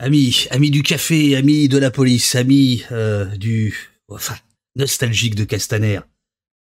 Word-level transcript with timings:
Amis, 0.00 0.46
amis 0.52 0.70
du 0.70 0.84
café, 0.84 1.34
amis 1.34 1.68
de 1.68 1.76
la 1.76 1.90
police, 1.90 2.36
amis 2.36 2.84
euh, 2.92 3.24
du... 3.36 3.74
Enfin, 4.06 4.36
nostalgique 4.76 5.34
de 5.34 5.42
Castaner. 5.42 5.98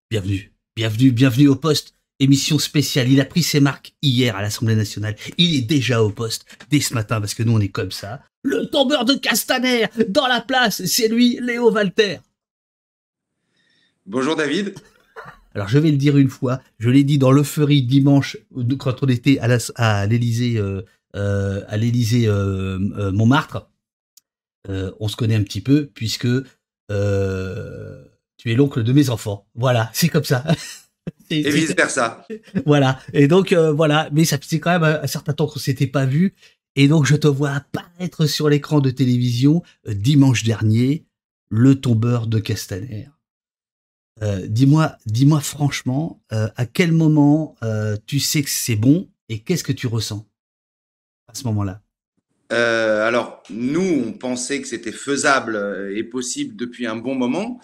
Bienvenue, 0.08 0.52
bienvenue, 0.76 1.10
bienvenue 1.10 1.48
au 1.48 1.56
poste. 1.56 1.94
Émission 2.20 2.60
spéciale. 2.60 3.10
Il 3.10 3.20
a 3.20 3.24
pris 3.24 3.42
ses 3.42 3.58
marques 3.58 3.92
hier 4.02 4.36
à 4.36 4.42
l'Assemblée 4.42 4.76
nationale. 4.76 5.16
Il 5.36 5.56
est 5.56 5.62
déjà 5.62 6.00
au 6.00 6.10
poste 6.10 6.46
dès 6.70 6.78
ce 6.78 6.94
matin 6.94 7.20
parce 7.20 7.34
que 7.34 7.42
nous 7.42 7.54
on 7.54 7.58
est 7.58 7.70
comme 7.70 7.90
ça. 7.90 8.22
Le 8.44 8.70
tombeur 8.70 9.04
de 9.04 9.14
Castaner 9.14 9.86
dans 10.08 10.28
la 10.28 10.40
place, 10.40 10.84
c'est 10.84 11.08
lui, 11.08 11.40
Léo 11.42 11.72
Walter. 11.72 12.18
Bonjour 14.06 14.36
David. 14.36 14.76
Alors 15.56 15.66
je 15.66 15.80
vais 15.80 15.90
le 15.90 15.96
dire 15.96 16.16
une 16.16 16.30
fois, 16.30 16.60
je 16.78 16.88
l'ai 16.88 17.02
dit 17.02 17.18
dans 17.18 17.32
l'euphorie 17.32 17.82
dimanche 17.82 18.36
quand 18.78 19.02
on 19.02 19.08
était 19.08 19.40
à 19.40 20.06
l'Élysée 20.06 20.56
euh, 20.56 20.82
à 21.14 21.76
l'Élysée 21.76 22.26
euh, 22.26 22.78
euh, 22.98 23.12
Montmartre. 23.12 23.70
on 24.68 25.08
se 25.08 25.16
connaît 25.16 25.36
un 25.36 25.42
petit 25.42 25.60
peu 25.60 25.86
puisque 25.86 26.28
tu 26.88 28.50
es 28.50 28.54
l'oncle 28.54 28.82
de 28.82 28.92
mes 28.92 29.10
enfants. 29.10 29.46
Voilà, 29.54 29.90
c'est 29.94 30.08
comme 30.08 30.24
ça. 30.24 30.44
Et 31.30 31.50
vice 31.50 31.74
versa. 31.74 32.26
Voilà. 32.66 32.98
Et 33.12 33.28
donc 33.28 33.52
voilà, 33.52 34.08
mais 34.12 34.24
ça 34.24 34.38
c'est 34.42 34.60
quand 34.60 34.78
même 34.78 35.00
un, 35.02 35.06
certain 35.06 35.32
temps 35.32 35.46
qu'on 35.46 35.58
s'était 35.58 35.86
pas 35.86 36.06
vu. 36.06 36.34
Et 36.76 36.88
donc 36.88 37.06
je 37.06 37.16
te 37.16 37.28
vois 37.28 37.50
apparaître 37.52 38.26
sur 38.26 38.48
l'écran 38.48 38.80
de 38.80 38.90
télévision 38.90 39.62
dimanche 39.86 40.44
dernier, 40.44 41.04
le 41.50 41.80
tombeur 41.80 42.26
de 42.26 42.38
Castaner. 42.40 43.08
dis-moi, 44.48 44.96
dis-moi 45.06 45.40
franchement, 45.40 46.22
à 46.30 46.66
quel 46.66 46.92
moment 46.92 47.56
tu 48.06 48.18
sais 48.18 48.42
que 48.42 48.50
c'est 48.50 48.76
bon 48.76 49.08
et 49.28 49.40
qu'est-ce 49.40 49.64
que 49.64 49.72
tu 49.72 49.86
ressens? 49.86 50.26
Ce 51.34 51.44
moment-là 51.44 51.80
euh, 52.52 53.06
Alors, 53.06 53.42
nous, 53.50 54.04
on 54.06 54.12
pensait 54.12 54.60
que 54.60 54.68
c'était 54.68 54.92
faisable 54.92 55.56
euh, 55.56 55.96
et 55.96 56.04
possible 56.04 56.56
depuis 56.56 56.86
un 56.86 56.96
bon 56.96 57.14
moment. 57.14 57.60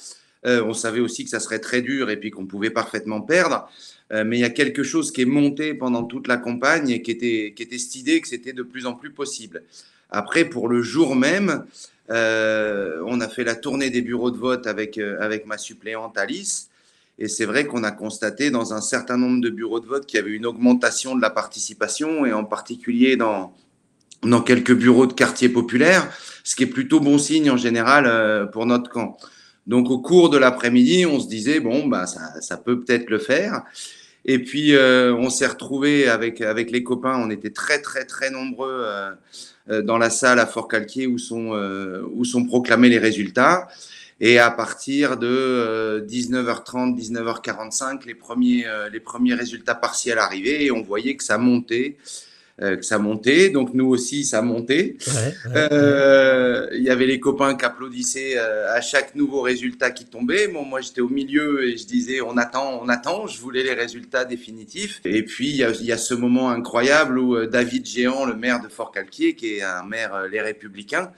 Euh, 0.46 0.64
on 0.64 0.72
savait 0.72 1.00
aussi 1.00 1.24
que 1.24 1.30
ça 1.30 1.40
serait 1.40 1.58
très 1.58 1.82
dur 1.82 2.10
et 2.10 2.16
puis 2.16 2.30
qu'on 2.30 2.46
pouvait 2.46 2.70
parfaitement 2.70 3.20
perdre. 3.20 3.68
mais 4.10 4.38
il 4.38 4.40
y 4.40 4.44
a 4.44 4.50
quelque 4.50 4.82
chose 4.82 5.12
qui 5.12 5.20
est 5.22 5.32
monté 5.40 5.74
pendant 5.74 6.02
toute 6.02 6.26
la 6.26 6.36
campagne 6.36 6.90
et 6.90 7.02
qui 7.02 7.12
était, 7.12 7.52
qui 7.54 7.62
était 7.62 7.78
cette 7.78 7.94
idée 7.96 8.20
que 8.20 8.26
c'était 8.26 8.52
de 8.52 8.62
plus 8.62 8.86
en 8.86 8.94
plus 8.94 9.10
possible. 9.10 9.62
Après, 10.08 10.44
pour 10.44 10.66
le 10.66 10.82
jour 10.82 11.14
même, 11.14 11.64
on 12.08 13.20
a 13.20 13.28
fait 13.28 13.44
la 13.44 13.54
tournée 13.54 13.90
des 13.90 14.02
bureaux 14.02 14.32
de 14.32 14.38
vote 14.38 14.66
avec 14.66 14.98
ma 15.46 15.58
suppléante 15.58 16.18
Alice. 16.18 16.69
Et 17.20 17.28
c'est 17.28 17.44
vrai 17.44 17.66
qu'on 17.66 17.84
a 17.84 17.90
constaté 17.90 18.50
dans 18.50 18.72
un 18.72 18.80
certain 18.80 19.18
nombre 19.18 19.42
de 19.42 19.50
bureaux 19.50 19.78
de 19.78 19.86
vote 19.86 20.06
qu'il 20.06 20.16
y 20.16 20.22
avait 20.22 20.32
une 20.32 20.46
augmentation 20.46 21.14
de 21.14 21.20
la 21.20 21.28
participation, 21.28 22.24
et 22.24 22.32
en 22.32 22.44
particulier 22.44 23.16
dans, 23.16 23.54
dans 24.22 24.40
quelques 24.40 24.74
bureaux 24.74 25.06
de 25.06 25.12
quartiers 25.12 25.50
populaires, 25.50 26.10
ce 26.44 26.56
qui 26.56 26.62
est 26.62 26.66
plutôt 26.66 26.98
bon 26.98 27.18
signe 27.18 27.50
en 27.50 27.58
général 27.58 28.06
euh, 28.06 28.46
pour 28.46 28.64
notre 28.64 28.90
camp. 28.90 29.18
Donc 29.66 29.90
au 29.90 29.98
cours 29.98 30.30
de 30.30 30.38
l'après-midi, 30.38 31.04
on 31.04 31.20
se 31.20 31.28
disait, 31.28 31.60
bon, 31.60 31.86
bah, 31.86 32.06
ça, 32.06 32.40
ça 32.40 32.56
peut 32.56 32.80
peut-être 32.80 33.10
le 33.10 33.18
faire. 33.18 33.64
Et 34.24 34.38
puis 34.38 34.74
euh, 34.74 35.14
on 35.14 35.28
s'est 35.28 35.46
retrouvé 35.46 36.08
avec, 36.08 36.40
avec 36.40 36.70
les 36.70 36.82
copains, 36.82 37.18
on 37.18 37.30
était 37.30 37.50
très 37.50 37.80
très 37.80 38.04
très 38.04 38.30
nombreux 38.30 38.82
euh, 39.70 39.82
dans 39.82 39.96
la 39.96 40.10
salle 40.10 40.38
à 40.38 40.46
Fort-Calquier 40.46 41.06
où 41.06 41.16
où 41.16 42.24
sont 42.24 42.44
proclamés 42.44 42.88
les 42.88 42.98
résultats. 42.98 43.68
Et 44.20 44.38
à 44.38 44.50
partir 44.50 45.16
de 45.16 46.04
19h30, 46.06 46.92
euh, 46.92 46.96
19h45, 46.96 48.06
les 48.06 48.14
premiers, 48.14 48.66
euh, 48.66 48.90
les 48.90 49.00
premiers 49.00 49.34
résultats 49.34 49.74
partiels 49.74 50.18
arrivaient 50.18 50.64
et 50.64 50.70
on 50.70 50.82
voyait 50.82 51.16
que 51.16 51.24
ça 51.24 51.38
montait. 51.38 51.96
Euh, 52.60 52.76
que 52.76 52.84
ça 52.84 52.98
montait, 52.98 53.48
donc 53.48 53.72
nous 53.72 53.86
aussi 53.86 54.22
ça 54.22 54.42
montait. 54.42 54.98
Il 55.54 56.82
y 56.82 56.90
avait 56.90 57.06
les 57.06 57.18
copains 57.18 57.54
qui 57.54 57.64
applaudissaient 57.64 58.36
à 58.36 58.82
chaque 58.82 59.14
nouveau 59.14 59.40
résultat 59.40 59.90
qui 59.90 60.04
tombait. 60.04 60.46
Bon, 60.48 60.66
moi 60.66 60.82
j'étais 60.82 61.00
au 61.00 61.08
milieu 61.08 61.66
et 61.66 61.78
je 61.78 61.86
disais 61.86 62.20
on 62.20 62.36
attend, 62.36 62.82
on 62.82 62.90
attend. 62.90 63.26
Je 63.26 63.40
voulais 63.40 63.62
les 63.62 63.72
résultats 63.72 64.26
définitifs. 64.26 65.00
Et 65.06 65.22
puis 65.22 65.48
il 65.48 65.56
y 65.56 65.64
a, 65.64 65.70
y 65.70 65.90
a, 65.90 65.96
ce 65.96 66.12
moment 66.12 66.50
incroyable 66.50 67.18
où 67.18 67.46
David 67.46 67.86
Géant, 67.86 68.26
le 68.26 68.34
maire 68.34 68.60
de 68.60 68.68
Fort-Calquier, 68.68 69.34
qui 69.34 69.54
est 69.54 69.62
un 69.62 69.84
maire 69.84 70.26
les 70.30 70.42
Républicains, 70.42 71.12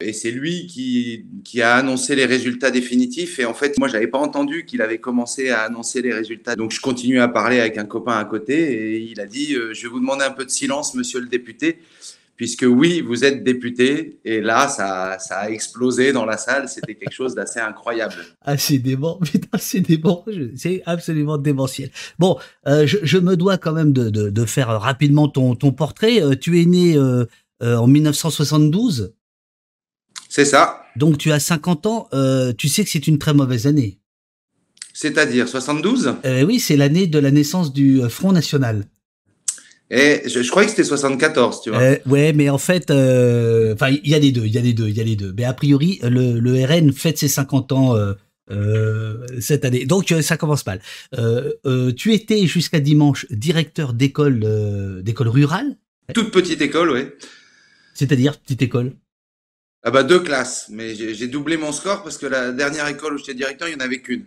et 0.00 0.12
c'est 0.12 0.30
lui 0.30 0.66
qui, 0.66 1.62
a 1.62 1.74
annoncé 1.74 2.14
les 2.14 2.24
résultats 2.24 2.70
définitifs. 2.70 3.40
Et 3.40 3.44
en 3.44 3.54
fait, 3.54 3.76
moi, 3.78 3.88
j'avais 3.88 4.06
pas 4.06 4.18
entendu 4.18 4.64
qu'il 4.64 4.80
avait 4.80 4.98
commencé 4.98 5.50
à 5.50 5.62
annoncer 5.62 6.02
les 6.02 6.12
résultats. 6.12 6.54
Donc, 6.54 6.70
je 6.70 6.80
continue 6.80 7.20
à 7.20 7.26
parler 7.26 7.58
avec 7.58 7.78
un 7.78 7.84
copain 7.84 8.16
à 8.16 8.24
côté 8.24 8.54
et 8.54 8.98
il 8.98 9.20
a 9.20 9.26
dit 9.26 9.54
euh, 9.54 9.74
Je 9.74 9.82
vais 9.82 9.88
vous 9.88 9.98
demander 9.98 10.24
un 10.24 10.30
peu 10.30 10.44
de 10.44 10.50
silence, 10.50 10.94
monsieur 10.94 11.18
le 11.18 11.26
député, 11.26 11.80
puisque 12.36 12.64
oui, 12.68 13.00
vous 13.00 13.24
êtes 13.24 13.42
député. 13.42 14.20
Et 14.24 14.40
là, 14.40 14.68
ça, 14.68 15.18
a 15.30 15.50
explosé 15.50 16.12
dans 16.12 16.24
la 16.24 16.36
salle. 16.36 16.68
C'était 16.68 16.94
quelque 16.94 17.12
chose 17.12 17.34
d'assez 17.34 17.58
incroyable. 17.58 18.14
Ah, 18.42 18.56
c'est 18.56 18.78
dément, 18.78 19.20
c'est 20.56 20.82
absolument 20.86 21.38
démentiel. 21.38 21.90
Bon, 22.20 22.38
euh, 22.68 22.86
je, 22.86 23.18
me 23.18 23.36
dois 23.36 23.58
quand 23.58 23.72
même 23.72 23.92
de, 23.92 24.44
faire 24.44 24.68
rapidement 24.68 25.26
ton, 25.28 25.56
ton 25.56 25.72
portrait. 25.72 26.22
Euh, 26.22 26.36
tu 26.36 26.62
es 26.62 26.66
né 26.66 26.96
en 27.60 27.86
1972 27.88 29.17
c'est 30.38 30.44
ça. 30.44 30.84
Donc 30.94 31.18
tu 31.18 31.32
as 31.32 31.40
50 31.40 31.86
ans, 31.86 32.08
euh, 32.12 32.52
tu 32.56 32.68
sais 32.68 32.84
que 32.84 32.90
c'est 32.90 33.08
une 33.08 33.18
très 33.18 33.34
mauvaise 33.34 33.66
année. 33.66 33.98
C'est-à-dire 34.94 35.48
72 35.48 36.14
euh, 36.24 36.42
Oui, 36.44 36.60
c'est 36.60 36.76
l'année 36.76 37.08
de 37.08 37.18
la 37.18 37.32
naissance 37.32 37.72
du 37.72 38.00
euh, 38.00 38.08
Front 38.08 38.30
National. 38.30 38.84
Et 39.90 40.22
je, 40.26 40.40
je 40.40 40.48
croyais 40.48 40.66
que 40.66 40.70
c'était 40.70 40.84
74, 40.84 41.62
tu 41.62 41.70
vois. 41.70 41.80
Euh, 41.80 41.96
ouais, 42.06 42.32
mais 42.32 42.50
en 42.50 42.58
fait, 42.58 42.84
enfin, 42.84 43.88
il 43.88 44.08
y 44.08 44.14
a 44.14 44.20
les 44.20 44.30
deux, 44.30 44.44
il 44.44 44.52
y 44.52 44.58
a 44.58 44.60
les 44.60 44.74
deux, 44.74 44.88
il 44.88 44.96
y 44.96 45.00
a 45.00 45.04
les 45.04 45.16
deux. 45.16 45.34
Mais 45.36 45.42
a 45.42 45.52
priori, 45.54 45.98
le, 46.04 46.38
le 46.38 46.64
RN 46.64 46.92
fête 46.92 47.18
ses 47.18 47.26
50 47.26 47.72
ans 47.72 47.96
cette 49.40 49.64
année, 49.64 49.86
donc 49.86 50.14
ça 50.20 50.36
commence 50.36 50.64
mal. 50.66 50.80
tu 51.96 52.14
étais 52.14 52.46
jusqu'à 52.46 52.78
dimanche 52.78 53.26
directeur 53.30 53.92
d'école, 53.92 55.02
d'école 55.02 55.28
rurale? 55.28 55.76
Toute 56.14 56.30
petite 56.30 56.62
école, 56.62 56.90
oui. 56.90 57.06
C'est-à-dire 57.94 58.38
petite 58.38 58.62
école? 58.62 58.92
Ah 59.84 59.90
bah 59.90 60.02
deux 60.02 60.20
classes, 60.20 60.66
mais 60.70 60.94
j'ai 60.94 61.28
doublé 61.28 61.56
mon 61.56 61.72
score 61.72 62.02
parce 62.02 62.18
que 62.18 62.26
la 62.26 62.52
dernière 62.52 62.88
école 62.88 63.14
où 63.14 63.18
j'étais 63.18 63.34
directeur, 63.34 63.68
il 63.68 63.76
n'y 63.76 63.82
en 63.82 63.84
avait 63.84 64.00
qu'une. 64.00 64.24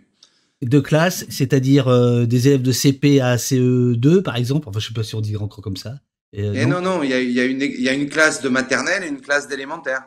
Deux 0.62 0.80
classes, 0.80 1.26
c'est-à-dire 1.28 1.88
euh, 1.88 2.24
des 2.24 2.48
élèves 2.48 2.62
de 2.62 2.72
CP 2.72 3.20
à 3.20 3.36
CE2 3.36 4.22
par 4.22 4.36
exemple. 4.36 4.68
Enfin, 4.68 4.80
je 4.80 4.88
sais 4.88 4.94
pas 4.94 5.02
si 5.02 5.14
on 5.14 5.20
dit 5.20 5.36
encore 5.36 5.62
comme 5.62 5.76
ça. 5.76 5.94
Et, 6.32 6.44
euh, 6.44 6.66
non, 6.66 6.80
non, 6.80 7.02
il 7.02 7.10
y 7.10 7.14
a, 7.14 7.20
y, 7.20 7.40
a 7.40 7.46
y 7.46 7.88
a, 7.88 7.92
une 7.92 8.08
classe 8.08 8.40
de 8.40 8.48
maternelle 8.48 9.04
et 9.04 9.08
une 9.08 9.20
classe 9.20 9.48
d'élémentaire. 9.48 10.04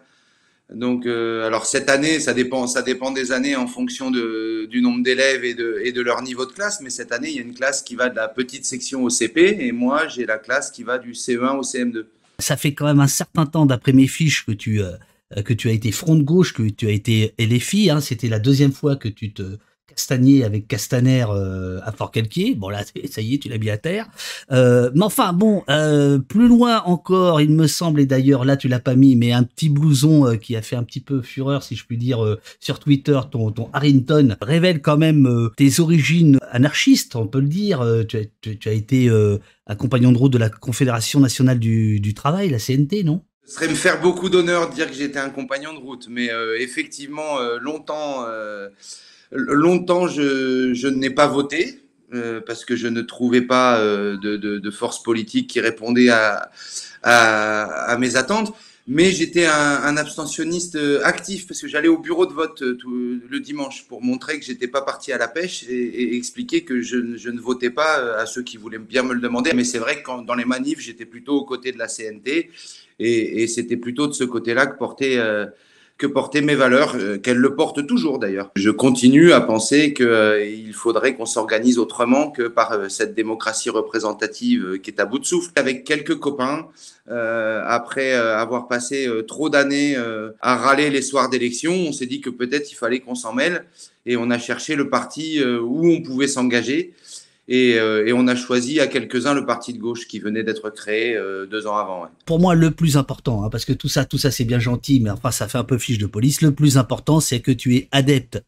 Donc, 0.73 1.05
euh, 1.05 1.45
alors 1.45 1.67
cette 1.67 1.89
année, 1.89 2.19
ça 2.19 2.33
dépend, 2.33 2.65
ça 2.65 2.81
dépend 2.81 3.11
des 3.11 3.31
années 3.31 3.55
en 3.55 3.67
fonction 3.67 4.09
de, 4.09 4.65
du 4.65 4.81
nombre 4.81 5.03
d'élèves 5.03 5.45
et 5.45 5.53
de, 5.53 5.79
et 5.83 5.91
de 5.91 6.01
leur 6.01 6.23
niveau 6.23 6.45
de 6.47 6.51
classe. 6.51 6.81
Mais 6.81 6.89
cette 6.89 7.11
année, 7.11 7.29
il 7.29 7.35
y 7.35 7.39
a 7.39 7.43
une 7.43 7.53
classe 7.53 7.83
qui 7.83 7.95
va 7.95 8.09
de 8.09 8.15
la 8.15 8.27
petite 8.27 8.65
section 8.65 9.03
au 9.03 9.09
CP 9.09 9.57
et 9.59 9.71
moi, 9.71 10.07
j'ai 10.07 10.25
la 10.25 10.39
classe 10.39 10.71
qui 10.71 10.83
va 10.83 10.97
du 10.97 11.11
CE1 11.11 11.57
au 11.57 11.61
CM2. 11.61 12.05
Ça 12.39 12.57
fait 12.57 12.73
quand 12.73 12.85
même 12.85 12.99
un 12.99 13.07
certain 13.07 13.45
temps, 13.45 13.65
d'après 13.65 13.93
mes 13.93 14.07
fiches, 14.07 14.45
que 14.45 14.51
tu 14.51 14.81
euh, 14.81 14.93
que 15.43 15.53
tu 15.53 15.69
as 15.69 15.73
été 15.73 15.91
front 15.91 16.15
de 16.15 16.23
gauche, 16.23 16.53
que 16.53 16.63
tu 16.63 16.87
as 16.87 16.91
été 16.91 17.33
LFI. 17.39 17.89
Hein, 17.89 18.01
C'était 18.01 18.29
la 18.29 18.39
deuxième 18.39 18.71
fois 18.71 18.95
que 18.95 19.09
tu 19.09 19.33
te 19.33 19.57
castagnais 19.95 20.43
avec 20.43 20.67
Castaner 20.67 21.25
euh, 21.29 21.79
à 21.83 21.91
Fort-Calquier. 21.93 22.55
Bon 22.55 22.69
là, 22.69 22.83
ça 23.09 23.21
y 23.21 23.33
est, 23.33 23.37
tu 23.37 23.49
l'as 23.49 23.57
mis 23.57 23.69
à 23.69 23.77
terre. 23.77 24.07
Euh, 24.51 24.91
mais 24.93 25.03
enfin, 25.03 25.31
bon, 25.31 25.63
euh, 25.69 26.19
plus 26.19 26.47
loin 26.49 26.81
encore, 26.83 27.39
il 27.39 27.51
me 27.51 27.67
semble, 27.67 28.01
et 28.01 28.05
d'ailleurs 28.05 28.43
là 28.43 28.57
tu 28.57 28.67
l'as 28.67 28.79
pas 28.79 28.95
mis, 28.95 29.15
mais 29.15 29.31
un 29.31 29.43
petit 29.43 29.69
blouson 29.69 30.27
euh, 30.27 30.35
qui 30.35 30.55
a 30.55 30.61
fait 30.61 30.75
un 30.75 30.83
petit 30.83 30.99
peu 30.99 31.21
fureur, 31.21 31.63
si 31.63 31.75
je 31.75 31.85
puis 31.85 31.97
dire, 31.97 32.37
sur 32.59 32.79
Twitter, 32.79 33.19
ton, 33.31 33.51
ton 33.51 33.69
Harrington, 33.71 34.35
révèle 34.41 34.81
quand 34.81 34.97
même 34.97 35.49
tes 35.55 35.79
origines 35.79 36.37
anarchistes, 36.51 37.15
on 37.15 37.27
peut 37.27 37.39
le 37.39 37.47
dire. 37.47 37.85
Tu 38.07 38.17
as, 38.65 38.71
été 38.71 39.09
un 39.67 39.75
compagnon 39.75 40.11
de 40.11 40.17
route 40.17 40.33
de 40.33 40.37
la 40.37 40.49
Confédération 40.49 41.19
nationale 41.19 41.59
du 41.59 42.13
travail, 42.13 42.49
la 42.49 42.59
CNT, 42.59 43.03
non? 43.03 43.21
Ce 43.45 43.53
serait 43.53 43.67
me 43.67 43.75
faire 43.75 44.01
beaucoup 44.01 44.29
d'honneur 44.29 44.69
de 44.69 44.75
dire 44.75 44.87
que 44.87 44.95
j'étais 44.95 45.19
un 45.19 45.29
compagnon 45.29 45.73
de 45.73 45.77
route, 45.77 46.07
mais 46.09 46.31
euh, 46.31 46.59
effectivement, 46.59 47.39
euh, 47.39 47.59
longtemps, 47.59 48.25
euh, 48.27 48.69
longtemps, 49.31 50.07
je, 50.07 50.73
je 50.73 50.87
n'ai 50.87 51.11
pas 51.11 51.27
voté 51.27 51.81
parce 52.45 52.63
que 52.63 52.77
je 52.77 52.87
ne 52.87 53.01
trouvais 53.01 53.41
pas 53.41 53.81
de, 53.81 54.71
force 54.71 55.03
politique 55.03 55.49
qui 55.49 55.59
répondait 55.59 56.07
à, 56.09 57.97
mes 57.99 58.15
attentes. 58.15 58.53
Mais 58.87 59.11
j'étais 59.11 59.47
un, 59.47 59.97
abstentionniste 59.97 60.77
actif 61.03 61.45
parce 61.45 61.59
que 61.59 61.67
j'allais 61.67 61.89
au 61.89 61.97
bureau 61.97 62.25
de 62.25 62.31
vote 62.31 62.61
le 62.61 63.39
dimanche 63.39 63.85
pour 63.89 64.01
montrer 64.01 64.39
que 64.39 64.45
j'étais 64.45 64.69
pas 64.69 64.81
parti 64.81 65.11
à 65.11 65.17
la 65.17 65.27
pêche 65.27 65.65
et, 65.67 66.15
expliquer 66.15 66.63
que 66.63 66.81
je, 66.81 66.95
ne 66.95 67.39
votais 67.41 67.71
pas 67.71 67.95
à 68.17 68.25
ceux 68.25 68.43
qui 68.43 68.55
voulaient 68.55 68.79
bien 68.79 69.03
me 69.03 69.13
le 69.13 69.19
demander. 69.19 69.51
Mais 69.53 69.65
c'est 69.65 69.79
vrai 69.79 70.01
que 70.01 70.25
dans 70.25 70.35
les 70.35 70.45
manifs, 70.45 70.79
j'étais 70.79 71.05
plutôt 71.05 71.35
aux 71.35 71.45
côtés 71.45 71.73
de 71.73 71.79
la 71.79 71.87
CNT 71.87 72.49
et, 72.99 73.43
et 73.43 73.47
c'était 73.47 73.77
plutôt 73.77 74.07
de 74.07 74.13
ce 74.13 74.23
côté-là 74.23 74.67
que 74.67 74.77
portait, 74.77 75.17
euh, 75.17 75.45
que 75.97 76.07
portaient 76.07 76.41
mes 76.41 76.55
valeurs, 76.55 76.95
euh, 76.95 77.17
qu'elles 77.17 77.37
le 77.37 77.55
portent 77.55 77.85
toujours 77.85 78.19
d'ailleurs. 78.19 78.51
Je 78.55 78.69
continue 78.69 79.33
à 79.33 79.41
penser 79.41 79.93
qu'il 79.93 80.05
euh, 80.05 80.71
faudrait 80.73 81.15
qu'on 81.15 81.25
s'organise 81.25 81.77
autrement 81.77 82.31
que 82.31 82.43
par 82.43 82.89
cette 82.89 83.13
démocratie 83.13 83.69
représentative 83.69 84.79
qui 84.79 84.91
est 84.91 84.99
à 84.99 85.05
bout 85.05 85.19
de 85.19 85.25
souffle. 85.25 85.51
Avec 85.55 85.83
quelques 85.83 86.15
copains, 86.15 86.67
après 87.07 88.13
avoir 88.13 88.67
passé 88.67 89.07
trop 89.27 89.49
d'années 89.49 89.95
à 90.41 90.55
râler 90.55 90.89
les 90.89 91.01
soirs 91.01 91.29
d'élection, 91.29 91.71
on 91.71 91.91
s'est 91.91 92.07
dit 92.07 92.19
que 92.19 92.29
peut-être 92.29 92.71
il 92.71 92.75
fallait 92.75 92.99
qu'on 92.99 93.15
s'en 93.15 93.33
mêle 93.33 93.65
et 94.05 94.17
on 94.17 94.31
a 94.31 94.39
cherché 94.39 94.75
le 94.75 94.89
parti 94.89 95.43
où 95.43 95.87
on 95.87 96.01
pouvait 96.01 96.27
s'engager. 96.27 96.93
Euh, 97.49 98.05
et, 98.05 98.13
on 98.13 98.27
a 98.27 98.35
choisi 98.35 98.79
à 98.79 98.87
quelques-uns 98.87 99.33
le 99.33 99.45
parti 99.45 99.73
de 99.73 99.77
gauche 99.77 100.07
qui 100.07 100.19
venait 100.19 100.43
d'être 100.43 100.69
créé 100.71 101.15
euh, 101.15 101.45
deux 101.45 101.67
ans 101.67 101.77
avant. 101.77 102.07
Pour 102.25 102.39
moi, 102.39 102.55
le 102.55 102.71
plus 102.71 102.97
important, 102.97 103.43
hein, 103.43 103.49
parce 103.49 103.65
que 103.65 103.73
tout 103.73 103.87
ça, 103.87 104.05
tout 104.05 104.17
ça, 104.17 104.31
c'est 104.31 104.45
bien 104.45 104.59
gentil, 104.59 104.99
mais 104.99 105.11
enfin, 105.11 105.31
ça 105.31 105.47
fait 105.47 105.59
un 105.59 105.63
peu 105.63 105.77
fiche 105.77 105.99
de 105.99 106.07
police. 106.07 106.41
Le 106.41 106.51
plus 106.51 106.77
important, 106.77 107.19
c'est 107.19 107.41
que 107.41 107.51
tu 107.51 107.75
es 107.75 107.87
adepte 107.91 108.43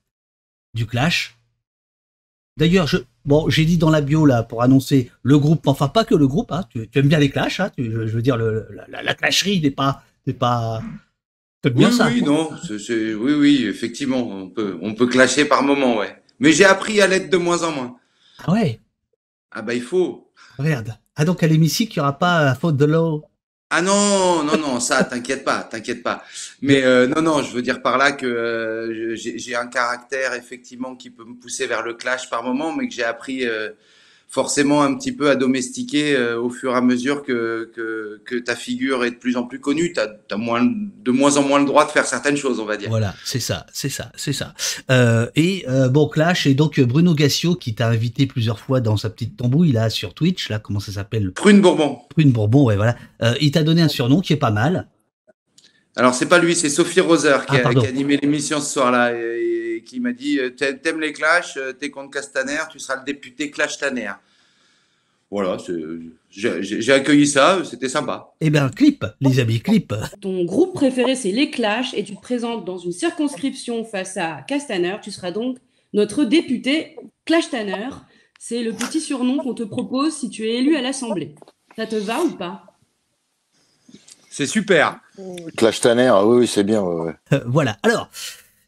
du 0.74 0.88
clash. 0.88 1.38
D'ailleurs, 2.58 2.88
je, 2.88 2.98
bon, 3.24 3.48
j'ai 3.50 3.66
dit 3.66 3.78
dans 3.78 3.92
la 3.92 4.02
bio 4.02 4.26
là 4.26 4.42
pour 4.42 4.64
annoncer 4.64 5.12
le 5.22 5.38
groupe, 5.38 5.68
enfin 5.68 5.90
pas 5.90 6.04
que 6.04 6.16
le 6.16 6.28
groupe. 6.28 6.52
Hein, 6.52 6.64
tu, 6.72 6.90
aimes 6.96 7.08
bien 7.08 7.20
les 7.20 7.30
clashs, 7.30 7.60
hein, 7.60 7.72
je, 7.78 7.84
veux 7.84 8.22
dire, 8.24 8.36
le, 8.36 8.68
la, 8.90 9.04
la, 9.04 9.14
clasherie 9.14 9.62
n'est 9.62 9.70
pas, 9.70 10.04
n'est 10.26 10.34
pas. 10.34 10.82
Bien 11.64 11.90
oui, 11.90 11.94
ça, 11.94 12.08
oui, 12.08 12.22
non, 12.24 12.50
oui, 12.70 13.34
oui, 13.34 13.66
effectivement, 13.68 14.28
on 14.28 14.50
peut, 14.50 14.78
on 14.82 14.96
peut 14.96 15.08
clasher 15.08 15.46
par 15.46 15.64
moment, 15.64 15.98
ouais. 15.98 16.16
Mais 16.40 16.52
j'ai 16.52 16.66
appris 16.66 17.02
à 17.02 17.08
l'être 17.08 17.30
de 17.30 17.38
moins 17.38 17.64
en 17.64 17.72
moins. 17.72 17.98
Ah 18.40 18.54
ouais. 18.54 18.80
Ah 19.52 19.62
bah 19.62 19.74
il 19.74 19.82
faut. 19.82 20.32
Regarde. 20.58 20.98
Ah 21.16 21.26
donc 21.26 21.44
à 21.44 21.48
l'hémicycle, 21.48 21.94
il 21.94 22.00
n'y 22.00 22.02
aura 22.02 22.18
pas 22.18 22.54
faute 22.56 22.78
de 22.78 22.86
l'eau 22.86 23.24
ah 23.70 23.82
non, 23.82 24.44
non, 24.46 24.58
non, 24.58 24.80
ça, 24.80 25.04
t'inquiète 25.04 25.44
pas, 25.44 25.62
t'inquiète 25.64 26.02
pas. 26.02 26.24
Mais 26.62 26.86
euh, 26.86 27.06
non, 27.06 27.22
non, 27.22 27.44
je 27.44 27.52
veux 27.54 27.62
dire 27.62 27.82
par 27.82 27.98
là 27.98 28.14
que 28.14 28.26
euh, 28.26 29.16
j'ai 29.16 29.56
un 29.58 29.68
caractère 29.68 30.34
effectivement 30.34 30.96
qui 30.96 31.10
peut 31.10 31.26
me 31.26 31.36
pousser 31.36 31.68
vers 31.68 31.84
le 31.84 31.94
clash 31.94 32.30
par 32.30 32.44
moment, 32.44 32.74
mais 32.74 32.88
que 32.88 32.94
j'ai 32.94 33.04
appris 33.04 33.46
euh, 33.46 33.72
forcément 34.28 34.84
un 34.84 34.94
petit 34.96 35.14
peu 35.14 35.30
à 35.30 35.36
domestiquer 35.36 36.16
euh, 36.16 36.40
au 36.40 36.50
fur 36.50 36.74
et 36.74 36.76
à 36.76 36.82
mesure 36.82 37.24
que, 37.24 37.72
que, 37.74 38.22
que, 38.26 38.36
ta 38.36 38.56
figure 38.56 39.06
est 39.06 39.12
de 39.12 39.16
plus 39.16 39.38
en 39.38 39.44
plus 39.44 39.60
connue. 39.60 39.94
Tu 39.94 40.00
as, 40.00 40.38
moins, 40.38 40.62
de 40.64 41.12
moins 41.12 41.38
en 41.38 41.44
moins 41.44 41.60
le 41.60 41.66
droit 41.66 41.86
de 41.86 41.92
faire 41.92 42.06
certaines 42.06 42.36
choses, 42.36 42.60
on 42.60 42.66
va 42.66 42.78
dire. 42.78 42.90
Voilà, 42.90 43.16
c'est 43.24 43.40
ça, 43.40 43.66
c'est 43.74 43.90
ça, 43.90 44.12
c'est 44.16 44.34
ça. 44.34 44.54
Euh, 44.92 45.28
et 45.36 45.66
euh, 45.70 45.88
bon, 45.88 46.08
Clash, 46.10 46.46
et 46.46 46.54
donc 46.54 46.80
Bruno 46.82 47.14
Gassio 47.14 47.56
qui 47.56 47.74
t'a 47.74 47.88
invité 47.88 48.28
plusieurs 48.28 48.60
fois 48.60 48.82
dans 48.82 48.98
sa 48.98 49.10
petite 49.10 49.38
tambouille 49.38 49.72
là 49.72 49.90
sur 49.90 50.14
Twitch, 50.14 50.50
là, 50.50 50.60
comment 50.60 50.82
ça 50.82 50.92
s'appelle? 50.92 51.32
Prune 51.32 51.62
Bourbon. 51.62 52.00
Prune 52.10 52.32
Bourbon, 52.32 52.66
ouais, 52.66 52.76
voilà. 52.76 52.96
Euh, 53.24 53.34
il 53.40 53.52
t'a 53.52 53.64
donné 53.64 53.82
un 53.82 53.88
surnom 53.88 54.20
qui 54.20 54.34
est 54.34 54.38
pas 54.38 54.52
mal. 54.52 54.88
Alors, 55.98 56.14
c'est 56.14 56.28
pas 56.28 56.40
lui, 56.40 56.56
c'est 56.56 56.70
Sophie 56.70 57.02
Roser 57.02 57.38
qui, 57.50 57.58
ah, 57.58 57.68
a, 57.68 57.74
qui 57.74 57.86
a 57.86 57.90
animé 57.90 58.18
l'émission 58.18 58.60
ce 58.60 58.72
soir-là. 58.72 59.14
Et, 59.14 59.48
qui 59.88 60.00
m'a 60.00 60.12
dit 60.12 60.40
euh, 60.40 60.50
T'aimes 60.50 61.00
les 61.00 61.14
clashs, 61.14 61.58
euh, 61.58 61.74
t'es 61.74 61.90
contre 61.90 62.12
Castaner, 62.12 62.60
tu 62.72 62.80
seras 62.80 62.98
le 62.98 63.06
député 63.06 63.50
Clash 63.50 63.78
Tanner. 63.78 64.12
Voilà, 65.30 65.58
j'ai 66.30 66.94
accueilli 66.94 67.28
ça, 67.28 67.62
c'était 67.66 67.90
sympa. 67.90 68.34
Eh 68.40 68.50
bien, 68.50 68.70
clip, 68.70 69.06
les 69.20 69.40
amis, 69.40 69.60
clip. 69.60 69.94
Ton 70.22 70.46
groupe 70.46 70.74
préféré, 70.74 71.16
c'est 71.16 71.32
les 71.32 71.52
Clash, 71.52 71.94
et 71.94 72.04
tu 72.06 72.16
te 72.16 72.22
présentes 72.22 72.64
dans 72.64 72.78
une 72.78 72.94
circonscription 72.94 73.84
face 73.84 74.16
à 74.16 74.46
Castaner. 74.48 74.96
Tu 75.02 75.12
seras 75.12 75.32
donc 75.32 75.58
notre 75.92 76.24
député 76.24 76.96
Clash 77.26 77.50
Tanner. 77.50 77.90
C'est 78.40 78.64
le 78.64 78.72
petit 78.72 79.02
surnom 79.02 79.38
qu'on 79.38 79.54
te 79.54 79.64
propose 79.64 80.14
si 80.14 80.30
tu 80.30 80.48
es 80.48 80.60
élu 80.60 80.78
à 80.78 80.82
l'Assemblée. 80.82 81.36
Ça 81.76 81.88
te 81.88 81.96
va 81.96 82.22
ou 82.22 82.32
pas? 82.32 82.77
C'est 84.38 84.46
super. 84.46 85.00
Clash 85.56 85.82
Tanner, 85.82 86.14
oui, 86.24 86.38
oui 86.38 86.48
c'est 86.48 86.64
bien. 86.64 86.86
Euh, 86.86 87.12
voilà, 87.48 87.80
alors, 87.82 88.12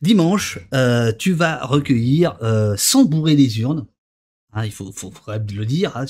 Dimanche, 0.02 0.58
euh, 0.74 1.12
tu 1.12 1.32
vas 1.32 1.64
recueillir, 1.64 2.40
euh, 2.42 2.74
sans 2.76 3.06
bourrer 3.06 3.36
les 3.36 3.60
urnes, 3.60 3.86
hein, 4.54 4.66
il 4.66 4.72
faut, 4.72 4.92
faut, 4.92 5.14
le 5.28 5.66
dire, 5.66 5.96
hein, 5.96 6.06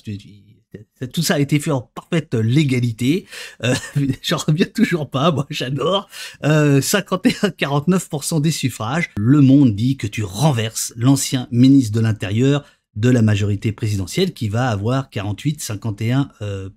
tout 1.11 1.21
ça 1.21 1.35
a 1.35 1.39
été 1.39 1.59
fait 1.59 1.71
en 1.71 1.81
parfaite 1.81 2.35
légalité. 2.35 3.25
Euh, 3.65 3.75
J'en 4.21 4.38
reviens 4.38 4.67
toujours 4.73 5.09
pas, 5.09 5.31
moi 5.31 5.45
j'adore. 5.50 6.07
Euh, 6.45 6.79
51-49% 6.79 8.39
des 8.41 8.51
suffrages. 8.51 9.09
Le 9.17 9.41
Monde 9.41 9.75
dit 9.75 9.97
que 9.97 10.07
tu 10.07 10.23
renverses 10.23 10.94
l'ancien 10.95 11.50
ministre 11.51 11.94
de 11.97 12.00
l'Intérieur 12.00 12.63
de 13.00 13.10
la 13.10 13.22
majorité 13.22 13.72
présidentielle 13.72 14.34
qui 14.34 14.50
va 14.50 14.69
avoir 14.69 15.10
48-51%. 15.10 16.25
Euh, 16.42 16.69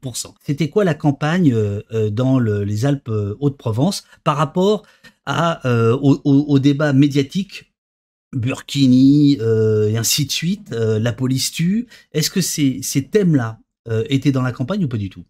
C'était 0.45 0.69
quoi 0.69 0.85
la 0.85 0.95
campagne 0.95 1.53
euh, 1.53 2.11
dans 2.11 2.39
le, 2.39 2.63
les 2.65 2.87
Alpes 2.87 3.11
Haute-Provence 3.41 4.05
par 4.23 4.37
rapport 4.37 4.85
à, 5.27 5.67
euh, 5.67 5.97
au, 6.01 6.59
débat 6.59 6.93
médiatique 6.93 7.73
Burkini 8.33 9.39
euh, 9.41 9.89
et 9.89 9.97
ainsi 9.97 10.27
de 10.27 10.33
suite, 10.33 10.73
euh, 10.73 10.99
la 10.99 11.13
police 11.13 11.53
tue? 11.53 11.87
Est-ce 12.13 12.31
que 12.31 12.41
ces 12.41 13.09
thèmes-là 13.11 13.59
étaient 14.09 14.31
dans 14.31 14.43
la 14.43 14.53
campagne 14.53 14.85
ou 14.85 14.89
pas 14.89 14.97
du 14.97 15.11
tout? 15.11 15.25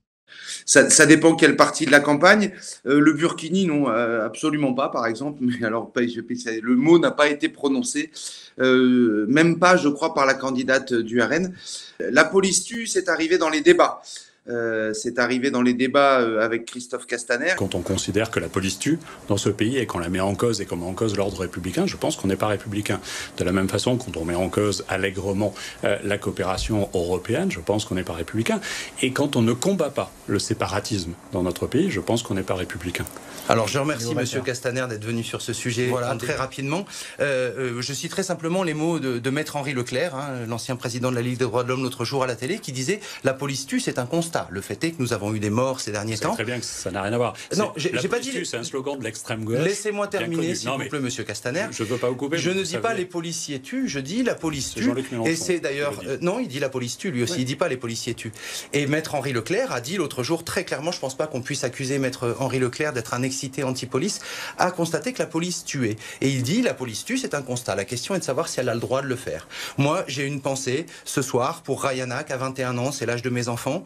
Ça, 0.64 1.06
dépend 1.06 1.34
quelle 1.34 1.56
partie 1.56 1.86
de 1.86 1.90
la 1.90 2.00
campagne. 2.00 2.52
le 2.84 3.12
Burkini, 3.12 3.66
non, 3.66 3.88
absolument 3.88 4.74
pas, 4.74 4.88
par 4.88 5.06
exemple. 5.06 5.38
Mais 5.42 5.64
alors, 5.64 5.92
le 5.94 6.74
mot 6.74 6.98
n'a 6.98 7.10
pas 7.10 7.28
été 7.28 7.48
prononcé, 7.48 8.10
même 8.58 9.58
pas, 9.58 9.76
je 9.76 9.88
crois, 9.88 10.14
par 10.14 10.26
la 10.26 10.34
candidate 10.34 10.94
du 10.94 11.20
RN. 11.20 11.54
La 11.98 12.24
police 12.24 12.64
tue, 12.64 12.86
c'est 12.86 13.08
arrivé 13.08 13.38
dans 13.38 13.50
les 13.50 13.60
débats. 13.60 14.02
Euh, 14.48 14.92
c'est 14.92 15.20
arrivé 15.20 15.52
dans 15.52 15.62
les 15.62 15.72
débats 15.72 16.20
euh, 16.20 16.40
avec 16.40 16.64
Christophe 16.64 17.06
Castaner. 17.06 17.54
Quand 17.56 17.76
on 17.76 17.80
considère 17.80 18.28
que 18.30 18.40
la 18.40 18.48
police 18.48 18.76
tue 18.76 18.98
dans 19.28 19.36
ce 19.36 19.48
pays 19.48 19.78
et 19.78 19.86
qu'on 19.86 20.00
la 20.00 20.08
met 20.08 20.18
en 20.18 20.34
cause 20.34 20.60
et 20.60 20.66
qu'on 20.66 20.76
met 20.76 20.86
en 20.86 20.94
cause 20.94 21.16
l'ordre 21.16 21.38
républicain, 21.40 21.86
je 21.86 21.96
pense 21.96 22.16
qu'on 22.16 22.26
n'est 22.26 22.36
pas 22.36 22.48
républicain. 22.48 23.00
De 23.36 23.44
la 23.44 23.52
même 23.52 23.68
façon, 23.68 23.96
quand 23.96 24.16
on 24.16 24.24
met 24.24 24.34
en 24.34 24.48
cause 24.48 24.84
allègrement 24.88 25.54
euh, 25.84 25.96
la 26.02 26.18
coopération 26.18 26.88
européenne, 26.92 27.52
je 27.52 27.60
pense 27.60 27.84
qu'on 27.84 27.94
n'est 27.94 28.02
pas 28.02 28.14
républicain. 28.14 28.60
Et 29.00 29.12
quand 29.12 29.36
on 29.36 29.42
ne 29.42 29.52
combat 29.52 29.90
pas 29.90 30.10
le 30.26 30.40
séparatisme 30.40 31.12
dans 31.30 31.44
notre 31.44 31.68
pays, 31.68 31.92
je 31.92 32.00
pense 32.00 32.24
qu'on 32.24 32.34
n'est 32.34 32.42
pas 32.42 32.56
républicain. 32.56 33.04
Alors 33.48 33.68
je 33.68 33.78
remercie 33.78 34.14
Monsieur 34.14 34.40
Castaner 34.40 34.86
d'être 34.88 35.04
venu 35.04 35.22
sur 35.24 35.42
ce 35.42 35.52
sujet 35.52 35.86
voilà, 35.86 36.14
très 36.14 36.34
rapidement. 36.34 36.84
Euh, 37.20 37.80
je 37.80 37.92
citerai 37.92 38.22
simplement 38.22 38.62
les 38.62 38.74
mots 38.74 38.98
de, 38.98 39.30
Maître 39.30 39.56
Henri 39.56 39.72
Leclerc, 39.72 40.14
hein, 40.14 40.46
l'ancien 40.48 40.76
président 40.76 41.10
de 41.10 41.16
la 41.16 41.22
Ligue 41.22 41.38
des 41.38 41.44
droits 41.44 41.64
de 41.64 41.68
l'homme 41.68 41.82
l'autre 41.82 42.04
jour 42.04 42.22
à 42.22 42.26
la 42.26 42.36
télé, 42.36 42.58
qui 42.58 42.72
disait 42.72 43.00
la 43.24 43.34
police 43.34 43.66
tue, 43.66 43.80
c'est 43.80 43.98
un 43.98 44.06
constat 44.06 44.31
le 44.50 44.60
fait 44.60 44.82
est 44.84 44.92
que 44.92 45.02
nous 45.02 45.12
avons 45.12 45.34
eu 45.34 45.40
des 45.40 45.50
morts 45.50 45.80
ces 45.80 45.92
derniers 45.92 46.18
temps. 46.18 46.34
Très 46.34 46.44
bien 46.44 46.58
que 46.58 46.64
ça 46.64 46.90
n'a 46.90 47.02
rien 47.02 47.12
à 47.12 47.16
voir. 47.16 47.34
Non, 47.56 47.72
j'ai 47.76 48.08
pas 48.08 48.18
dit. 48.18 48.32
C'est 48.44 48.56
un 48.56 48.64
slogan 48.64 48.98
de 48.98 49.04
l'extrême 49.04 49.44
gauche. 49.44 49.58
Laissez-moi 49.58 50.08
terminer, 50.08 50.54
s'il 50.54 50.70
vous 50.70 50.88
plaît, 50.88 51.00
Monsieur 51.00 51.24
Castaner. 51.24 51.66
Je 51.70 51.82
ne 51.82 51.88
veux 51.88 51.96
pas 51.96 52.08
vous 52.08 52.16
couper. 52.16 52.38
Je 52.38 52.50
ne 52.50 52.62
dis 52.62 52.78
pas 52.78 52.94
les 52.94 53.04
policiers 53.04 53.60
tuent, 53.60 53.88
je 53.88 53.98
dis 53.98 54.22
la 54.22 54.34
police 54.34 54.74
tue. 54.74 54.92
Et 55.26 55.36
c'est 55.36 55.60
d'ailleurs 55.60 56.00
euh, 56.06 56.18
non, 56.20 56.38
il 56.40 56.48
dit 56.48 56.60
la 56.60 56.68
police 56.68 56.98
tue 56.98 57.10
lui 57.10 57.22
aussi. 57.22 57.40
Il 57.40 57.44
dit 57.44 57.56
pas 57.56 57.68
les 57.68 57.76
policiers 57.76 58.14
tuent. 58.14 58.32
Et 58.72 58.86
Maître 58.86 59.14
Henri 59.14 59.32
Leclerc 59.32 59.72
a 59.72 59.80
dit 59.80 59.96
l'autre 59.96 60.22
jour 60.22 60.44
très 60.44 60.64
clairement, 60.64 60.92
je 60.92 60.98
pense 60.98 61.16
pas 61.16 61.26
qu'on 61.26 61.42
puisse 61.42 61.64
accuser 61.64 61.98
Maître 61.98 62.36
Henri 62.38 62.58
Leclerc 62.58 62.92
d'être 62.92 63.14
un 63.14 63.22
excité 63.22 63.64
anti-police, 63.64 64.20
a 64.58 64.70
constaté 64.70 65.12
que 65.12 65.18
la 65.18 65.26
police 65.26 65.64
tuait. 65.64 65.96
Et 66.20 66.28
il 66.28 66.42
dit 66.42 66.62
la 66.62 66.74
police 66.74 67.04
tue, 67.04 67.18
c'est 67.18 67.34
un 67.34 67.42
constat. 67.42 67.74
La 67.74 67.84
question 67.84 68.14
est 68.14 68.18
de 68.18 68.24
savoir 68.24 68.48
si 68.48 68.60
elle 68.60 68.68
a 68.68 68.74
le 68.74 68.80
droit 68.80 69.02
de 69.02 69.06
le 69.06 69.16
faire. 69.16 69.48
Moi, 69.78 70.04
j'ai 70.06 70.24
une 70.24 70.40
pensée 70.40 70.86
ce 71.04 71.22
soir 71.22 71.62
pour 71.62 71.82
Rayana, 71.82 72.24
qui 72.24 72.32
a 72.32 72.36
21 72.36 72.78
ans, 72.78 72.92
c'est 72.92 73.06
l'âge 73.06 73.22
de 73.22 73.30
mes 73.30 73.48
enfants, 73.48 73.84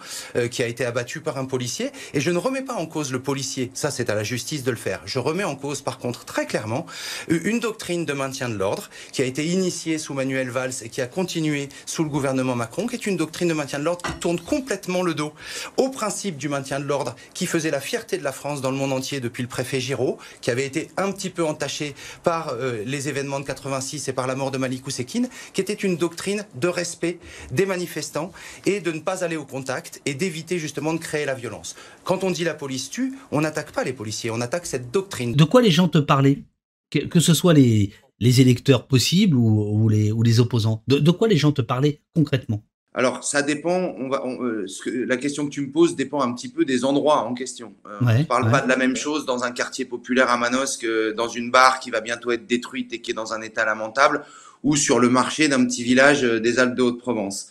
qui 0.50 0.62
a 0.62 0.66
été 0.66 0.84
abattu 0.84 1.20
par 1.20 1.38
un 1.38 1.44
policier. 1.44 1.90
Et 2.14 2.20
je 2.20 2.30
ne 2.30 2.38
remets 2.38 2.62
pas 2.62 2.74
en 2.74 2.86
cause 2.86 3.12
le 3.12 3.20
policier. 3.20 3.70
Ça, 3.74 3.90
c'est 3.90 4.10
à 4.10 4.14
la 4.14 4.24
justice 4.24 4.64
de 4.64 4.70
le 4.70 4.76
faire. 4.76 5.00
Je 5.04 5.18
remets 5.18 5.44
en 5.44 5.56
cause, 5.56 5.82
par 5.82 5.98
contre, 5.98 6.24
très 6.24 6.46
clairement, 6.46 6.86
une 7.28 7.60
doctrine 7.60 8.04
de 8.04 8.12
maintien 8.12 8.48
de 8.48 8.56
l'ordre 8.56 8.90
qui 9.12 9.22
a 9.22 9.24
été 9.24 9.46
initiée 9.46 9.98
sous 9.98 10.14
Manuel 10.14 10.50
Valls 10.50 10.72
et 10.82 10.88
qui 10.88 11.00
a 11.00 11.06
continué 11.06 11.68
sous 11.84 12.04
le 12.04 12.10
gouvernement 12.10 12.54
Macron, 12.54 12.86
qui 12.86 12.96
est 12.96 13.06
une 13.06 13.16
doctrine 13.16 13.48
de 13.48 13.54
maintien 13.54 13.78
de 13.78 13.84
l'ordre 13.84 14.02
qui 14.02 14.12
tourne 14.18 14.40
complètement 14.40 15.02
le 15.02 15.14
dos 15.14 15.32
au 15.76 15.88
principe 15.88 16.36
du 16.36 16.48
maintien 16.48 16.80
de 16.80 16.84
l'ordre 16.84 17.14
qui 17.34 17.46
faisait 17.46 17.70
la 17.70 17.80
fierté 17.80 18.18
de 18.18 18.24
la 18.24 18.32
France 18.32 18.60
dans 18.60 18.70
le 18.70 18.76
monde 18.76 18.92
entier 18.92 19.20
depuis 19.20 19.42
le 19.42 19.48
préfet 19.48 19.80
Giraud, 19.80 20.18
qui 20.40 20.50
avait 20.50 20.66
été 20.66 20.88
un 20.96 21.12
petit 21.12 21.30
peu 21.30 21.44
entaché 21.44 21.94
par 22.22 22.50
euh, 22.50 22.82
les 22.84 23.08
événements 23.08 23.40
de 23.40 23.44
86 23.44 24.08
et 24.08 24.12
par 24.12 24.26
la 24.26 24.34
mort 24.34 24.50
de 24.50 24.58
Malik 24.58 24.86
Oussekine, 24.86 25.28
qui 25.52 25.60
était 25.60 25.72
une 25.72 25.96
doctrine 25.96 26.44
de 26.54 26.68
respect 26.68 27.18
des 27.50 27.66
manifestants 27.66 28.32
et 28.64 28.80
de 28.80 28.92
ne 28.92 29.00
pas 29.00 29.24
aller 29.24 29.36
au 29.36 29.44
contact 29.44 30.00
et 30.06 30.14
d'éviter 30.26 30.58
justement 30.58 30.92
de 30.92 30.98
créer 30.98 31.24
la 31.24 31.34
violence. 31.34 31.76
Quand 32.04 32.24
on 32.24 32.30
dit 32.30 32.44
la 32.44 32.54
police 32.54 32.90
tue, 32.90 33.14
on 33.30 33.40
n'attaque 33.40 33.70
pas 33.70 33.84
les 33.84 33.92
policiers, 33.92 34.30
on 34.30 34.40
attaque 34.40 34.66
cette 34.66 34.90
doctrine. 34.90 35.34
De 35.34 35.44
quoi 35.44 35.62
les 35.62 35.70
gens 35.70 35.88
te 35.88 35.98
parlaient? 35.98 36.42
Que, 36.90 37.20
ce 37.20 37.34
soit 37.34 37.52
les, 37.52 37.92
les 38.20 38.40
électeurs 38.40 38.86
possibles 38.86 39.36
ou, 39.36 39.88
les, 39.88 40.12
ou 40.12 40.22
les 40.22 40.40
opposants. 40.40 40.82
De, 40.88 41.10
quoi 41.10 41.28
les 41.28 41.36
gens 41.36 41.52
te 41.52 41.62
parlaient 41.62 42.00
concrètement? 42.14 42.62
Alors, 42.94 43.22
ça 43.24 43.42
dépend. 43.42 43.94
On 43.98 44.08
va, 44.08 44.22
euh, 44.24 44.66
la 45.06 45.18
question 45.18 45.44
que 45.46 45.50
tu 45.50 45.60
me 45.60 45.70
poses 45.70 45.96
dépend 45.96 46.22
un 46.22 46.32
petit 46.32 46.48
peu 46.48 46.64
des 46.64 46.84
endroits 46.84 47.20
en 47.24 47.34
question. 47.34 47.74
Euh, 47.86 47.98
on 48.00 48.18
ne 48.18 48.22
parle 48.24 48.50
pas 48.50 48.62
de 48.62 48.68
la 48.68 48.76
même 48.76 48.96
chose 48.96 49.26
dans 49.26 49.44
un 49.44 49.50
quartier 49.50 49.84
populaire 49.84 50.30
à 50.30 50.38
Manos 50.38 50.78
que 50.78 51.12
dans 51.12 51.28
une 51.28 51.50
barre 51.50 51.78
qui 51.78 51.90
va 51.90 52.00
bientôt 52.00 52.30
être 52.30 52.46
détruite 52.46 52.92
et 52.94 53.00
qui 53.02 53.10
est 53.10 53.14
dans 53.14 53.34
un 53.34 53.42
état 53.42 53.66
lamentable, 53.66 54.24
ou 54.62 54.76
sur 54.76 54.98
le 54.98 55.10
marché 55.10 55.48
d'un 55.48 55.64
petit 55.66 55.84
village 55.84 56.24
euh, 56.24 56.40
des 56.40 56.58
Alpes 56.58 56.74
de 56.74 56.82
Haute-Provence. 56.82 57.48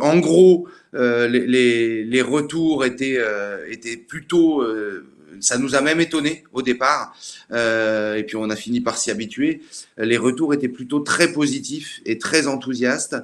En 0.00 0.18
gros, 0.18 0.68
euh, 0.94 1.26
les, 1.26 2.22
retours 2.22 2.84
étaient, 2.84 3.16
euh, 3.18 3.64
étaient 3.70 3.96
plutôt 3.96 4.62
euh, 4.62 5.06
ça 5.40 5.56
nous 5.56 5.74
a 5.74 5.80
même 5.80 6.00
étonné 6.00 6.44
au 6.52 6.62
départ, 6.62 7.16
et 7.50 8.22
puis 8.24 8.36
on 8.36 8.48
a 8.48 8.54
fini 8.54 8.80
par 8.80 8.96
s'y 8.96 9.10
habituer. 9.10 9.60
Les 9.96 10.16
retours 10.16 10.54
étaient 10.54 10.68
plutôt 10.68 11.00
très 11.00 11.32
positifs 11.32 12.00
et 12.06 12.18
très 12.18 12.46
enthousiastes. 12.46 13.16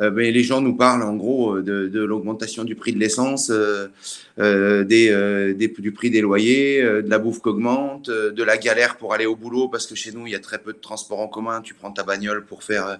Euh, 0.00 0.10
mais 0.10 0.32
les 0.32 0.42
gens 0.42 0.60
nous 0.60 0.74
parlent 0.74 1.02
en 1.02 1.14
gros 1.14 1.56
euh, 1.56 1.62
de, 1.62 1.86
de 1.86 2.02
l'augmentation 2.02 2.64
du 2.64 2.74
prix 2.74 2.92
de 2.92 2.98
l'essence, 2.98 3.50
euh, 3.50 4.84
des, 4.84 5.54
des, 5.54 5.68
du 5.78 5.92
prix 5.92 6.10
des 6.10 6.20
loyers, 6.20 6.82
de 6.82 7.08
la 7.08 7.18
bouffe 7.18 7.40
qui 7.40 7.48
augmente, 7.48 8.10
de 8.10 8.42
la 8.42 8.56
galère 8.56 8.96
pour 8.96 9.14
aller 9.14 9.26
au 9.26 9.36
boulot 9.36 9.68
parce 9.68 9.86
que 9.86 9.94
chez 9.94 10.10
nous 10.12 10.26
il 10.26 10.32
y 10.32 10.36
a 10.36 10.40
très 10.40 10.58
peu 10.58 10.72
de 10.72 10.78
transport 10.78 11.20
en 11.20 11.28
commun. 11.28 11.60
Tu 11.60 11.74
prends 11.74 11.92
ta 11.92 12.02
bagnole 12.02 12.44
pour 12.44 12.64
faire 12.64 12.98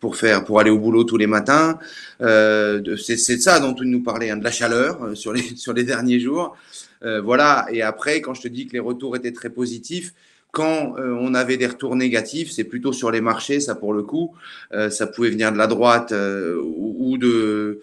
pour 0.00 0.16
faire 0.16 0.44
pour 0.44 0.58
aller 0.58 0.70
au 0.70 0.78
boulot 0.78 1.04
tous 1.04 1.16
les 1.16 1.28
matins. 1.28 1.78
C'est 2.18 3.16
ça 3.16 3.60
dont 3.60 3.74
tu 3.74 3.86
nous 3.86 4.02
parlais, 4.02 4.30
hein, 4.30 4.36
de 4.36 4.44
la 4.44 4.50
chaleur 4.50 5.16
sur 5.16 5.32
les 5.32 5.42
sur 5.56 5.72
les 5.72 5.84
derniers 5.84 6.18
jours. 6.18 6.56
voilà. 7.02 7.66
Et 7.70 7.82
après, 7.82 8.20
quand 8.20 8.34
je 8.34 8.42
te 8.42 8.48
dis 8.48 8.66
que 8.66 8.72
les 8.72 8.80
retours 8.80 9.14
étaient 9.14 9.32
très 9.32 9.50
positifs, 9.50 10.12
quand 10.52 10.96
euh, 10.98 11.16
on 11.18 11.34
avait 11.34 11.56
des 11.56 11.66
retours 11.66 11.96
négatifs, 11.96 12.52
c'est 12.52 12.64
plutôt 12.64 12.92
sur 12.92 13.10
les 13.10 13.22
marchés, 13.22 13.58
ça 13.58 13.74
pour 13.74 13.94
le 13.94 14.02
coup. 14.02 14.34
Euh, 14.72 14.90
ça 14.90 15.06
pouvait 15.06 15.30
venir 15.30 15.50
de 15.50 15.56
la 15.56 15.66
droite 15.66 16.12
euh, 16.12 16.62
ou, 16.62 17.16
de 17.16 17.80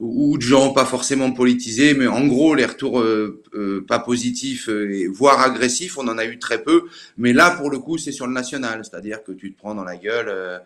ou 0.00 0.36
de 0.36 0.42
gens 0.42 0.72
pas 0.72 0.84
forcément 0.84 1.30
politisés, 1.30 1.94
mais 1.94 2.08
en 2.08 2.26
gros 2.26 2.54
les 2.54 2.66
retours 2.66 3.04
pas 3.88 3.98
positifs, 3.98 4.68
voire 5.10 5.40
agressifs, 5.40 5.98
on 5.98 6.06
en 6.06 6.18
a 6.18 6.24
eu 6.24 6.38
très 6.38 6.62
peu. 6.62 6.84
Mais 7.16 7.32
là 7.32 7.50
pour 7.50 7.70
le 7.70 7.78
coup 7.78 7.98
c'est 7.98 8.12
sur 8.12 8.26
le 8.26 8.32
national, 8.32 8.84
c'est-à-dire 8.84 9.24
que 9.24 9.32
tu 9.32 9.52
te 9.52 9.58
prends 9.58 9.74
dans 9.74 9.82
la 9.82 9.96
gueule. 9.96 10.60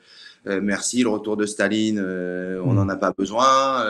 merci, 0.45 1.03
le 1.03 1.09
retour 1.09 1.39
de 1.39 1.47
Staline, 1.47 1.99
on 1.99 2.75
n'en 2.75 2.89
a 2.91 2.97
pas 2.97 3.13
besoin. 3.13 3.83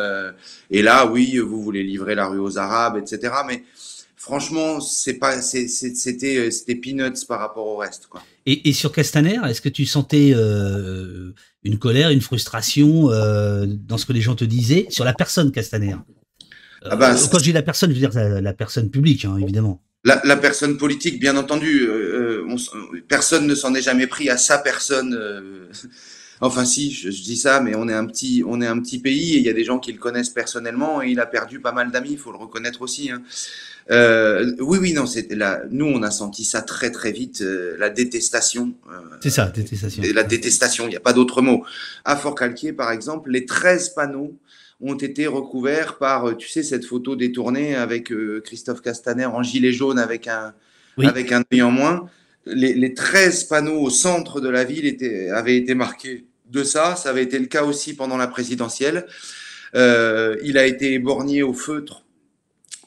et 0.71 0.81
là, 0.81 1.07
oui, 1.07 1.39
vous 1.39 1.61
voulez 1.61 1.83
livrer 1.83 2.15
la 2.15 2.27
rue 2.27 2.39
aux 2.39 2.59
Arabes, 2.59 2.97
etc. 2.97 3.35
Mais 3.45 3.65
franchement, 4.23 4.81
c'est 4.81 5.15
pas, 5.15 5.43
c'était, 5.43 6.37
euh, 6.37 6.51
c'était 6.53 6.77
peanuts 6.77 7.27
par 7.27 7.41
rapport 7.41 7.67
au 7.67 7.77
reste, 7.77 8.07
quoi. 8.07 8.23
Et, 8.47 8.73
sur 8.73 8.93
Castaner, 8.93 9.39
est-ce 9.49 9.61
que 9.61 9.69
tu 9.69 9.85
sentais 9.85 10.33
euh, 10.35 11.33
une 11.65 11.79
colère, 11.79 12.11
une 12.11 12.21
frustration 12.21 13.11
euh, 13.11 13.67
dans 13.67 13.99
ce 13.99 14.07
que 14.07 14.13
les 14.13 14.21
gens 14.21 14.35
te 14.35 14.45
disaient 14.45 14.87
sur 14.91 15.05
la 15.05 15.13
personne 15.13 15.53
Castaner? 15.53 15.97
Ah 16.85 16.97
bah, 16.97 17.15
Quand 17.31 17.39
je 17.39 17.45
dis 17.45 17.53
la 17.53 17.63
personne, 17.63 17.91
je 17.91 18.01
veux 18.01 18.09
dire 18.09 18.41
la, 18.41 18.53
personne 18.53 18.91
publique, 18.91 19.25
hein, 19.25 19.37
évidemment. 19.41 19.81
La, 20.05 20.37
personne 20.37 20.77
politique, 20.77 21.21
bien 21.21 21.37
entendu. 21.37 21.89
personne 23.07 23.47
ne 23.47 23.55
s'en 23.55 23.75
est 23.75 23.83
jamais 23.83 24.09
pris 24.09 24.29
à 24.29 24.37
sa 24.37 24.59
personne. 24.59 25.17
Enfin, 26.45 26.65
si, 26.65 26.91
je, 26.91 27.09
dis 27.09 27.37
ça, 27.37 27.61
mais 27.61 27.77
on 27.77 27.89
est 27.89 27.95
un 27.95 28.05
petit, 28.05 28.43
on 28.45 28.61
est 28.61 28.67
un 28.67 28.81
petit 28.81 28.99
pays 28.99 29.35
et 29.35 29.39
il 29.39 29.45
y 29.45 29.49
a 29.49 29.53
des 29.53 29.63
gens 29.63 29.79
qui 29.79 29.93
le 29.93 29.99
connaissent 29.99 30.31
personnellement 30.31 31.01
et 31.01 31.09
il 31.09 31.21
a 31.21 31.27
perdu 31.27 31.61
pas 31.61 31.71
mal 31.71 31.93
d'amis, 31.93 32.11
il 32.11 32.19
faut 32.19 32.33
le 32.33 32.37
reconnaître 32.37 32.83
aussi. 32.83 33.13
Hein. 33.13 33.23
Euh, 33.93 34.53
oui, 34.59 34.79
oui, 34.81 34.93
non, 34.93 35.07
c'était 35.07 35.37
là. 35.37 35.63
Nous, 35.71 35.87
on 35.87 36.03
a 36.03 36.11
senti 36.11 36.43
ça 36.43 36.61
très, 36.61 36.91
très 36.91 37.13
vite, 37.13 37.43
euh, 37.43 37.77
la 37.79 37.91
détestation. 37.91 38.75
Euh, 38.91 38.99
c'est 39.21 39.31
ça, 39.31 39.47
détestation. 39.55 40.03
La 40.13 40.25
détestation, 40.25 40.87
il 40.87 40.91
n'y 40.91 40.97
a 40.97 41.01
pas 41.01 41.13
d'autre 41.13 41.43
mot. 41.43 41.65
À 42.05 42.17
Fort-Calquier, 42.17 42.73
par 42.73 42.91
exemple, 42.91 43.31
les 43.31 43.47
13 43.47 43.91
panneaux 43.91 44.37
ont 44.81 44.97
été 44.97 45.29
recouverts 45.29 45.97
par, 45.97 46.37
tu 46.37 46.49
sais, 46.49 46.65
cette 46.65 46.85
photo 46.85 47.15
détournée 47.15 47.77
avec 47.77 48.13
Christophe 48.43 48.83
Castaner 48.83 49.27
en 49.27 49.45
gilet 49.45 49.73
jaune 49.73 50.01
avec 50.01 50.27
un, 50.27 50.55
avec 50.99 51.31
un 51.31 51.45
œil 51.53 51.63
en 51.63 51.71
moins. 51.71 52.09
Les, 52.47 52.75
les 52.75 52.95
13 52.95 53.45
panneaux 53.45 53.81
au 53.81 53.91
centre 53.91 54.41
de 54.41 54.49
la 54.49 54.65
ville 54.65 54.87
étaient, 54.87 55.31
avaient 55.31 55.57
été 55.57 55.77
marqués 55.77 56.27
de 56.53 56.63
ça. 56.63 56.95
Ça 56.95 57.11
avait 57.11 57.25
été 57.25 57.39
le 57.39 57.47
cas 57.47 57.65
aussi 57.65 57.95
pendant 57.95 58.17
la 58.17 58.29
présidentielle. 58.29 59.07
Euh, 59.75 60.37
il 60.45 60.59
a 60.59 60.67
été 60.67 60.93
éborgné 60.93 61.43
au 61.43 61.55
feutre 61.55 62.05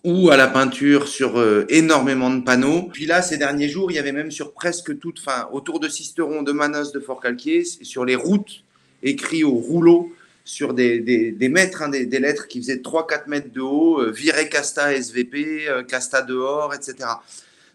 ou 0.06 0.30
à 0.30 0.38
la 0.38 0.48
peinture 0.48 1.08
sur 1.08 1.40
euh, 1.40 1.66
énormément 1.68 2.30
de 2.30 2.44
panneaux. 2.44 2.84
Puis 2.94 3.08
là, 3.08 3.24
ces 3.24 3.38
derniers 3.38 3.68
jours, 3.68 3.92
il 3.92 3.96
y 3.96 4.00
avait 4.00 4.12
même 4.12 4.30
sur 4.30 4.54
presque 4.54 5.00
toute, 5.00 5.20
fin, 5.20 5.50
autour 5.52 5.80
de 5.80 5.90
Sisteron, 5.90 6.44
de 6.44 6.52
Manos, 6.52 6.92
de 6.92 7.00
Fort-Calquier, 7.00 7.64
sur 7.66 8.06
les 8.06 8.16
routes, 8.16 8.64
écrits 9.02 9.44
au 9.44 9.56
rouleau, 9.56 10.14
sur 10.44 10.76
des, 10.76 11.00
des, 11.00 11.50
mètres, 11.50 11.82
hein, 11.82 11.90
des, 11.90 12.06
lettres 12.06 12.48
qui 12.48 12.60
faisaient 12.62 12.76
3-4 12.76 13.28
mètres 13.28 13.52
de 13.52 13.62
haut, 13.62 14.00
euh, 14.00 14.12
viré 14.12 14.48
Casta 14.48 14.94
SVP, 14.94 15.68
euh, 15.68 15.84
Casta 15.84 16.22
dehors, 16.22 16.72
etc. 16.76 17.10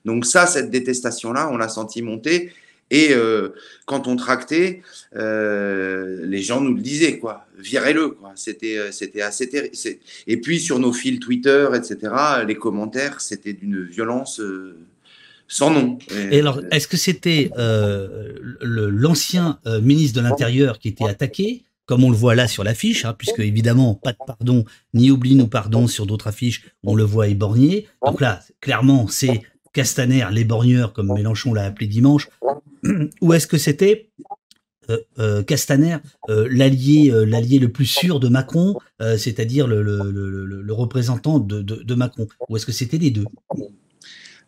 Donc 0.04 0.24
ça, 0.24 0.46
cette 0.46 0.70
détestation-là, 0.70 1.50
on 1.50 1.56
l'a 1.56 1.68
senti 1.68 2.00
monter. 2.00 2.52
Et 2.90 3.12
euh, 3.12 3.50
quand 3.86 4.08
on 4.08 4.16
tractait, 4.16 4.82
euh, 5.14 6.26
les 6.26 6.42
gens 6.42 6.60
nous 6.60 6.74
le 6.74 6.80
disaient, 6.80 7.18
quoi. 7.18 7.46
Virez-le, 7.58 8.10
quoi. 8.10 8.32
C'était, 8.34 8.78
euh, 8.78 8.90
c'était 8.90 9.22
assez 9.22 9.48
terrible. 9.48 9.74
Et 10.26 10.40
puis 10.40 10.58
sur 10.60 10.78
nos 10.78 10.92
fils 10.92 11.20
Twitter, 11.20 11.68
etc., 11.74 12.12
les 12.46 12.56
commentaires, 12.56 13.20
c'était 13.20 13.52
d'une 13.52 13.84
violence 13.84 14.40
sans 15.46 15.70
nom. 15.70 15.98
Et, 16.30 16.40
alors, 16.40 16.60
est-ce 16.70 16.88
que 16.88 16.96
c'était 16.96 17.50
l'ancien 18.62 19.58
ministre 19.82 20.20
de 20.20 20.26
l'Intérieur 20.26 20.78
qui 20.78 20.88
était 20.88 21.08
attaqué 21.08 21.64
comme 21.86 22.04
on 22.04 22.10
le 22.10 22.16
voit 22.16 22.36
là 22.36 22.46
sur 22.46 22.62
l'affiche, 22.62 23.04
hein, 23.04 23.16
puisque 23.18 23.40
évidemment, 23.40 23.96
pas 23.96 24.12
de 24.12 24.18
pardon, 24.24 24.64
ni 24.94 25.10
oubli, 25.10 25.34
ni 25.34 25.48
pardon 25.48 25.88
sur 25.88 26.06
d'autres 26.06 26.28
affiches, 26.28 26.62
on 26.84 26.94
le 26.94 27.02
voit 27.02 27.26
éborgné. 27.26 27.88
Donc 28.06 28.20
là, 28.20 28.38
clairement, 28.60 29.08
c'est 29.08 29.42
Castaner, 29.72 30.26
l'éborgneur, 30.32 30.92
comme 30.92 31.12
Mélenchon 31.14 31.54
l'a 31.54 31.64
appelé 31.64 31.86
dimanche, 31.86 32.28
ou 33.20 33.32
est-ce 33.32 33.46
que 33.46 33.58
c'était 33.58 34.10
euh, 34.90 34.98
euh, 35.18 35.42
Castaner, 35.42 35.98
euh, 36.28 36.48
l'allié, 36.50 37.12
l'allié 37.26 37.58
le 37.58 37.70
plus 37.70 37.86
sûr 37.86 38.20
de 38.20 38.28
Macron, 38.28 38.76
c'est-à-dire 38.98 39.66
le, 39.66 40.72
représentant 40.72 41.38
de, 41.38 41.94
Macron, 41.94 42.26
ou 42.48 42.56
est-ce 42.56 42.66
que 42.66 42.72
c'était 42.72 42.98
les 42.98 43.10
deux? 43.10 43.26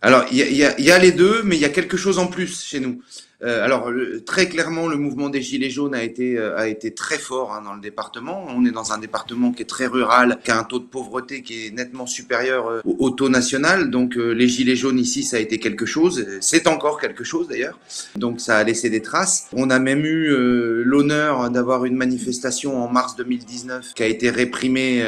Alors, 0.01 0.25
il 0.33 0.39
y 0.39 0.91
a, 0.91 0.99
les 0.99 1.13
deux, 1.13 1.43
mais 1.45 1.57
il 1.57 1.63
y 1.63 1.65
a 1.65 1.69
quelque 1.69 1.97
chose 1.97 2.19
en 2.19 2.27
plus 2.27 2.65
chez 2.65 2.81
nous. 2.81 3.03
Euh, 3.43 3.65
alors 3.65 3.91
très 4.25 4.49
clairement, 4.49 4.87
le 4.87 4.97
mouvement 4.97 5.29
des 5.29 5.43
gilets 5.43 5.71
jaunes 5.71 5.95
a 5.95 6.03
été 6.03 6.39
euh, 6.39 6.57
a 6.57 6.69
été 6.69 6.95
très 6.95 7.19
fort 7.19 7.53
hein, 7.53 7.63
dans 7.63 7.75
le 7.75 7.81
département. 7.81 8.47
On 8.49 8.65
est 8.65 8.71
dans 8.71 8.93
un 8.93 8.99
département 8.99 9.53
qui 9.53 9.63
est 9.63 9.67
très 9.67 9.87
rural, 9.87 10.39
qui 10.45 10.51
a 10.51 10.59
un 10.59 10.65
taux 10.65 10.79
de 10.79 10.85
pauvreté 10.85 11.43
qui 11.43 11.67
est 11.67 11.71
nettement 11.71 12.07
supérieur 12.07 12.69
euh, 12.69 12.81
au, 12.85 13.11
taux 13.11 13.29
national. 13.29 13.91
Donc 13.91 14.15
les 14.15 14.49
gilets 14.49 14.77
jaunes 14.77 14.99
ici, 14.99 15.23
ça 15.23 15.37
a 15.37 15.41
été 15.41 15.59
quelque 15.59 15.87
chose. 15.87 16.27
C'est 16.41 16.67
encore 16.67 17.01
quelque 17.01 17.25
chose 17.25 17.49
d'ailleurs. 17.49 17.79
Donc 18.17 18.41
ça 18.41 18.59
a 18.59 18.65
laissé 18.65 18.91
des 18.91 19.03
traces. 19.03 19.49
On 19.53 19.71
a 19.71 19.79
même 19.79 20.05
eu 20.05 20.29
l'honneur 20.85 21.51
d'avoir 21.51 21.85
une 21.85 21.97
manifestation 21.97 22.83
en 22.83 22.89
mars 22.89 23.17
2019 23.17 23.95
qui 23.95 24.03
a 24.03 24.07
été 24.07 24.31
réprimée 24.31 25.05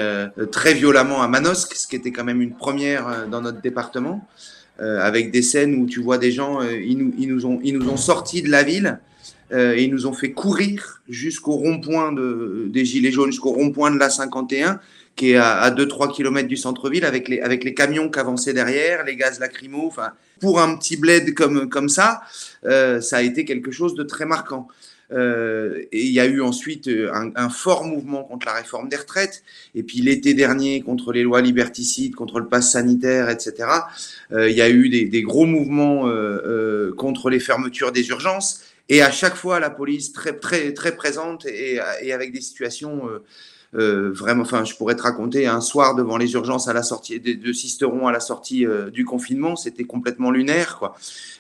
très 0.51 0.75
violemment 0.75 1.23
à 1.23 1.29
Manosque, 1.29 1.75
ce 1.75 1.87
qui 1.87 1.97
était 1.97 2.13
quand 2.13 2.25
même 2.25 2.41
une 2.41 2.55
première 2.55 3.29
dans 3.29 3.41
notre 3.41 3.61
département. 3.61 4.27
Euh, 4.81 5.01
avec 5.01 5.31
des 5.31 5.43
scènes 5.43 5.77
où 5.77 5.87
tu 5.87 6.01
vois 6.01 6.19
des 6.19 6.33
gens, 6.33 6.61
euh, 6.61 6.81
ils, 6.81 6.99
nous, 6.99 7.47
ont, 7.47 7.97
sortis 7.97 8.43
de 8.43 8.51
la 8.51 8.65
ville 8.65 8.99
euh, 9.53 9.75
et 9.77 9.85
ils 9.85 9.91
nous 9.91 10.07
ont 10.07 10.13
fait 10.13 10.33
courir 10.33 11.01
jusqu'au 11.09 11.53
rond-point 11.53 12.13
de, 12.13 12.67
des 12.71 12.85
Gilets 12.85 13.13
jaunes, 13.13 13.31
jusqu'au 13.31 13.53
rond-point 13.53 13.93
de 13.93 13.99
la 13.99 14.11
51, 14.11 14.81
qui 15.15 15.31
est 15.31 15.37
à, 15.37 15.59
à 15.61 15.71
2-3 15.71 16.13
km 16.13 16.49
du 16.49 16.57
centre-ville, 16.57 17.05
avec 17.05 17.29
les, 17.29 17.75
camions 17.75 18.11
qui 18.11 18.19
avançaient 18.19 18.53
derrière, 18.53 19.05
les 19.05 19.17
gaz 19.17 19.39
lacrymaux. 19.39 19.93
Pour 20.41 20.61
un 20.61 20.77
petit 20.77 20.97
bled 20.97 21.35
comme, 21.35 21.69
comme 21.69 21.89
ça, 21.89 22.23
euh, 22.65 23.01
ça 23.01 23.19
a 23.19 23.23
été 23.23 23.45
quelque 23.45 23.71
chose 23.71 23.95
de 23.95 24.03
très 24.03 24.27
marquant. 24.27 24.67
Euh, 25.13 25.83
et 25.93 26.05
il 26.05 26.13
y 26.13 26.21
a 26.21 26.27
eu 26.27 26.41
ensuite 26.41 26.89
euh, 26.89 27.11
un, 27.13 27.49
fort 27.51 27.85
mouvement 27.85 28.25
contre 28.25 28.47
la 28.47 28.55
réforme 28.55 28.89
des 28.89 28.97
retraites. 28.97 29.43
Et 29.75 29.83
puis 29.83 30.01
l'été 30.01 30.35
dernier, 30.35 30.81
contre 30.81 31.13
les 31.13 31.23
lois 31.23 31.41
liberticides, 31.41 32.15
contre 32.15 32.41
le 32.41 32.47
pass 32.47 32.73
sanitaire, 32.73 33.29
etc. 33.29 33.69
Euh, 34.33 34.49
il 34.49 34.57
y 34.57 34.63
a 34.63 34.71
eu 34.71 34.89
des, 34.89 35.23
gros 35.23 35.47
mouvements 35.47 36.11
contre 36.97 37.31
les 37.31 37.41
fermetures 37.41 37.93
des 37.93 38.09
urgences. 38.09 38.63
Et 38.89 39.03
à 39.03 39.11
chaque 39.11 39.35
fois, 39.35 39.61
la 39.61 39.71
police 39.71 40.13
très 40.13 40.35
très 40.35 40.73
très 40.75 40.95
présente 40.95 41.47
et, 41.47 41.81
avec 42.13 42.33
des 42.33 42.41
situations 42.41 43.09
vraiment. 43.73 44.43
Enfin, 44.43 44.65
je 44.65 44.75
pourrais 44.75 44.95
te 44.95 45.03
raconter 45.03 45.47
un 45.47 45.61
soir 45.61 45.95
devant 45.95 46.19
les 46.19 46.33
urgences 46.35 46.69
à 46.69 46.73
la 46.73 46.83
sortie 46.83 47.19
de, 47.19 47.53
Sisteron 47.53 48.07
à 48.07 48.13
la 48.13 48.21
sortie 48.21 48.67
du 48.93 49.05
confinement, 49.05 49.57
c'était 49.57 49.85
complètement 49.85 50.31
lunaire. 50.31 50.93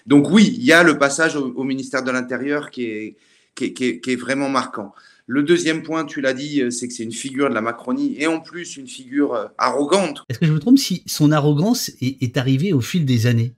Donc 0.06 0.30
oui, 0.30 0.54
il 0.56 0.64
y 0.64 0.72
a 0.72 0.82
le 0.82 0.96
passage 0.98 1.36
au 1.36 1.64
ministère 1.64 2.02
de 2.02 2.10
l'Intérieur 2.10 2.70
qui 2.70 2.84
est 2.84 3.16
qui 3.54 4.00
est, 4.06 4.16
vraiment 4.16 4.48
marquant. 4.48 4.92
Le 5.26 5.42
deuxième 5.42 5.82
point, 5.82 6.04
tu 6.04 6.20
l'as 6.20 6.34
dit, 6.34 6.60
euh, 6.60 6.70
c'est 6.70 6.86
que 6.86 6.94
c'est 6.94 7.02
une 7.02 7.12
figure 7.12 7.48
de 7.48 7.54
la 7.54 7.62
Macronie 7.62 8.14
et 8.18 8.26
en 8.26 8.40
plus 8.40 8.76
une 8.76 8.86
figure 8.86 9.34
euh, 9.34 9.46
arrogante. 9.56 10.22
Est-ce 10.28 10.38
que 10.38 10.46
je 10.46 10.52
me 10.52 10.58
trompe 10.58 10.78
si 10.78 11.02
son 11.06 11.32
arrogance 11.32 11.90
est, 12.02 12.36
arrivée 12.36 12.72
au 12.72 12.82
fil 12.82 13.06
des 13.06 13.26
années? 13.26 13.54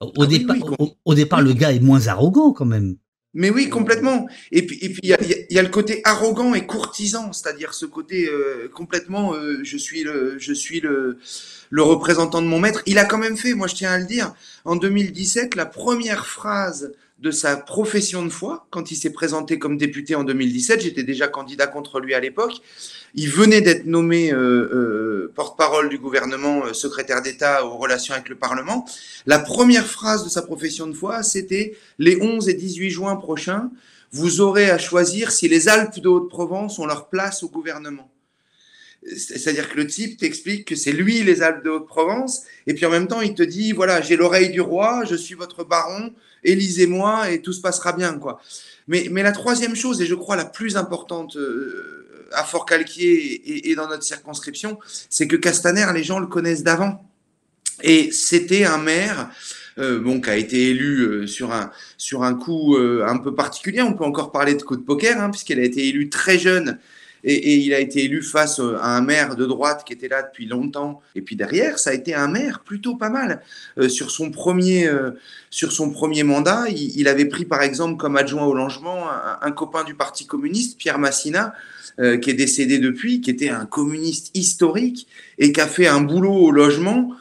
Au, 0.00 0.12
ah 0.20 0.26
départ, 0.26 0.56
au, 1.04 1.14
départ, 1.14 1.40
le 1.40 1.54
gars 1.54 1.72
est 1.72 1.80
moins 1.80 2.06
arrogant 2.08 2.52
quand 2.52 2.66
même. 2.66 2.96
Mais 3.34 3.50
oui, 3.50 3.68
complètement. 3.68 4.28
Et 4.52 4.64
puis, 4.64 4.78
et 4.80 4.90
puis, 4.90 5.00
il 5.02 5.08
y 5.08 5.58
a, 5.58 5.62
le 5.62 5.68
côté 5.68 6.00
arrogant 6.04 6.54
et 6.54 6.66
courtisan, 6.66 7.32
c'est-à-dire 7.32 7.74
ce 7.74 7.86
côté 7.86 8.28
euh, 8.28 8.68
complètement, 8.72 9.34
je 9.62 9.76
suis 9.76 10.02
le, 10.02 10.36
je 10.38 10.52
suis 10.52 10.80
le, 10.80 11.18
le 11.70 11.82
représentant 11.82 12.42
de 12.42 12.46
mon 12.46 12.60
maître. 12.60 12.82
Il 12.86 12.98
a 12.98 13.04
quand 13.04 13.18
même 13.18 13.36
fait, 13.36 13.54
moi 13.54 13.66
je 13.66 13.74
tiens 13.74 13.92
à 13.92 13.98
le 13.98 14.06
dire, 14.06 14.34
en 14.64 14.76
2017, 14.76 15.54
la 15.56 15.66
première 15.66 16.26
phrase 16.26 16.92
de 17.18 17.32
sa 17.32 17.56
profession 17.56 18.24
de 18.24 18.28
foi, 18.28 18.66
quand 18.70 18.92
il 18.92 18.96
s'est 18.96 19.12
présenté 19.12 19.58
comme 19.58 19.76
député 19.76 20.14
en 20.14 20.22
2017, 20.22 20.82
j'étais 20.82 21.02
déjà 21.02 21.26
candidat 21.26 21.66
contre 21.66 21.98
lui 21.98 22.14
à 22.14 22.20
l'époque, 22.20 22.62
il 23.14 23.28
venait 23.28 23.60
d'être 23.60 23.86
nommé 23.86 24.32
euh, 24.32 24.36
euh, 24.38 25.32
porte-parole 25.34 25.88
du 25.88 25.98
gouvernement, 25.98 26.64
euh, 26.64 26.72
secrétaire 26.72 27.22
d'État 27.22 27.64
aux 27.66 27.76
relations 27.76 28.14
avec 28.14 28.28
le 28.28 28.36
Parlement. 28.36 28.84
La 29.26 29.40
première 29.40 29.86
phrase 29.86 30.24
de 30.24 30.28
sa 30.28 30.42
profession 30.42 30.86
de 30.86 30.92
foi, 30.92 31.22
c'était 31.24 31.76
les 31.98 32.22
11 32.22 32.48
et 32.48 32.54
18 32.54 32.90
juin 32.90 33.16
prochains, 33.16 33.70
vous 34.12 34.40
aurez 34.40 34.70
à 34.70 34.78
choisir 34.78 35.32
si 35.32 35.48
les 35.48 35.68
Alpes 35.68 35.98
de 35.98 36.08
Haute-Provence 36.08 36.78
ont 36.78 36.86
leur 36.86 37.08
place 37.08 37.42
au 37.42 37.48
gouvernement. 37.48 38.10
C'est-à-dire 39.16 39.70
que 39.70 39.76
le 39.76 39.86
type 39.86 40.18
t'explique 40.18 40.66
que 40.66 40.76
c'est 40.76 40.92
lui 40.92 41.22
les 41.22 41.42
Alpes 41.42 41.64
de 41.64 41.70
Haute-Provence, 41.70 42.42
et 42.66 42.74
puis 42.74 42.86
en 42.86 42.90
même 42.90 43.06
temps 43.06 43.20
il 43.20 43.34
te 43.34 43.42
dit 43.42 43.72
voilà 43.72 44.00
j'ai 44.00 44.16
l'oreille 44.16 44.50
du 44.50 44.60
roi, 44.60 45.04
je 45.08 45.14
suis 45.14 45.34
votre 45.34 45.64
baron, 45.64 46.12
élisez-moi 46.44 47.30
et 47.30 47.42
tout 47.42 47.52
se 47.52 47.60
passera 47.60 47.92
bien 47.92 48.14
quoi. 48.18 48.40
Mais, 48.86 49.08
mais 49.10 49.22
la 49.22 49.32
troisième 49.32 49.76
chose 49.76 50.00
et 50.00 50.06
je 50.06 50.14
crois 50.14 50.36
la 50.36 50.46
plus 50.46 50.76
importante 50.76 51.36
euh, 51.36 52.26
à 52.32 52.44
Fort-Calquier 52.44 53.68
et, 53.70 53.74
dans 53.74 53.88
notre 53.88 54.02
circonscription, 54.02 54.78
c'est 55.10 55.26
que 55.26 55.36
Castaner 55.36 55.86
les 55.94 56.02
gens 56.02 56.18
le 56.18 56.26
connaissent 56.26 56.62
d'avant, 56.62 57.04
et 57.82 58.10
c'était 58.12 58.64
un 58.64 58.78
maire. 58.78 59.30
Euh, 59.78 60.00
bon, 60.00 60.20
qui 60.20 60.28
a 60.28 60.36
été 60.36 60.70
élu 60.70 61.02
euh, 61.02 61.26
sur 61.28 61.52
un 61.52 61.70
sur 61.96 62.24
un 62.24 62.34
coup 62.34 62.76
un 62.76 63.16
peu 63.18 63.32
particulier. 63.32 63.80
On 63.80 63.94
peut 63.94 64.02
encore 64.02 64.32
parler 64.32 64.54
de 64.54 64.62
coup 64.62 64.74
de 64.74 64.82
poker, 64.82 65.20
hein, 65.20 65.30
puisqu'elle 65.30 65.60
a 65.60 65.62
été 65.62 65.86
élue 65.86 66.08
très 66.08 66.36
jeune 66.36 66.78
et, 67.28 67.56
il 67.56 67.74
a 67.74 67.80
été 67.80 68.04
élu 68.04 68.22
face 68.22 68.58
euh, 68.60 68.76
à 68.80 68.96
un 68.96 69.02
maire 69.02 69.36
de 69.36 69.44
droite 69.44 69.82
qui 69.86 69.92
était 69.92 70.08
là 70.08 70.22
depuis 70.22 70.46
longtemps. 70.46 71.00
Et 71.14 71.20
puis 71.20 71.36
derrière, 71.36 71.78
ça 71.78 71.90
a 71.90 71.92
été 71.92 72.14
un 72.14 72.28
maire 72.28 72.60
plutôt 72.60 72.96
pas 72.96 73.10
mal. 73.10 73.42
Euh, 73.78 73.88
sur, 73.88 74.10
son 74.10 74.30
premier, 74.30 74.86
euh, 74.86 75.10
sur 75.50 75.72
son 75.72 75.90
premier 75.90 76.22
mandat, 76.22 76.64
il, 76.68 77.06
avait 77.08 77.26
pris 77.26 77.44
par 77.44 77.62
exemple 77.62 77.96
comme 77.96 78.16
adjoint 78.16 78.44
au 78.44 78.54
logement 78.54 79.06
un, 79.40 79.50
copain 79.52 79.84
du 79.84 79.94
Parti 79.94 80.26
communiste, 80.26 80.78
Pierre 80.78 80.98
Massina, 80.98 81.54
qui 81.96 82.30
est 82.30 82.34
décédé 82.34 82.78
depuis, 82.78 83.20
qui 83.20 83.30
était 83.30 83.48
un 83.48 83.64
communiste 83.64 84.30
historique 84.34 85.08
et 85.38 85.52
qui 85.52 85.60
a 85.60 85.66
fait 85.66 85.86
un 85.86 86.00
boulot 86.00 86.34
au 86.34 86.50
logement. 86.50 87.12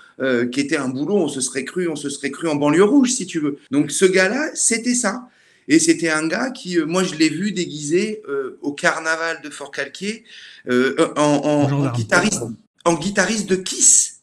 qui 0.51 0.59
était 0.59 0.77
un 0.77 0.89
boulot, 0.89 1.15
on 1.15 1.29
se 1.29 1.41
serait 1.41 1.63
cru, 1.63 1.87
on 1.87 1.95
se 1.95 2.09
serait 2.09 2.31
cru 2.31 2.47
en 2.47 2.55
banlieue 2.55 2.83
rouge, 2.83 3.11
si 3.11 3.25
tu 3.25 3.39
veux. 3.39 3.57
Donc 3.71 3.91
ce 3.91 4.05
gars-là, 4.05 4.49
c'était 4.53 4.95
ça. 4.95 5.29
Et 5.67 5.79
c'était 5.79 6.09
un 6.09 6.27
gars 6.27 6.51
qui, 6.51 6.79
euh, 6.79 6.85
moi, 6.85 7.03
je 7.03 7.15
l'ai 7.15 7.29
vu 7.29 7.51
déguisé 7.51 8.21
euh, 8.29 8.57
au 8.61 8.71
carnaval 8.71 9.41
de 9.43 9.49
Fort-Calquier 9.49 10.23
euh, 10.69 10.95
en, 11.15 11.91
guitariste, 11.91 12.43
en 12.85 12.93
guitariste 12.95 13.49
de 13.49 13.55
Kiss. 13.55 14.21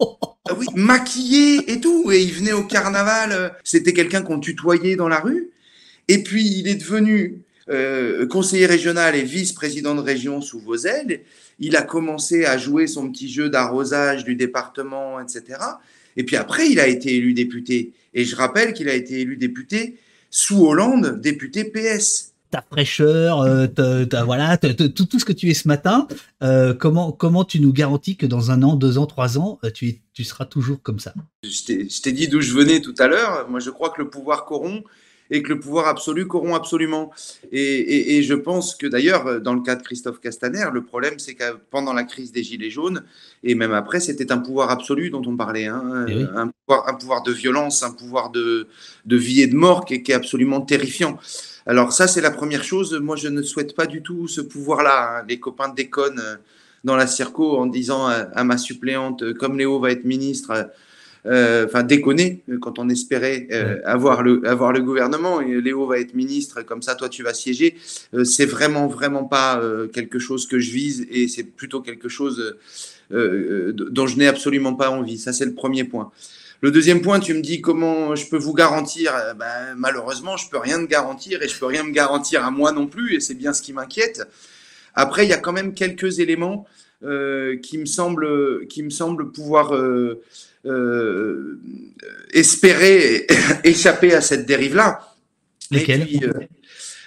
ah 0.00 0.54
oui, 0.56 0.66
maquillé 0.74 1.70
et 1.70 1.80
tout. 1.80 2.10
Et 2.10 2.22
il 2.22 2.32
venait 2.32 2.54
au 2.54 2.64
carnaval. 2.64 3.54
C'était 3.62 3.92
quelqu'un 3.92 4.22
qu'on 4.22 4.40
tutoyait 4.40 4.96
dans 4.96 5.08
la 5.08 5.20
rue. 5.20 5.50
Et 6.08 6.22
puis, 6.22 6.46
il 6.46 6.68
est 6.68 6.76
devenu 6.76 7.42
conseiller 8.30 8.66
régional 8.66 9.16
et 9.16 9.22
vice-président 9.22 9.96
de 9.96 10.00
région 10.00 10.40
sous 10.40 10.60
vos 10.60 10.76
ailes. 10.76 11.22
Il 11.58 11.74
a 11.74 11.82
commencé 11.82 12.44
à 12.44 12.58
jouer 12.58 12.86
son 12.86 13.10
petit 13.10 13.28
jeu 13.28 13.48
d'arrosage 13.50 14.24
du 14.24 14.36
département, 14.36 15.18
etc. 15.18 15.58
Et 16.16 16.22
puis 16.22 16.36
après, 16.36 16.68
il 16.68 16.78
a 16.78 16.86
été 16.86 17.16
élu 17.16 17.34
député. 17.34 17.92
Et 18.14 18.24
je 18.24 18.36
rappelle 18.36 18.72
qu'il 18.72 18.88
a 18.88 18.94
été 18.94 19.20
élu 19.20 19.36
député 19.36 19.98
sous 20.36 20.66
Hollande, 20.66 21.18
député 21.22 21.64
PS 21.64 22.32
ta 22.50 22.62
fraîcheur, 22.70 23.40
euh, 23.40 23.66
voilà, 24.24 24.56
tout, 24.56 25.18
ce 25.18 25.24
que 25.24 25.32
tu 25.32 25.50
es 25.50 25.54
ce 25.54 25.66
matin, 25.66 26.06
euh, 26.44 26.74
comment, 26.74 27.10
comment 27.10 27.44
tu 27.44 27.58
nous 27.58 27.72
garantis 27.72 28.16
que 28.16 28.24
dans 28.24 28.52
un 28.52 28.62
an, 28.62 28.76
deux 28.76 28.98
ans, 28.98 29.06
trois 29.06 29.36
ans, 29.36 29.58
euh, 29.64 29.70
tu, 29.70 29.98
tu 30.12 30.22
seras 30.22 30.44
toujours 30.44 30.80
comme 30.80 31.00
ça? 31.00 31.12
Je 31.42 32.00
t'ai 32.00 32.12
dit 32.12 32.28
d'où 32.28 32.40
je 32.40 32.52
venais 32.52 32.80
tout 32.80 32.94
à 32.98 33.08
l'heure. 33.08 33.48
Moi, 33.48 33.58
je 33.58 33.70
crois 33.70 33.90
que 33.90 34.00
le 34.00 34.08
pouvoir 34.08 34.44
corrompt 34.44 34.84
et 35.30 35.42
que 35.42 35.48
le 35.52 35.60
pouvoir 35.60 35.88
absolu 35.88 36.26
corrompt 36.26 36.54
absolument. 36.54 37.10
Et, 37.52 38.22
je 38.22 38.34
pense 38.34 38.74
que 38.74 38.86
d'ailleurs, 38.86 39.40
dans 39.40 39.54
le 39.54 39.60
cas 39.60 39.76
de 39.76 39.82
Christophe 39.82 40.20
Castaner, 40.20 40.66
le 40.72 40.82
problème, 40.82 41.18
c'est 41.18 41.34
que 41.34 41.44
pendant 41.70 41.92
la 41.92 42.04
crise 42.04 42.32
des 42.32 42.42
Gilets 42.42 42.70
jaunes, 42.70 43.02
et 43.42 43.54
même 43.54 43.72
après, 43.72 44.00
c'était 44.00 44.32
un 44.32 44.38
pouvoir 44.38 44.70
absolu 44.70 45.10
dont 45.10 45.22
on 45.26 45.36
parlait, 45.36 45.66
hein, 45.66 46.06
eh 46.08 46.24
un, 46.34 46.50
pouvoir, 46.98 47.22
de 47.22 47.32
violence, 47.32 47.82
un 47.82 47.92
pouvoir 47.92 48.30
de, 48.30 48.66
vie 49.06 49.42
et 49.42 49.46
de 49.46 49.56
mort 49.56 49.84
qui, 49.84 49.94
est 49.94 50.12
absolument 50.12 50.60
terrifiant. 50.60 51.18
Alors 51.66 51.92
ça, 51.92 52.06
c'est 52.06 52.20
la 52.20 52.30
première 52.30 52.62
chose. 52.62 52.94
Moi, 52.94 53.16
je 53.16 53.28
ne 53.28 53.42
souhaite 53.42 53.74
pas 53.74 53.86
du 53.86 54.02
tout 54.02 54.28
ce 54.28 54.40
pouvoir-là. 54.40 55.18
Hein. 55.18 55.24
Les 55.28 55.40
copains 55.40 55.68
déconnent 55.68 56.20
euh, 56.20 56.36
dans 56.84 56.94
la 56.94 57.08
circo 57.08 57.58
en 57.58 57.66
disant 57.66 58.06
à 58.06 58.44
ma 58.44 58.56
suppléante, 58.56 59.32
comme 59.34 59.58
Léo 59.58 59.80
va 59.80 59.90
être 59.90 60.04
ministre, 60.04 60.50
euh, 60.52 60.62
enfin 61.64 61.82
déconner 61.82 62.42
euh, 62.48 62.58
quand 62.58 62.78
on 62.78 62.88
espérait 62.88 63.48
euh, 63.50 63.78
avoir 63.84 64.22
le 64.22 64.46
avoir 64.46 64.72
le 64.72 64.80
gouvernement 64.80 65.40
et 65.40 65.60
Léo 65.60 65.86
va 65.86 65.98
être 65.98 66.14
ministre 66.14 66.62
comme 66.62 66.82
ça 66.82 66.94
toi 66.94 67.08
tu 67.08 67.22
vas 67.22 67.34
siéger 67.34 67.76
c'est 68.24 68.46
vraiment 68.46 68.86
vraiment 68.86 69.24
pas 69.24 69.60
quelque 69.92 70.18
chose 70.18 70.46
que 70.46 70.58
je 70.58 70.70
vise 70.70 71.06
et 71.10 71.28
c'est 71.28 71.44
plutôt 71.44 71.80
quelque 71.80 72.08
chose 72.08 72.56
dont 73.10 74.06
je 74.06 74.16
n'ai 74.16 74.26
absolument 74.26 74.74
pas 74.74 74.90
envie 74.90 75.18
ça 75.18 75.32
c'est 75.32 75.46
le 75.46 75.54
premier 75.54 75.84
point 75.84 76.10
le 76.62 76.70
deuxième 76.70 77.02
point, 77.02 77.20
tu 77.20 77.34
me 77.34 77.42
dis 77.42 77.60
comment 77.60 78.16
je 78.16 78.26
peux 78.30 78.38
vous 78.38 78.54
garantir. 78.54 79.12
Ben, 79.38 79.74
malheureusement, 79.76 80.38
je 80.38 80.48
peux 80.48 80.56
rien 80.56 80.78
te 80.78 80.90
garantir 80.90 81.42
et 81.42 81.48
je 81.48 81.58
peux 81.58 81.66
rien 81.66 81.82
me 81.82 81.92
garantir 81.92 82.46
à 82.46 82.50
moi 82.50 82.72
non 82.72 82.86
plus, 82.86 83.14
et 83.14 83.20
c'est 83.20 83.34
bien 83.34 83.52
ce 83.52 83.60
qui 83.60 83.74
m'inquiète. 83.74 84.22
Après, 84.94 85.26
il 85.26 85.28
y 85.28 85.34
a 85.34 85.38
quand 85.38 85.52
même 85.52 85.74
quelques 85.74 86.18
éléments 86.18 86.66
qui 87.62 87.78
me 87.78 87.84
semblent, 87.84 88.66
qui 88.68 88.82
me 88.82 88.90
semblent 88.90 89.30
pouvoir 89.30 89.74
euh, 89.74 90.22
espérer 92.32 93.26
échapper 93.64 94.14
à 94.14 94.20
cette 94.20 94.46
dérive-là. 94.46 95.00
Lesquels 95.70 96.06
euh, 96.22 96.32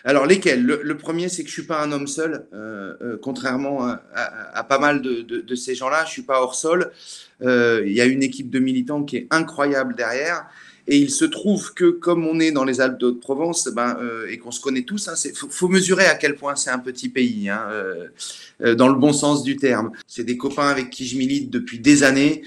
alors 0.06 0.26
lesquels 0.26 0.65
le, 0.65 0.98
premier, 0.98 1.30
c'est 1.30 1.43
que 1.43 1.50
je 1.50 1.54
suis 1.54 1.65
pas 1.65 1.84
un 1.84 1.91
homme 1.91 2.08
seul, 2.08 2.45
euh, 2.54 3.17
contrairement 3.22 3.95
à, 4.15 4.63
pas 4.63 4.80
mal 4.80 5.02
de, 5.02 5.22
de 5.22 5.56
ces 5.56 5.76
gens-là. 5.76 6.06
Je 6.06 6.12
suis 6.12 6.22
pas 6.22 6.41
hors 6.41 6.56
sol. 6.56 6.91
Il 7.41 7.91
y 7.91 8.02
a 8.02 8.06
une 8.06 8.24
équipe 8.24 8.50
de 8.50 8.60
militants 8.60 9.04
qui 9.04 9.17
est 9.17 9.28
incroyable 9.30 9.95
derrière. 9.95 10.45
Et 10.91 10.97
il 10.97 11.12
se 11.12 11.23
trouve 11.23 11.75
que 11.75 11.91
comme 11.91 12.25
on 12.25 12.39
est 12.39 12.52
dans 12.52 12.63
les 12.63 12.82
Alpes 12.82 12.99
de 12.99 13.12
Provence 13.12 13.67
ben, 13.67 13.95
euh, 14.02 14.25
et 14.28 14.39
qu'on 14.39 14.49
se 14.49 14.60
connaît 14.60 14.82
tous, 14.82 15.06
il 15.06 15.30
hein, 15.30 15.34
faut, 15.52 15.67
mesurer 15.67 16.08
à 16.08 16.15
quel 16.15 16.36
point 16.36 16.56
c'est 16.56 16.71
un 16.71 16.80
petit 16.80 17.10
pays, 17.10 17.47
hein, 17.47 17.62
euh, 17.69 18.08
euh, 18.62 18.73
dans 18.73 18.88
le 18.88 18.95
bon 18.95 19.13
sens 19.13 19.43
du 19.43 19.56
terme. 19.56 19.91
C'est 20.08 20.23
des 20.23 20.36
copains 20.36 20.67
avec 20.67 20.89
qui 20.89 21.06
je 21.06 21.15
milite 21.15 21.52
depuis 21.52 21.78
des 21.78 22.02
années, 22.02 22.41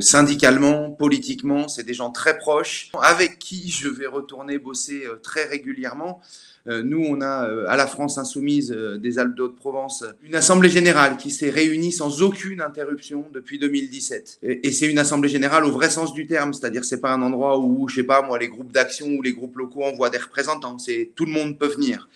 syndicalement, 0.00 0.92
politiquement, 0.92 1.68
c'est 1.68 1.84
des 1.84 1.92
gens 1.92 2.10
très 2.10 2.38
proches, 2.38 2.90
avec 3.02 3.38
qui 3.38 3.70
je 3.70 3.88
vais 3.88 4.06
retourner 4.06 4.58
bosser 4.58 5.04
très 5.22 5.44
régulièrement. 5.44 6.22
Euh, 6.66 6.82
nous, 6.82 7.04
on 7.06 7.20
a 7.20 7.46
euh, 7.46 7.66
à 7.68 7.76
la 7.76 7.86
France 7.86 8.16
insoumise 8.16 8.72
euh, 8.72 8.96
des 8.96 9.18
Alpes 9.18 9.34
de 9.34 9.46
provence 9.48 10.02
une 10.22 10.34
assemblée 10.34 10.70
générale 10.70 11.18
qui 11.18 11.30
s'est 11.30 11.50
réunie 11.50 11.92
sans 11.92 12.22
aucune 12.22 12.62
interruption 12.62 13.26
depuis 13.34 13.58
2017. 13.58 14.38
Et, 14.42 14.72
c'est 14.72 14.86
une 14.86 14.98
assemblée 14.98 15.28
générale 15.28 15.66
au 15.66 15.70
vrai 15.70 15.90
sens 15.90 16.14
du 16.14 16.26
terme, 16.26 16.54
c'est-à-dire 16.54 16.84
c'est 16.84 17.02
pas 17.02 17.12
un 17.12 17.20
endroit 17.20 17.58
où, 17.58 17.86
je 17.88 17.96
sais 17.96 18.02
pas 18.02 18.22
moi, 18.22 18.38
les 18.38 18.48
groupes 18.48 18.72
d'action 18.72 19.08
ou 19.08 19.20
les 19.20 19.34
groupes 19.34 19.56
locaux 19.56 19.82
envoient 19.82 20.08
des 20.08 20.18
représentants. 20.18 20.78
C'est 20.78 21.10
tout 21.14 21.26
le 21.26 21.32
monde 21.32 21.58
peut 21.58 21.68
venir. 21.68 22.08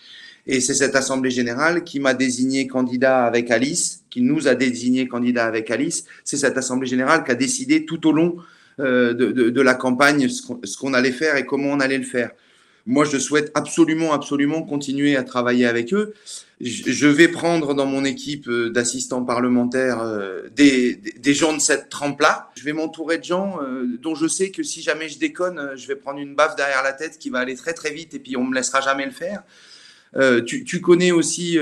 Et 0.47 0.61
c'est 0.61 0.73
cette 0.73 0.95
assemblée 0.95 1.29
générale 1.29 1.83
qui 1.83 1.99
m'a 1.99 2.15
désigné 2.15 2.65
candidat 2.65 3.25
avec 3.25 3.51
Alice, 3.51 4.03
qui 4.09 4.21
nous 4.21 4.47
a 4.47 4.55
désigné 4.55 5.07
candidat 5.07 5.45
avec 5.45 5.69
Alice. 5.69 6.05
C'est 6.23 6.37
cette 6.37 6.57
assemblée 6.57 6.87
générale 6.87 7.23
qui 7.23 7.29
a 7.29 7.35
décidé 7.35 7.85
tout 7.85 8.07
au 8.07 8.11
long 8.11 8.37
de, 8.79 9.61
la 9.61 9.73
campagne 9.75 10.27
ce 10.29 10.77
qu'on 10.77 10.93
allait 10.93 11.11
faire 11.11 11.35
et 11.35 11.45
comment 11.45 11.69
on 11.69 11.79
allait 11.81 11.97
le 11.97 12.05
faire. 12.05 12.31
Moi, 12.85 13.05
je 13.05 13.17
souhaite 13.17 13.51
absolument, 13.55 14.13
absolument 14.13 14.63
continuer 14.63 15.15
à 15.15 15.23
travailler 15.23 15.65
avec 15.65 15.93
eux. 15.93 16.13
Je 16.61 17.07
vais 17.07 17.29
prendre 17.29 17.73
dans 17.73 17.85
mon 17.85 18.03
équipe 18.03 18.49
euh, 18.49 18.69
d'assistants 18.69 19.23
parlementaires 19.23 20.01
euh, 20.01 20.49
des, 20.53 20.99
gens 21.33 21.53
de 21.53 21.61
cette 21.61 21.87
trempe-là. 21.87 22.49
Je 22.55 22.63
vais 22.65 22.73
m'entourer 22.73 23.17
de 23.17 23.23
gens 23.23 23.59
euh, 23.63 23.85
dont 24.01 24.13
je 24.13 24.27
sais 24.27 24.51
que 24.51 24.61
si 24.61 24.81
jamais 24.81 25.07
je 25.07 25.19
déconne, 25.19 25.71
je 25.77 25.87
vais 25.87 25.95
prendre 25.95 26.19
une 26.19 26.35
baffe 26.35 26.57
derrière 26.57 26.83
la 26.83 26.91
tête 26.91 27.17
qui 27.17 27.29
va 27.29 27.39
aller 27.39 27.55
très 27.55 27.73
très 27.73 27.91
vite 27.91 28.13
et 28.13 28.19
puis 28.19 28.35
on 28.35 28.43
me 28.43 28.53
laissera 28.53 28.81
jamais 28.81 29.05
le 29.05 29.11
faire. 29.11 29.43
tu, 30.45 30.81
connais 30.81 31.11
aussi 31.13 31.57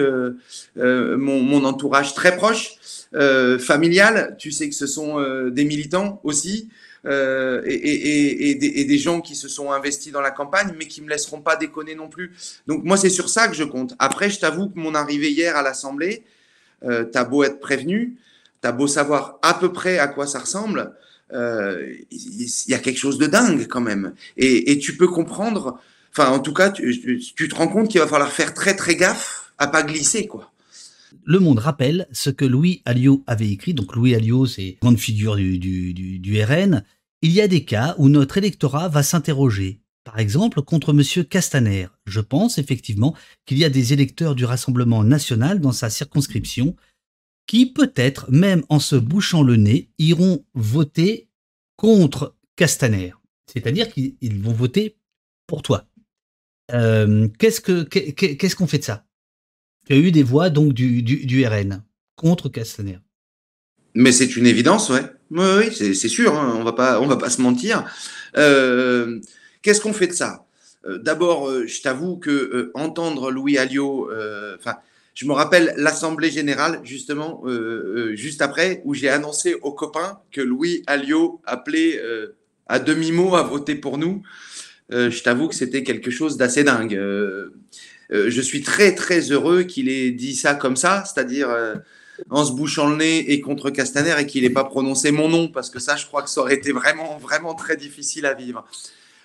mon, 0.76 1.64
entourage 1.64 2.16
très 2.16 2.36
proche, 2.36 2.78
familial. 3.60 4.36
Tu 4.40 4.52
sais 4.52 4.68
que 4.68 4.76
ce 4.76 4.88
sont 4.88 5.22
des 5.50 5.66
militants 5.66 6.20
aussi. 6.24 6.70
Euh, 7.06 7.62
et, 7.66 8.56
des, 8.56 8.98
gens 8.98 9.22
qui 9.22 9.36
se 9.36 9.48
sont 9.48 9.72
investis 9.72 10.12
dans 10.12 10.22
la 10.22 10.32
campagne, 10.32 10.74
mais 10.78 10.88
qui 10.88 11.02
me 11.02 11.10
laisseront 11.10 11.42
pas 11.42 11.56
déconner 11.56 11.96
non 11.96 12.10
plus. 12.10 12.34
Donc 12.66 12.84
moi, 12.84 12.98
c'est 12.98 13.10
sur 13.10 13.30
ça 13.30 13.48
que 13.48 13.56
je 13.56 13.64
compte. 13.64 13.94
Après, 14.00 14.30
je 14.30 14.40
t'avoue 14.40 14.70
que 14.70 14.80
mon 14.80 14.96
arrivée 14.96 15.32
hier 15.32 15.56
à 15.56 15.62
l'Assemblée, 15.62 16.24
euh, 16.84 17.04
t'as 17.06 17.24
beau 17.24 17.44
être 17.44 17.60
prévenu, 17.60 18.18
t'as 18.62 18.72
beau 18.72 18.88
savoir 18.88 19.38
à 19.42 19.54
peu 19.54 19.72
près 19.72 20.00
à 20.00 20.08
quoi 20.08 20.28
ça 20.28 20.40
ressemble, 20.40 20.94
euh, 21.34 21.94
il 22.10 22.50
y 22.68 22.74
a 22.74 22.80
quelque 22.80 22.98
chose 22.98 23.18
de 23.18 23.28
dingue 23.28 23.68
quand 23.68 23.82
même. 23.82 24.14
Et, 24.38 24.80
tu 24.80 24.96
peux 24.98 25.08
comprendre, 25.08 25.80
enfin 26.12 26.30
en 26.30 26.40
tout 26.40 26.54
cas, 26.54 26.70
tu, 26.70 27.22
te 27.34 27.56
rends 27.56 27.68
compte 27.68 27.90
qu'il 27.90 28.00
va 28.00 28.08
falloir 28.08 28.32
faire 28.32 28.54
très 28.54 28.76
très 28.76 28.96
gaffe 28.96 29.52
à 29.58 29.68
pas 29.68 29.84
glisser 29.84 30.28
quoi. 30.28 30.52
Le 31.24 31.40
Monde 31.40 31.60
rappelle 31.60 32.08
ce 32.12 32.30
que 32.30 32.46
Louis 32.46 32.82
Alliot 32.86 33.24
avait 33.28 33.50
écrit. 33.50 33.74
Donc 33.74 33.96
Louis 33.96 34.16
Alliot, 34.16 34.46
c'est 34.46 34.78
grande 34.82 34.98
figure 34.98 35.36
du, 35.36 36.44
RN 36.44 36.84
il 37.22 37.32
y 37.32 37.42
a 37.42 37.48
des 37.48 37.66
cas 37.66 37.96
où 37.98 38.10
notre 38.10 38.38
électorat 38.38 38.90
va 38.90 39.04
s'interroger. 39.04 39.82
Par 40.04 40.20
exemple, 40.20 40.62
contre 40.62 40.92
M. 40.92 41.26
Castaner. 41.26 41.88
Je 42.06 42.22
pense 42.22 42.58
effectivement 42.60 43.16
qu'il 43.46 43.58
y 43.58 43.66
a 43.66 43.70
des 43.70 43.92
électeurs 43.92 44.36
du 44.36 44.46
Rassemblement 44.46 45.04
national 45.04 45.60
dans 45.60 45.72
sa 45.72 45.90
circonscription 45.90 46.76
qui, 47.48 47.66
peut-être, 47.74 48.32
même 48.32 48.64
en 48.70 48.80
se 48.80 48.96
bouchant 48.96 49.42
le 49.42 49.56
nez, 49.56 49.90
iront 49.98 50.46
voter 50.54 51.28
contre 51.76 52.36
Castaner. 52.56 53.14
C'est-à-dire 53.52 53.92
qu'ils 53.92 54.42
vont 54.42 54.54
voter 54.54 54.98
pour 55.48 55.62
toi. 55.62 55.88
Euh, 56.74 57.28
qu'est-ce 57.40 57.62
que 57.62 57.84
qu'est-ce 57.84 58.56
qu'on 58.56 58.68
fait 58.68 58.80
de 58.80 58.84
ça? 58.84 59.07
Il 59.90 59.96
y 59.96 60.00
a 60.00 60.04
eu 60.04 60.12
des 60.12 60.24
voix 60.24 60.50
donc 60.50 60.74
du, 60.74 61.02
du, 61.02 61.48
RN 61.48 61.84
contre 62.16 62.50
Castaner. 62.50 63.00
Mais 63.94 64.12
c'est 64.12 64.36
une 64.36 64.46
évidence, 64.46 64.90
ouais. 64.90 65.04
Oui, 65.32 65.74
c'est 65.74 65.94
sûr. 66.08 66.36
Hein, 66.36 66.56
on 66.58 66.64
va 66.64 66.74
pas 66.74 67.02
on 67.02 67.08
va 67.08 67.18
pas 67.18 67.30
se 67.30 67.42
mentir. 67.42 67.84
Euh, 68.38 69.20
qu'est-ce 69.62 69.82
qu'on 69.82 69.94
fait 69.94 70.08
de 70.08 70.14
ça? 70.14 70.46
Euh, 70.86 70.98
D'abord, 71.00 71.52
je 71.66 71.82
t'avoue 71.82 72.18
que 72.18 72.72
entendre 72.76 73.32
Louis 73.32 73.58
Alliot, 73.58 74.10
enfin. 74.58 74.76
je 75.14 75.26
me 75.26 75.34
rappelle 75.34 75.74
l'Assemblée 75.78 76.32
générale, 76.32 76.80
justement, 76.84 77.44
juste 78.14 78.42
après, 78.42 78.82
où 78.86 78.94
j'ai 78.94 79.10
annoncé 79.10 79.56
aux 79.56 79.74
copains 79.74 80.20
que 80.32 80.42
Louis 80.42 80.84
Alliot 80.88 81.42
appelait 81.46 82.00
à 82.68 82.80
demi-mot 82.80 83.36
à 83.36 83.44
voter 83.44 83.76
pour 83.76 83.98
nous. 83.98 84.24
Euh, 84.92 85.10
je 85.10 85.22
t'avoue 85.22 85.48
que 85.48 85.56
c'était 85.56 85.84
quelque 85.84 86.12
chose 86.12 86.38
d'assez 86.38 86.64
dingue. 86.64 86.96
Euh, 88.12 88.28
euh, 88.28 88.30
je 88.30 88.42
suis 88.42 88.62
très 88.62 88.96
très 88.96 89.32
heureux 89.32 89.64
qu'il 89.64 89.90
ait 89.90 90.12
dit 90.12 90.36
ça 90.36 90.56
comme 90.56 90.76
ça, 90.76 91.04
c'est-à-dire 91.06 91.50
en 92.30 92.46
se 92.46 92.52
bouchant 92.54 92.90
le 92.90 92.98
nez 92.98 93.32
et 93.32 93.42
contre 93.42 93.70
Castaner 93.70 94.16
et 94.20 94.26
qu'il 94.26 94.44
n'ait 94.44 94.50
pas 94.50 94.64
prononcé 94.64 95.12
mon 95.12 95.30
nom, 95.30 95.50
parce 95.50 95.70
que 95.70 95.80
ça, 95.80 95.96
je 95.96 96.06
crois 96.06 96.24
que 96.24 96.30
ça 96.30 96.42
aurait 96.42 96.56
été 96.56 96.72
vraiment 96.72 97.18
vraiment 97.18 97.54
très 97.54 97.78
difficile 97.78 98.26
à 98.26 98.34
vivre. 98.34 98.66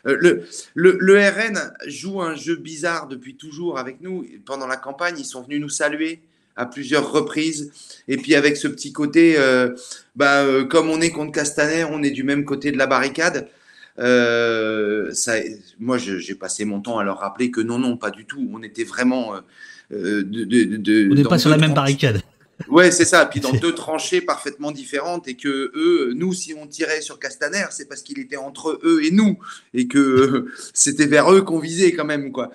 Le, 0.04 0.48
le, 0.74 0.96
le, 0.98 1.28
RN 1.28 1.72
joue 1.86 2.20
un 2.20 2.34
jeu 2.34 2.56
bizarre 2.56 3.06
depuis 3.06 3.36
toujours 3.36 3.78
avec 3.78 4.00
nous. 4.00 4.26
Pendant 4.44 4.66
la 4.66 4.76
campagne, 4.76 5.14
ils 5.16 5.24
sont 5.24 5.42
venus 5.42 5.60
nous 5.60 5.68
saluer 5.68 6.20
à 6.56 6.66
plusieurs 6.66 7.12
reprises. 7.12 7.70
Et 8.08 8.16
puis 8.16 8.34
avec 8.34 8.56
ce 8.56 8.66
petit 8.66 8.92
côté, 8.92 9.36
bah, 10.16 10.44
comme 10.68 10.90
on 10.90 11.00
est 11.00 11.10
contre 11.10 11.30
Castaner, 11.30 11.84
on 11.84 12.02
est 12.02 12.10
du 12.10 12.24
même 12.24 12.44
côté 12.44 12.72
de 12.72 12.78
la 12.78 12.88
barricade. 12.88 13.48
Euh, 13.98 15.12
ça, 15.12 15.34
moi, 15.78 15.98
j'ai 15.98 16.34
passé 16.34 16.64
mon 16.64 16.80
temps 16.80 16.98
à 16.98 17.04
leur 17.04 17.18
rappeler 17.18 17.50
que 17.50 17.60
non, 17.60 17.78
non, 17.78 17.96
pas 17.96 18.10
du 18.10 18.24
tout. 18.24 18.48
On 18.52 18.62
était 18.62 18.84
vraiment. 18.84 19.34
Euh, 19.34 19.40
euh, 19.92 20.22
de, 20.22 20.44
de, 20.44 20.76
de, 20.76 21.08
on 21.10 21.14
n'est 21.14 21.22
pas 21.22 21.38
sur 21.38 21.50
la 21.50 21.58
même 21.58 21.74
barricade. 21.74 22.22
Ouais, 22.68 22.90
c'est 22.90 23.04
ça. 23.04 23.26
Puis 23.26 23.40
dans 23.40 23.52
deux 23.52 23.74
tranchées 23.74 24.20
parfaitement 24.20 24.72
différentes 24.72 25.28
et 25.28 25.34
que 25.34 25.72
eux, 25.74 26.12
nous, 26.14 26.32
si 26.32 26.54
on 26.54 26.66
tirait 26.66 27.00
sur 27.00 27.18
Castaner, 27.18 27.66
c'est 27.70 27.88
parce 27.88 28.02
qu'il 28.02 28.18
était 28.18 28.36
entre 28.36 28.80
eux 28.84 29.04
et 29.04 29.10
nous 29.10 29.38
et 29.74 29.88
que 29.88 30.46
c'était 30.72 31.06
vers 31.06 31.32
eux 31.32 31.42
qu'on 31.42 31.58
visait 31.58 31.92
quand 31.92 32.04
même, 32.04 32.32
quoi. 32.32 32.50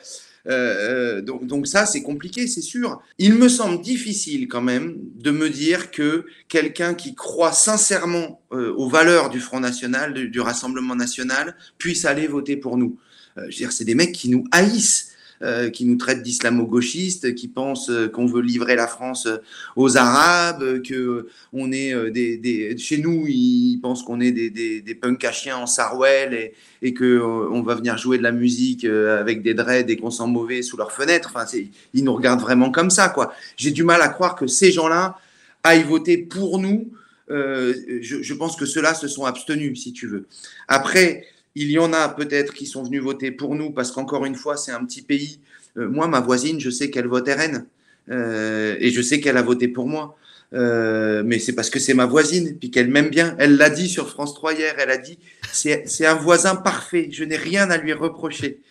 Euh, 0.47 1.21
donc, 1.21 1.45
donc, 1.45 1.67
ça, 1.67 1.85
c'est 1.85 2.01
compliqué, 2.01 2.47
c'est 2.47 2.61
sûr. 2.61 3.01
Il 3.17 3.33
me 3.33 3.49
semble 3.49 3.81
difficile 3.81 4.47
quand 4.47 4.61
même 4.61 4.97
de 5.15 5.31
me 5.31 5.49
dire 5.49 5.91
que 5.91 6.25
quelqu'un 6.47 6.93
qui 6.93 7.15
croit 7.15 7.51
sincèrement 7.51 8.41
euh, 8.51 8.73
aux 8.75 8.89
valeurs 8.89 9.29
du 9.29 9.39
Front 9.39 9.59
National, 9.59 10.13
du, 10.13 10.39
Rassemblement 10.39 10.95
National, 10.95 11.55
puisse 11.77 12.05
aller 12.05 12.27
voter 12.27 12.55
pour 12.55 12.77
nous. 12.77 12.97
Euh, 13.37 13.41
je 13.49 13.55
veux 13.55 13.57
dire, 13.57 13.71
c'est 13.71 13.85
des 13.85 13.95
mecs 13.95 14.13
qui 14.13 14.29
nous 14.29 14.45
haïssent. 14.51 15.06
Euh, 15.43 15.69
qui 15.69 15.85
nous 15.85 15.97
traitent 15.97 16.23
d'islamo-gauchistes, 16.23 17.35
qui 17.35 17.47
pensent 17.47 17.91
euh, 17.91 18.07
qu'on 18.07 18.25
veut 18.25 18.41
livrer 18.41 18.75
la 18.75 18.87
France 18.87 19.27
euh, 19.27 19.37
aux 19.75 19.95
Arabes, 19.95 20.81
que 20.81 21.27
on 21.53 21.71
est 21.71 21.93
des, 22.09 22.75
chez 22.79 22.97
nous 22.97 23.27
ils 23.27 23.77
pensent 23.79 24.01
qu'on 24.01 24.19
est 24.19 24.31
des, 24.31 24.49
des, 24.49 24.95
punks 24.95 25.23
à 25.23 25.31
chiens 25.31 25.57
en 25.57 25.67
Sarwell 25.67 26.33
et, 26.33 26.53
et 26.81 26.95
que 26.95 27.21
on 27.21 27.61
va 27.61 27.75
venir 27.75 27.99
jouer 27.99 28.17
de 28.17 28.23
la 28.23 28.31
musique 28.31 28.83
avec 28.83 29.43
des 29.43 29.53
dreads 29.53 29.91
et 29.91 29.97
qu'on 29.97 30.09
sent 30.09 30.25
mauvais 30.25 30.63
sous 30.63 30.75
leurs 30.75 30.91
fenêtres. 30.91 31.31
Enfin, 31.35 31.45
ils 31.93 32.03
nous 32.03 32.15
regardent 32.15 32.41
vraiment 32.41 32.71
comme 32.71 32.89
ça, 32.89 33.09
quoi. 33.09 33.31
J'ai 33.57 33.69
du 33.69 33.83
mal 33.83 34.01
à 34.01 34.09
croire 34.09 34.35
que 34.35 34.47
ces 34.47 34.71
gens-là 34.71 35.19
aillent 35.61 35.83
voter 35.83 36.17
pour 36.17 36.57
nous. 36.57 36.91
Je, 37.29 38.33
pense 38.33 38.55
que 38.55 38.65
ceux-là 38.65 38.95
se 38.95 39.07
sont 39.07 39.25
abstenus, 39.25 39.83
si 39.83 39.93
tu 39.93 40.07
veux. 40.07 40.25
Après, 40.67 41.27
il 41.57 41.71
y 41.71 41.79
en 41.79 41.91
a 41.91 42.07
peut-être 42.09 42.53
qui 42.53 42.67
sont 42.67 42.83
venus 42.83 43.01
voter 43.01 43.31
pour 43.31 43.55
nous 43.55 43.71
parce 43.71 43.91
qu'encore 43.91 44.25
une 44.25 44.35
fois, 44.35 44.57
c'est 44.57 44.71
un 44.71 44.85
petit 44.85 45.01
pays. 45.01 45.39
Euh, 45.77 45.89
moi, 45.89 46.07
ma 46.07 46.19
voisine, 46.19 46.59
je 46.59 46.69
sais 46.69 46.91
qu'elle 46.91 47.07
vote 47.07 47.27
RN 47.27 47.65
euh, 48.11 48.75
et 48.79 48.91
je 48.91 49.01
sais 49.01 49.19
qu'elle 49.19 49.37
a 49.37 49.41
voté 49.41 49.67
pour 49.67 49.87
moi. 49.87 50.15
Euh, 50.53 51.23
mais 51.25 51.39
c'est 51.39 51.53
parce 51.53 51.71
que 51.71 51.79
c'est 51.79 51.95
ma 51.95 52.05
voisine, 52.05 52.57
puis 52.59 52.69
qu'elle 52.69 52.89
m'aime 52.89 53.09
bien. 53.09 53.35
Elle 53.39 53.57
l'a 53.57 53.71
dit 53.71 53.89
sur 53.89 54.07
France 54.07 54.35
3 54.35 54.53
hier, 54.53 54.75
elle 54.77 54.91
a 54.91 54.97
dit 54.97 55.17
c'est 55.51 56.05
un 56.05 56.13
voisin 56.13 56.55
parfait, 56.55 57.09
je 57.11 57.23
n'ai 57.23 57.35
rien 57.35 57.71
à 57.71 57.77
lui 57.77 57.91
reprocher. 57.91 58.61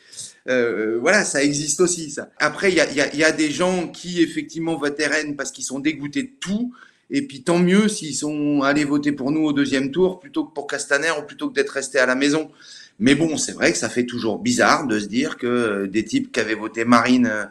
voilà, 0.47 1.25
ça 1.25 1.43
existe 1.43 1.81
aussi. 1.81 2.15
Après, 2.39 2.71
il 2.71 2.77
y 2.77 2.81
a, 2.81 3.15
y 3.15 3.25
a, 3.25 3.33
des 3.33 3.51
gens 3.51 3.89
qui, 3.89 4.23
effectivement, 4.23 4.77
votent 4.77 5.03
RN 5.03 5.35
parce 5.35 5.51
qu'ils 5.51 5.65
sont 5.65 5.81
dégoûtés 5.81 6.23
de 6.23 6.31
tout. 6.39 6.73
Et 7.11 7.23
puis 7.27 7.43
tant 7.43 7.59
mieux 7.59 7.89
s'ils 7.89 8.15
sont 8.15 8.63
allés 8.63 8.85
voter 8.85 9.13
pour 9.13 9.31
nous 9.31 9.43
au 9.43 9.53
deuxième 9.53 9.91
tour 9.91 10.19
plutôt 10.19 10.45
que 10.45 10.53
pour 10.53 10.67
Castaner 10.67 11.11
ou 11.19 11.23
plutôt 11.23 11.49
que 11.49 11.55
d'être 11.55 11.71
restés 11.71 11.99
à 11.99 12.07
la 12.07 12.15
maison. 12.15 12.51
Mais 12.99 13.15
bon, 13.15 13.37
c'est 13.37 13.53
vrai 13.53 13.73
que 13.73 13.79
ça 13.79 13.89
fait 13.89 14.07
toujours 14.07 14.39
bizarre 14.39 14.87
de 14.87 14.99
se 14.99 15.07
dire 15.07 15.37
que 15.37 15.47
euh, 15.47 15.87
des 15.87 16.05
types 16.05 16.33
qui 16.33 16.41
avaient 16.41 16.55
voté 16.55 16.85
Marine 16.85 17.27
euh, 17.27 17.45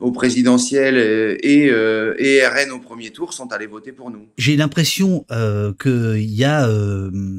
au 0.00 0.10
présidentiel 0.10 0.96
euh, 0.96 1.36
et, 2.18 2.46
RN 2.46 2.72
au 2.72 2.80
premier 2.80 3.10
tour 3.10 3.32
sont 3.32 3.52
allés 3.52 3.66
voter 3.66 3.92
pour 3.92 4.10
nous. 4.10 4.26
J'ai 4.36 4.56
l'impression 4.56 5.24
qu'il 5.80 6.30
y 6.30 6.44
a 6.44 6.68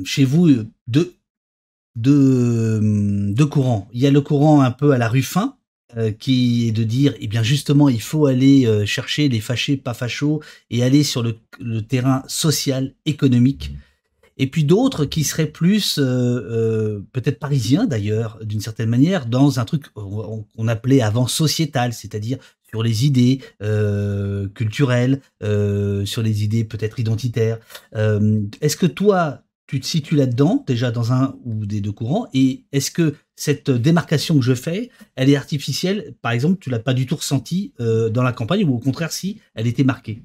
chez 0.05 0.25
vous 0.25 0.49
deux, 0.87 1.13
deux, 1.95 2.79
deux 2.81 3.45
courants. 3.45 3.87
Il 3.93 4.01
y 4.01 4.07
a 4.07 4.11
le 4.11 4.21
courant 4.21 4.61
un 4.61 4.71
peu 4.71 4.91
à 4.91 4.97
la 4.97 5.07
Ruffin, 5.07 5.55
euh, 5.97 6.11
qui 6.11 6.67
est 6.67 6.71
de 6.71 6.83
dire, 6.83 7.15
eh 7.19 7.25
bien 7.25 7.41
justement, 7.41 7.89
il 7.89 8.01
faut 8.01 8.27
aller 8.27 8.67
euh, 8.67 8.85
chercher 8.85 9.27
les 9.27 9.39
fâchés, 9.39 9.75
pas 9.75 9.95
fachos, 9.95 10.39
et 10.69 10.83
aller 10.83 11.01
sur 11.01 11.23
le, 11.23 11.35
terrain 11.81 12.21
social, 12.27 12.93
économique. 13.07 13.71
Et 14.37 14.45
puis 14.45 14.65
d'autres 14.65 15.05
qui 15.05 15.23
seraient 15.23 15.47
plus, 15.47 15.97
euh, 15.97 16.99
peut-être 17.11 17.39
parisiens 17.39 17.87
d'ailleurs, 17.87 18.37
d'une 18.43 18.61
certaine 18.61 18.87
manière, 18.87 19.25
dans 19.25 19.59
un 19.59 19.65
truc 19.65 19.89
qu'on 19.93 20.67
appelait 20.67 21.01
avant 21.01 21.25
sociétal, 21.25 21.91
c'est-à-dire 21.91 22.37
sur 22.69 22.83
les 22.83 23.07
idées 23.07 23.39
culturelles, 24.53 25.21
sur 25.41 26.21
les 26.21 26.43
idées 26.43 26.65
peut-être 26.65 26.99
identitaires. 26.99 27.57
Est-ce 27.95 28.77
que 28.77 28.85
toi, 28.85 29.41
tu 29.65 29.79
te 29.79 29.87
situes 29.87 30.15
là-dedans, 30.15 30.63
déjà 30.67 30.91
dans 30.91 31.13
un 31.13 31.35
ou 31.45 31.65
des 31.65 31.81
deux 31.81 31.91
courants, 31.91 32.27
et 32.33 32.63
est-ce 32.71 32.91
que 32.91 33.15
cette 33.39 33.71
démarcation 33.71 34.37
que 34.37 34.43
je 34.43 34.53
fais, 34.53 34.89
elle 35.15 35.29
est 35.29 35.37
artificielle 35.37 36.13
Par 36.21 36.33
exemple, 36.33 36.57
tu 36.59 36.69
l'as 36.69 36.79
pas 36.79 36.93
du 36.93 37.05
tout 37.05 37.15
ressenti 37.15 37.73
euh, 37.79 38.09
dans 38.09 38.21
la 38.21 38.33
campagne, 38.33 38.65
ou 38.65 38.75
au 38.75 38.79
contraire, 38.79 39.13
si 39.13 39.39
elle 39.55 39.67
était 39.67 39.83
marquée 39.83 40.21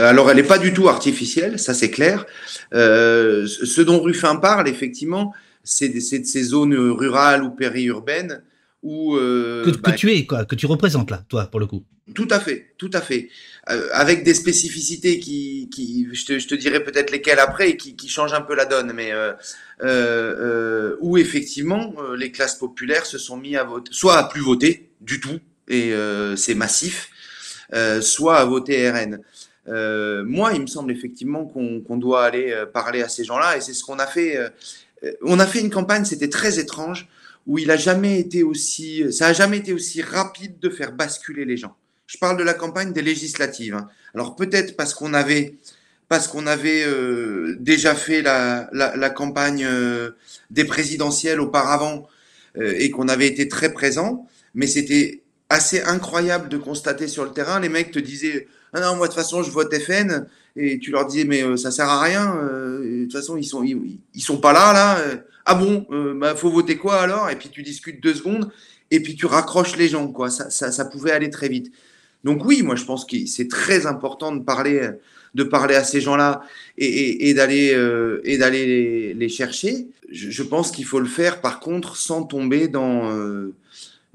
alors, 0.00 0.30
elle 0.30 0.36
n'est 0.36 0.44
pas 0.44 0.58
du 0.58 0.72
tout 0.72 0.88
artificielle, 0.88 1.58
ça 1.58 1.74
c'est 1.74 1.90
clair. 1.90 2.24
Euh, 2.72 3.48
ce 3.48 3.80
dont 3.80 4.00
Ruffin 4.00 4.36
parle, 4.36 4.68
effectivement, 4.68 5.34
c'est 5.64 5.88
de 5.88 5.98
ces 5.98 6.42
zones 6.44 6.72
rurales 6.72 7.42
ou 7.42 7.50
périurbaines 7.50 8.44
où... 8.84 9.16
Euh, 9.16 9.64
que, 9.64 9.76
bah, 9.76 9.90
tu 9.90 10.12
es, 10.12 10.24
quoi, 10.24 10.44
que 10.44 10.54
tu 10.54 10.66
représentes 10.66 11.10
là, 11.10 11.24
toi, 11.28 11.46
pour 11.46 11.58
le 11.58 11.66
coup. 11.66 11.84
Tout 12.14 12.28
à 12.30 12.40
fait, 12.40 12.74
tout 12.78 12.90
à 12.92 13.00
fait. 13.00 13.28
Euh, 13.70 13.88
avec 13.92 14.24
des 14.24 14.34
spécificités 14.34 15.18
qui, 15.18 15.57
je, 16.12 16.46
te, 16.46 16.54
dirai 16.54 16.82
peut-être 16.82 17.10
lesquelles 17.10 17.38
après, 17.38 17.76
qui, 17.76 17.96
qui 17.96 18.08
changent 18.08 18.32
un 18.32 18.40
peu 18.40 18.54
la 18.54 18.64
donne, 18.64 18.92
mais 18.92 19.12
euh, 19.12 19.32
euh, 19.82 20.96
où 21.00 21.18
effectivement 21.18 21.94
les 22.16 22.30
classes 22.30 22.56
populaires 22.56 23.06
se 23.06 23.18
sont 23.18 23.36
mis 23.36 23.56
à 23.56 23.64
voter, 23.64 23.90
soit 23.92 24.16
à 24.16 24.24
plus 24.24 24.40
voter 24.40 24.90
du 25.00 25.20
tout, 25.20 25.38
et 25.68 25.92
c'est 26.36 26.54
massif, 26.54 27.10
soit 28.00 28.38
à 28.38 28.44
voter 28.44 28.90
RN. 28.90 29.20
moi, 30.24 30.52
il 30.54 30.62
me 30.62 30.66
semble 30.66 30.92
effectivement 30.92 31.44
qu'on 31.44 31.96
doit 31.96 32.24
aller 32.24 32.64
parler 32.72 33.02
à 33.02 33.08
ces 33.08 33.24
gens-là, 33.24 33.56
et 33.56 33.60
c'est 33.60 33.74
ce 33.74 33.84
qu'on 33.84 33.98
a 33.98 34.06
fait. 34.06 34.38
on 35.22 35.38
a 35.38 35.46
fait 35.46 35.60
une 35.60 35.70
campagne, 35.70 36.04
c'était 36.04 36.30
très 36.30 36.58
étrange, 36.58 37.08
où 37.46 37.58
il 37.58 37.70
a 37.70 37.76
jamais 37.76 38.20
été 38.20 38.42
aussi, 38.42 39.10
ça 39.12 39.28
a 39.28 39.32
jamais 39.32 39.58
été 39.58 39.72
aussi 39.72 40.02
rapide 40.02 40.58
de 40.58 40.68
faire 40.68 40.92
basculer 40.92 41.44
les 41.44 41.56
gens. 41.56 41.76
Je 42.08 42.16
parle 42.16 42.38
de 42.38 42.42
la 42.42 42.54
campagne 42.54 42.94
des 42.94 43.02
législatives. 43.02 43.74
Hein. 43.74 43.86
Alors 44.14 44.34
peut-être 44.34 44.76
parce 44.76 44.94
qu'on 44.94 45.12
avait, 45.12 45.56
parce 46.08 46.26
qu'on 46.26 46.46
avait 46.46 46.82
euh, 46.82 47.54
déjà 47.60 47.94
fait 47.94 48.22
la, 48.22 49.10
campagne 49.14 49.66
euh, 49.66 50.12
des 50.50 50.64
présidentielles 50.64 51.38
auparavant 51.38 52.08
euh, 52.56 52.74
et 52.78 52.90
qu'on 52.90 53.08
avait 53.08 53.26
été 53.26 53.46
très 53.46 53.74
présent, 53.74 54.26
mais 54.54 54.66
c'était 54.66 55.20
assez 55.50 55.82
incroyable 55.82 56.48
de 56.48 56.56
constater 56.56 57.08
sur 57.08 57.24
le 57.24 57.32
terrain. 57.32 57.60
Les 57.60 57.68
mecs 57.68 57.90
te 57.90 57.98
disaient 57.98 58.48
ah 58.72 58.80
non 58.80 58.96
moi 58.96 59.06
de 59.06 59.12
toute 59.12 59.22
façon 59.22 59.42
je 59.42 59.50
vote 59.50 59.74
FN 59.78 60.26
et 60.56 60.78
tu 60.78 60.90
leur 60.90 61.06
disais 61.06 61.24
mais 61.24 61.56
ça 61.58 61.70
sert 61.70 61.88
à 61.88 62.02
rien. 62.02 62.36
de 62.36 63.04
toute 63.04 63.12
façon 63.12 63.36
ils 63.36 63.44
sont 63.44 63.62
ils, 63.64 64.20
sont 64.20 64.38
pas 64.38 64.52
là 64.54 64.72
là. 64.72 64.98
ah 65.46 65.54
bon 65.54 65.86
bah 66.16 66.34
faut 66.34 66.50
voter 66.50 66.76
quoi 66.76 67.00
alors? 67.00 67.30
Et 67.30 67.36
puis 67.36 67.48
tu 67.48 67.62
discutes 67.62 68.02
deux 68.02 68.14
secondes 68.14 68.50
et 68.90 69.00
puis 69.00 69.14
tu 69.14 69.24
raccroches 69.26 69.76
les 69.76 69.88
gens 69.88 70.08
quoi. 70.08 70.28
Ça, 70.30 70.50
ça 70.50 70.84
pouvait 70.84 71.12
aller 71.12 71.30
très 71.30 71.48
vite. 71.48 71.72
Donc 72.24 72.44
oui, 72.44 72.62
moi 72.62 72.74
je 72.74 72.84
pense 72.84 73.04
que 73.04 73.16
c'est 73.26 73.48
très 73.48 73.86
important 73.86 74.34
de 74.34 74.42
parler, 74.42 74.90
de 75.34 75.44
parler 75.44 75.74
à 75.74 75.84
ces 75.84 76.00
gens-là 76.00 76.42
et, 76.76 77.32
d'aller 77.34 77.72
euh, 77.74 78.20
et 78.24 78.38
d'aller 78.38 79.14
les, 79.14 79.28
chercher. 79.28 79.88
Je, 80.10 80.42
pense 80.42 80.70
qu'il 80.70 80.84
faut 80.84 81.00
le 81.00 81.06
faire 81.06 81.40
par 81.40 81.60
contre 81.60 81.96
sans 81.96 82.24
tomber 82.24 82.68
dans 82.68 83.10
euh, 83.12 83.54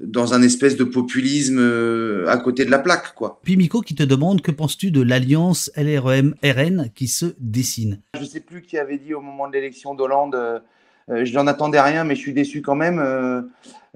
dans 0.00 0.34
un 0.34 0.42
espèce 0.42 0.76
de 0.76 0.84
populisme 0.84 1.58
euh, 1.58 2.26
à 2.28 2.36
côté 2.36 2.64
de 2.64 2.70
la 2.70 2.80
plaque, 2.80 3.14
quoi. 3.14 3.40
Puis 3.44 3.56
Miko 3.56 3.80
qui 3.80 3.94
te 3.94 4.02
demande 4.02 4.42
que 4.42 4.50
penses-tu 4.50 4.90
de 4.90 5.00
l'alliance 5.00 5.70
LREM-RN 5.76 6.90
qui 6.94 7.08
se 7.08 7.26
dessine? 7.38 8.00
Je 8.14 8.20
ne 8.20 8.26
sais 8.26 8.40
plus 8.40 8.62
qui 8.62 8.76
avait 8.76 8.98
dit 8.98 9.14
au 9.14 9.20
moment 9.20 9.48
de 9.48 9.52
l'élection 9.54 9.94
d'Hollande, 9.94 10.62
je 11.08 11.32
n'en 11.34 11.46
attendais 11.46 11.80
rien, 11.80 12.04
mais 12.04 12.16
je 12.16 12.20
suis 12.20 12.34
déçu 12.34 12.60
quand 12.60 12.74
même. 12.74 12.98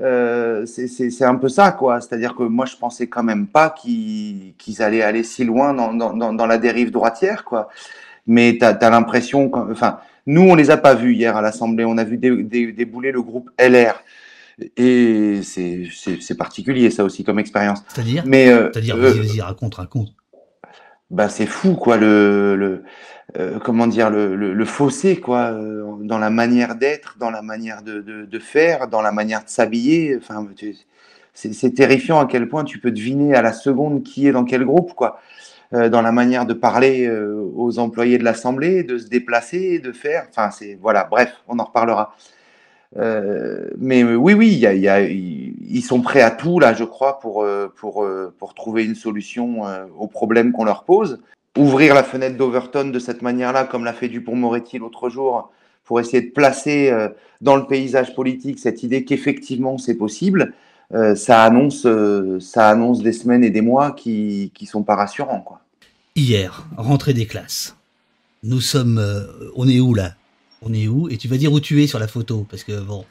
Euh, 0.00 0.64
c'est 0.66 1.24
un 1.24 1.34
peu 1.34 1.48
ça, 1.48 1.72
quoi. 1.72 2.00
C'est-à-dire 2.00 2.34
que 2.34 2.44
moi, 2.44 2.66
je 2.66 2.76
pensais 2.76 3.06
quand 3.08 3.22
même 3.22 3.46
pas 3.46 3.70
qu'ils 3.70 4.54
allaient 4.80 5.02
aller 5.02 5.24
si 5.24 5.44
loin 5.44 5.74
dans, 5.74 5.92
dans, 5.92 6.32
dans, 6.32 6.46
la 6.46 6.58
dérive 6.58 6.90
droitière, 6.90 7.44
quoi. 7.44 7.68
Mais 8.26 8.58
tu 8.58 8.64
as, 8.64 8.90
l'impression, 8.90 9.50
enfin, 9.70 9.98
nous, 10.26 10.42
on 10.42 10.54
les 10.54 10.70
a 10.70 10.76
pas 10.76 10.94
vus 10.94 11.14
hier 11.14 11.36
à 11.36 11.42
l'Assemblée. 11.42 11.84
On 11.84 11.98
a 11.98 12.04
vu 12.04 12.18
débouler 12.18 13.10
le 13.10 13.22
groupe 13.22 13.50
LR. 13.58 14.02
Et 14.76 15.40
c'est 15.42 16.36
particulier, 16.36 16.90
ça 16.90 17.04
aussi, 17.04 17.24
comme 17.24 17.38
expérience. 17.38 17.82
C'est-à-dire? 17.88 18.24
Mais, 18.26 18.48
euh, 18.48 18.70
C'est-à-dire, 18.72 18.96
euh, 18.96 19.12
vas-y, 19.12 19.40
raconte, 19.40 19.76
raconte. 19.76 20.12
Bah, 21.10 21.28
c'est 21.30 21.46
fou, 21.46 21.74
quoi, 21.74 21.96
le, 21.96 22.54
le 22.56 22.84
euh, 23.38 23.58
comment 23.58 23.86
dire, 23.86 24.10
le, 24.10 24.34
le, 24.36 24.64
fossé, 24.64 25.20
quoi, 25.20 25.52
euh, 25.52 25.96
dans 26.00 26.18
la 26.18 26.30
manière 26.30 26.76
d'être, 26.76 27.16
dans 27.18 27.30
la 27.30 27.42
manière 27.42 27.82
de, 27.82 28.00
de, 28.00 28.38
faire, 28.38 28.88
dans 28.88 29.02
la 29.02 29.12
manière 29.12 29.44
de 29.44 29.48
s'habiller. 29.50 30.16
Enfin, 30.16 30.46
c'est 31.34 31.74
terrifiant 31.74 32.20
à 32.20 32.26
quel 32.26 32.48
point 32.48 32.64
tu 32.64 32.78
peux 32.78 32.90
deviner 32.90 33.34
à 33.34 33.42
la 33.42 33.52
seconde 33.52 34.02
qui 34.02 34.26
est 34.26 34.32
dans 34.32 34.44
quel 34.44 34.64
groupe, 34.64 34.94
quoi. 34.94 35.20
Euh, 35.74 35.90
dans 35.90 36.00
la 36.00 36.12
manière 36.12 36.46
de 36.46 36.54
parler 36.54 37.10
aux 37.10 37.78
employés 37.78 38.16
de 38.18 38.24
l'Assemblée, 38.24 38.82
de 38.82 38.98
se 38.98 39.08
déplacer, 39.08 39.78
de 39.78 39.92
faire. 39.92 40.26
Enfin, 40.30 40.50
c'est 40.50 40.78
voilà. 40.80 41.04
Bref, 41.04 41.32
on 41.48 41.58
en 41.58 41.64
reparlera. 41.64 42.14
Mais 42.96 44.02
oui, 44.02 44.34
oui, 44.34 44.64
ils 45.68 45.82
sont 45.82 46.00
prêts 46.00 46.22
à 46.22 46.30
tout 46.30 46.58
là, 46.58 46.74
je 46.74 46.84
crois, 46.84 47.18
pour 47.20 47.46
pour 47.76 48.06
pour 48.38 48.54
trouver 48.54 48.84
une 48.84 48.94
solution 48.94 49.62
aux 49.98 50.08
problèmes 50.08 50.52
qu'on 50.52 50.64
leur 50.64 50.84
pose 50.84 51.18
ouvrir 51.58 51.94
la 51.94 52.04
fenêtre 52.04 52.36
d'Overton 52.36 52.90
de 52.90 52.98
cette 52.98 53.22
manière-là, 53.22 53.64
comme 53.64 53.84
l'a 53.84 53.92
fait 53.92 54.08
Dupont-Moretti 54.08 54.78
l'autre 54.78 55.10
jour, 55.10 55.50
pour 55.84 56.00
essayer 56.00 56.22
de 56.22 56.30
placer 56.30 56.90
euh, 56.90 57.08
dans 57.40 57.56
le 57.56 57.66
paysage 57.66 58.14
politique 58.14 58.58
cette 58.58 58.82
idée 58.82 59.04
qu'effectivement 59.04 59.78
c'est 59.78 59.94
possible, 59.94 60.54
euh, 60.94 61.14
ça, 61.14 61.42
annonce, 61.42 61.84
euh, 61.86 62.38
ça 62.40 62.68
annonce 62.68 63.02
des 63.02 63.12
semaines 63.12 63.44
et 63.44 63.50
des 63.50 63.60
mois 63.60 63.92
qui 63.92 64.52
ne 64.60 64.66
sont 64.66 64.82
pas 64.82 64.96
rassurants. 64.96 65.40
Quoi. 65.40 65.60
Hier, 66.14 66.66
rentrée 66.76 67.14
des 67.14 67.26
classes. 67.26 67.76
Nous 68.44 68.60
sommes. 68.60 69.02
on 69.56 69.68
est 69.68 69.80
où 69.80 69.94
là? 69.94 70.12
On 70.62 70.72
est 70.72 70.88
où? 70.88 71.08
Et 71.08 71.16
tu 71.16 71.28
vas 71.28 71.36
dire 71.36 71.52
où 71.52 71.60
tu 71.60 71.82
es 71.82 71.86
sur 71.86 71.98
la 71.98 72.08
photo, 72.08 72.46
parce 72.50 72.64
que 72.64 72.80
bon, 72.80 73.04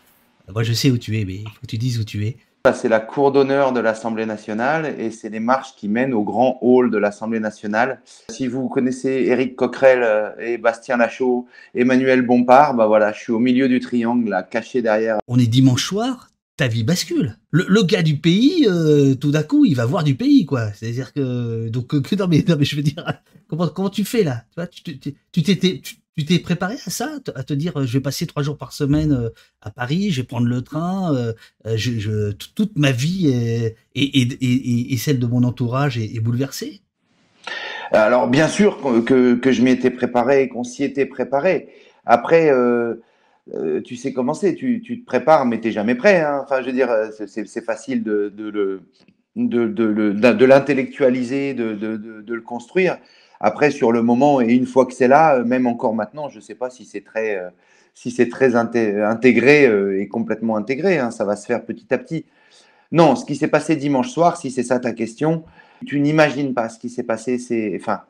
moi 0.53 0.63
je 0.63 0.73
sais 0.73 0.91
où 0.91 0.97
tu 0.97 1.19
es, 1.19 1.25
mais 1.25 1.35
il 1.35 1.49
faut 1.49 1.61
que 1.61 1.67
tu 1.67 1.77
dises 1.77 1.99
où 1.99 2.03
tu 2.03 2.25
es. 2.25 2.37
C'est 2.73 2.89
la 2.89 2.99
cour 2.99 3.31
d'honneur 3.31 3.71
de 3.71 3.79
l'Assemblée 3.79 4.25
nationale 4.25 4.95
et 4.99 5.09
c'est 5.11 5.29
les 5.29 5.39
marches 5.39 5.75
qui 5.77 5.87
mènent 5.87 6.13
au 6.13 6.23
grand 6.23 6.57
hall 6.61 6.91
de 6.91 6.97
l'Assemblée 6.97 7.39
nationale. 7.39 8.01
Si 8.29 8.47
vous 8.47 8.67
connaissez 8.67 9.09
Éric 9.09 9.55
Coquerel 9.55 10.03
euh, 10.03 10.31
et 10.39 10.57
Bastien 10.57 10.97
Lachaud, 10.97 11.47
Emmanuel 11.73 12.23
Bompard, 12.23 12.73
bah 12.73 12.87
voilà, 12.87 13.13
je 13.13 13.19
suis 13.19 13.31
au 13.31 13.39
milieu 13.39 13.69
du 13.69 13.79
triangle, 13.79 14.29
là, 14.29 14.43
caché 14.43 14.81
derrière. 14.81 15.19
On 15.27 15.39
est 15.39 15.47
dimanche 15.47 15.85
soir, 15.85 16.29
ta 16.57 16.67
vie 16.67 16.83
bascule. 16.83 17.37
Le, 17.51 17.83
gars 17.83 18.03
du 18.03 18.17
pays, 18.17 18.67
euh, 18.67 19.15
tout 19.15 19.31
d'un 19.31 19.43
coup, 19.43 19.63
il 19.63 19.75
va 19.75 19.85
voir 19.85 20.03
du 20.03 20.15
pays, 20.15 20.45
quoi. 20.45 20.73
C'est-à-dire 20.73 21.13
que, 21.13 21.69
donc, 21.69 21.87
que, 21.87 22.15
non, 22.19 22.27
mais, 22.27 22.43
non, 22.47 22.55
mais 22.59 22.65
je 22.65 22.75
veux 22.75 22.81
dire, 22.81 23.05
comment, 23.47 23.67
comment 23.69 23.89
tu 23.89 24.03
fais 24.03 24.23
là? 24.23 24.43
Tu 24.71 24.99
tu 24.99 25.43
t'étais, 25.43 25.81
tu 26.17 26.25
t'es 26.25 26.39
préparé 26.39 26.75
à 26.85 26.89
ça, 26.89 27.11
à 27.35 27.43
te 27.43 27.53
dire, 27.53 27.85
je 27.85 27.93
vais 27.93 28.01
passer 28.01 28.25
trois 28.25 28.41
jours 28.41 28.57
par 28.57 28.73
semaine 28.73 29.11
euh, 29.11 29.29
à 29.61 29.69
Paris, 29.69 30.09
je 30.09 30.21
vais 30.21 30.27
prendre 30.27 30.47
le 30.47 30.63
train, 30.63 31.15
euh, 31.15 31.33
euh, 31.67 32.31
toute 32.55 32.75
ma 32.75 32.91
vie 32.91 33.31
et, 33.93 34.97
celle 34.97 35.19
de 35.19 35.27
mon 35.27 35.43
entourage 35.43 35.99
est, 35.99 36.19
bouleversée? 36.19 36.81
Alors 37.91 38.27
bien 38.27 38.47
sûr 38.47 38.79
que, 39.05 39.39
je 39.43 39.61
m'y 39.61 39.69
étais 39.69 39.91
préparé, 39.91 40.49
qu'on 40.49 40.63
s'y 40.63 40.83
était 40.83 41.05
préparé. 41.05 41.69
Après, 42.05 42.51
tu 43.85 43.95
sais 43.95 44.11
comment 44.11 44.33
c'est, 44.33 44.55
tu, 44.55 44.81
te 44.81 45.05
prépares, 45.05 45.45
mais 45.45 45.59
tu 45.59 45.67
n'es 45.67 45.71
jamais 45.71 45.95
prêt. 45.95 46.21
Hein. 46.21 46.41
Enfin, 46.43 46.61
je 46.61 46.67
veux 46.67 46.73
dire, 46.73 46.89
c'est 47.27 47.63
facile 47.63 48.03
de, 48.03 48.81
l'intellectualiser, 49.35 51.53
de, 51.53 52.23
le 52.27 52.41
construire. 52.41 52.97
Après, 53.39 53.71
sur 53.71 53.91
le 53.91 54.01
moment, 54.01 54.41
et 54.41 54.53
une 54.53 54.65
fois 54.65 54.85
que 54.85 54.93
c'est 54.93 55.07
là, 55.07 55.35
euh, 55.35 55.45
même 55.45 55.67
encore 55.67 55.93
maintenant, 55.93 56.29
je 56.29 56.37
ne 56.37 56.41
sais 56.41 56.55
pas 56.55 56.69
si 56.69 56.85
c'est 56.85 57.01
très, 57.01 57.37
euh, 57.37 57.49
si 57.93 58.11
c'est 58.11 58.29
très 58.29 58.55
intégré 58.55 59.67
euh, 59.67 59.99
et 59.99 60.07
complètement 60.07 60.57
intégré. 60.57 60.97
Hein, 60.97 61.11
ça 61.11 61.25
va 61.25 61.35
se 61.35 61.45
faire 61.45 61.63
petit 61.63 61.93
à 61.93 61.97
petit. 61.97 62.25
Non, 62.91 63.15
ce 63.15 63.25
qui 63.25 63.35
s'est 63.35 63.47
passé 63.47 63.75
dimanche 63.75 64.09
soir, 64.09 64.37
si 64.37 64.49
c'est 64.49 64.63
ça 64.63 64.79
ta 64.79 64.93
question, 64.93 65.43
tu 65.85 65.99
n'imagines 65.99 66.53
pas 66.53 66.69
ce 66.69 66.79
qui 66.79 66.89
s'est 66.89 67.03
passé. 67.03 67.77
Enfin, 67.79 68.01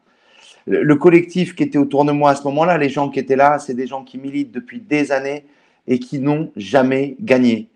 le 0.68 0.96
collectif 0.96 1.56
qui 1.56 1.64
était 1.64 1.78
autour 1.78 2.06
de 2.06 2.12
moi 2.12 2.32
à 2.32 2.36
ce 2.36 2.44
moment-là, 2.44 2.78
les 2.78 2.90
gens 2.90 3.10
qui 3.10 3.20
étaient 3.20 3.36
là, 3.36 3.60
c'est 3.60 3.74
des 3.74 3.88
gens 3.88 4.04
qui 4.04 4.18
militent 4.18 4.52
depuis 4.52 4.80
des 4.80 5.12
années 5.12 5.46
et 5.88 6.00
qui 6.00 6.20
n'ont 6.20 6.52
jamais 6.56 7.16
gagné. 7.20 7.70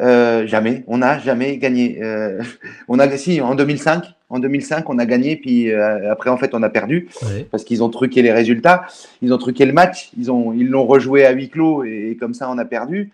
Jamais, 0.00 0.84
on 0.86 0.98
n'a 0.98 1.18
jamais 1.18 1.58
gagné. 1.58 2.00
On 2.88 2.98
a 2.98 3.16
si 3.16 3.40
en 3.40 3.54
2005, 3.54 4.14
en 4.30 4.38
2005, 4.38 4.88
on 4.90 4.98
a 4.98 5.06
gagné, 5.06 5.36
puis 5.36 5.70
euh, 5.70 6.12
après 6.12 6.30
en 6.30 6.36
fait 6.36 6.54
on 6.54 6.62
a 6.62 6.68
perdu 6.68 7.08
parce 7.50 7.64
qu'ils 7.64 7.82
ont 7.82 7.88
truqué 7.88 8.22
les 8.22 8.32
résultats, 8.32 8.86
ils 9.22 9.32
ont 9.32 9.38
truqué 9.38 9.64
le 9.64 9.72
match, 9.72 10.10
ils 10.18 10.30
ont 10.30 10.52
ils 10.52 10.68
l'ont 10.68 10.86
rejoué 10.86 11.24
à 11.24 11.32
huis 11.32 11.48
clos 11.48 11.84
et, 11.84 12.16
comme 12.18 12.34
ça 12.34 12.50
on 12.50 12.58
a 12.58 12.64
perdu. 12.64 13.12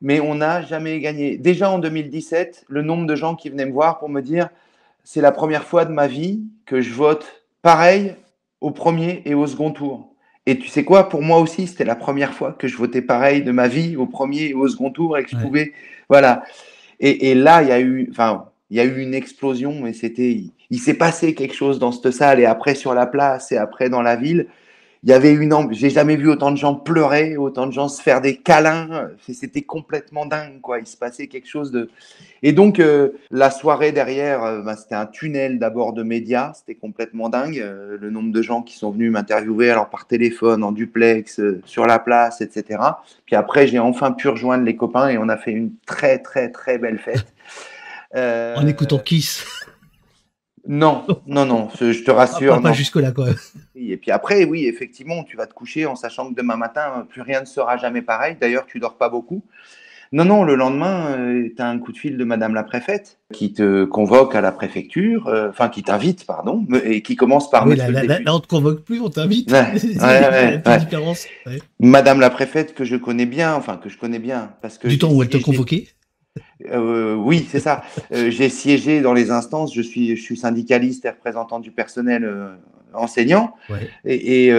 Mais 0.00 0.20
on 0.20 0.34
n'a 0.34 0.60
jamais 0.62 1.00
gagné. 1.00 1.38
Déjà 1.38 1.70
en 1.70 1.78
2017, 1.78 2.66
le 2.68 2.82
nombre 2.82 3.06
de 3.06 3.14
gens 3.14 3.36
qui 3.36 3.48
venaient 3.48 3.66
me 3.66 3.72
voir 3.72 3.98
pour 3.98 4.08
me 4.08 4.20
dire 4.20 4.48
c'est 5.02 5.20
la 5.20 5.32
première 5.32 5.64
fois 5.64 5.84
de 5.84 5.92
ma 5.92 6.06
vie 6.06 6.42
que 6.66 6.80
je 6.80 6.92
vote 6.92 7.42
pareil 7.62 8.14
au 8.60 8.70
premier 8.70 9.22
et 9.24 9.34
au 9.34 9.46
second 9.46 9.70
tour. 9.70 10.10
Et 10.46 10.58
tu 10.58 10.68
sais 10.68 10.84
quoi, 10.84 11.08
pour 11.08 11.22
moi 11.22 11.38
aussi, 11.38 11.66
c'était 11.66 11.84
la 11.84 11.96
première 11.96 12.34
fois 12.34 12.52
que 12.52 12.68
je 12.68 12.76
votais 12.76 13.00
pareil 13.00 13.42
de 13.42 13.50
ma 13.50 13.66
vie 13.66 13.96
au 13.96 14.06
premier 14.06 14.48
et 14.48 14.54
au 14.54 14.68
second 14.68 14.90
tour 14.90 15.16
et 15.16 15.24
que 15.24 15.30
je 15.30 15.36
pouvais 15.36 15.72
voilà. 16.08 16.44
Et, 17.00 17.34
là, 17.34 17.62
il 17.62 17.68
y 17.68 17.72
a 17.72 17.80
eu, 17.80 18.08
enfin, 18.10 18.46
il 18.70 18.76
y 18.76 18.80
a 18.80 18.84
eu 18.84 19.00
une 19.00 19.14
explosion 19.14 19.86
et 19.86 19.92
c'était, 19.92 20.44
il, 20.70 20.78
s'est 20.78 20.94
passé 20.94 21.34
quelque 21.34 21.54
chose 21.54 21.78
dans 21.78 21.92
cette 21.92 22.12
salle 22.12 22.40
et 22.40 22.46
après 22.46 22.74
sur 22.74 22.94
la 22.94 23.06
place 23.06 23.52
et 23.52 23.56
après 23.56 23.88
dans 23.88 24.02
la 24.02 24.16
ville. 24.16 24.48
Il 25.04 25.10
y 25.10 25.12
avait 25.12 25.34
une 25.34 25.52
j'ai 25.72 25.90
jamais 25.90 26.16
vu 26.16 26.30
autant 26.30 26.50
de 26.50 26.56
gens 26.56 26.74
pleurer, 26.74 27.36
autant 27.36 27.66
de 27.66 27.72
gens 27.72 27.88
se 27.88 28.00
faire 28.00 28.22
des 28.22 28.38
câlins. 28.38 29.10
C'était 29.30 29.60
complètement 29.60 30.24
dingue, 30.24 30.62
quoi. 30.62 30.78
Il 30.78 30.86
se 30.86 30.96
passait 30.96 31.26
quelque 31.26 31.46
chose 31.46 31.70
de. 31.70 31.90
Et 32.42 32.52
donc 32.52 32.80
euh, 32.80 33.10
la 33.30 33.50
soirée 33.50 33.92
derrière, 33.92 34.42
euh, 34.42 34.62
bah, 34.62 34.76
c'était 34.76 34.94
un 34.94 35.04
tunnel 35.04 35.58
d'abord 35.58 35.92
de 35.92 36.02
médias. 36.02 36.54
C'était 36.54 36.74
complètement 36.74 37.28
dingue. 37.28 37.58
Euh, 37.58 37.98
le 38.00 38.08
nombre 38.08 38.32
de 38.32 38.40
gens 38.40 38.62
qui 38.62 38.78
sont 38.78 38.92
venus 38.92 39.12
m'interviewer, 39.12 39.68
alors 39.68 39.90
par 39.90 40.06
téléphone, 40.06 40.64
en 40.64 40.72
duplex, 40.72 41.38
sur 41.66 41.86
la 41.86 41.98
place, 41.98 42.40
etc. 42.40 42.80
Puis 43.26 43.36
après, 43.36 43.66
j'ai 43.66 43.78
enfin 43.78 44.10
pu 44.10 44.28
rejoindre 44.28 44.64
les 44.64 44.74
copains 44.74 45.10
et 45.10 45.18
on 45.18 45.28
a 45.28 45.36
fait 45.36 45.52
une 45.52 45.72
très 45.84 46.18
très 46.18 46.50
très 46.50 46.78
belle 46.78 46.98
fête. 46.98 47.26
en 48.14 48.66
écoutant 48.66 48.98
Kiss. 48.98 49.44
Non, 50.66 51.04
non, 51.26 51.44
non, 51.44 51.68
je 51.78 52.02
te 52.04 52.10
rassure. 52.10 52.60
Pas, 52.62 52.72
jusque-là, 52.72 53.12
quoi. 53.12 53.26
Et 53.74 53.96
puis 53.98 54.10
après, 54.10 54.44
oui, 54.44 54.66
effectivement, 54.66 55.22
tu 55.22 55.36
vas 55.36 55.46
te 55.46 55.52
coucher 55.52 55.84
en 55.84 55.94
sachant 55.94 56.30
que 56.30 56.34
demain 56.34 56.56
matin, 56.56 57.06
plus 57.10 57.20
rien 57.20 57.40
ne 57.40 57.46
sera 57.46 57.76
jamais 57.76 58.00
pareil. 58.00 58.36
D'ailleurs, 58.40 58.64
tu 58.64 58.80
dors 58.80 58.96
pas 58.96 59.10
beaucoup. 59.10 59.44
Non, 60.12 60.24
non, 60.24 60.44
le 60.44 60.54
lendemain, 60.54 61.16
euh, 61.18 61.48
tu 61.54 61.60
as 61.60 61.68
un 61.68 61.78
coup 61.78 61.90
de 61.90 61.98
fil 61.98 62.16
de 62.16 62.24
Madame 62.24 62.54
la 62.54 62.62
préfète 62.62 63.18
qui 63.32 63.52
te 63.52 63.84
convoque 63.84 64.36
à 64.36 64.40
la 64.40 64.52
préfecture, 64.52 65.26
euh, 65.26 65.50
enfin 65.50 65.68
qui 65.68 65.82
t'invite, 65.82 66.24
pardon, 66.24 66.64
et 66.84 67.02
qui 67.02 67.16
commence 67.16 67.50
par. 67.50 67.66
Oui, 67.66 67.76
là, 67.76 68.34
on 68.34 68.38
te 68.38 68.46
convoque 68.46 68.84
plus, 68.84 69.00
on 69.00 69.10
t'invite. 69.10 69.52
Ouais, 69.54 70.62
Madame 71.80 72.20
la 72.20 72.30
préfète 72.30 72.74
que 72.74 72.84
je 72.84 72.96
connais 72.96 73.26
bien, 73.26 73.54
enfin 73.54 73.76
que 73.76 73.88
je 73.88 73.98
connais 73.98 74.20
bien, 74.20 74.52
parce 74.62 74.78
que. 74.78 74.86
Du 74.86 74.98
temps 74.98 75.12
où 75.12 75.22
elle 75.22 75.28
te 75.28 75.38
convoquait 75.38 75.88
euh, 76.70 77.14
oui, 77.14 77.46
c'est 77.48 77.60
ça. 77.60 77.82
Euh, 78.12 78.30
j'ai 78.30 78.48
siégé 78.48 79.00
dans 79.00 79.12
les 79.12 79.30
instances. 79.30 79.74
Je 79.74 79.82
suis, 79.82 80.16
je 80.16 80.22
suis 80.22 80.36
syndicaliste 80.36 81.04
et 81.04 81.10
représentant 81.10 81.60
du 81.60 81.70
personnel 81.70 82.24
euh, 82.24 82.54
enseignant. 82.92 83.54
Et, 84.04 84.50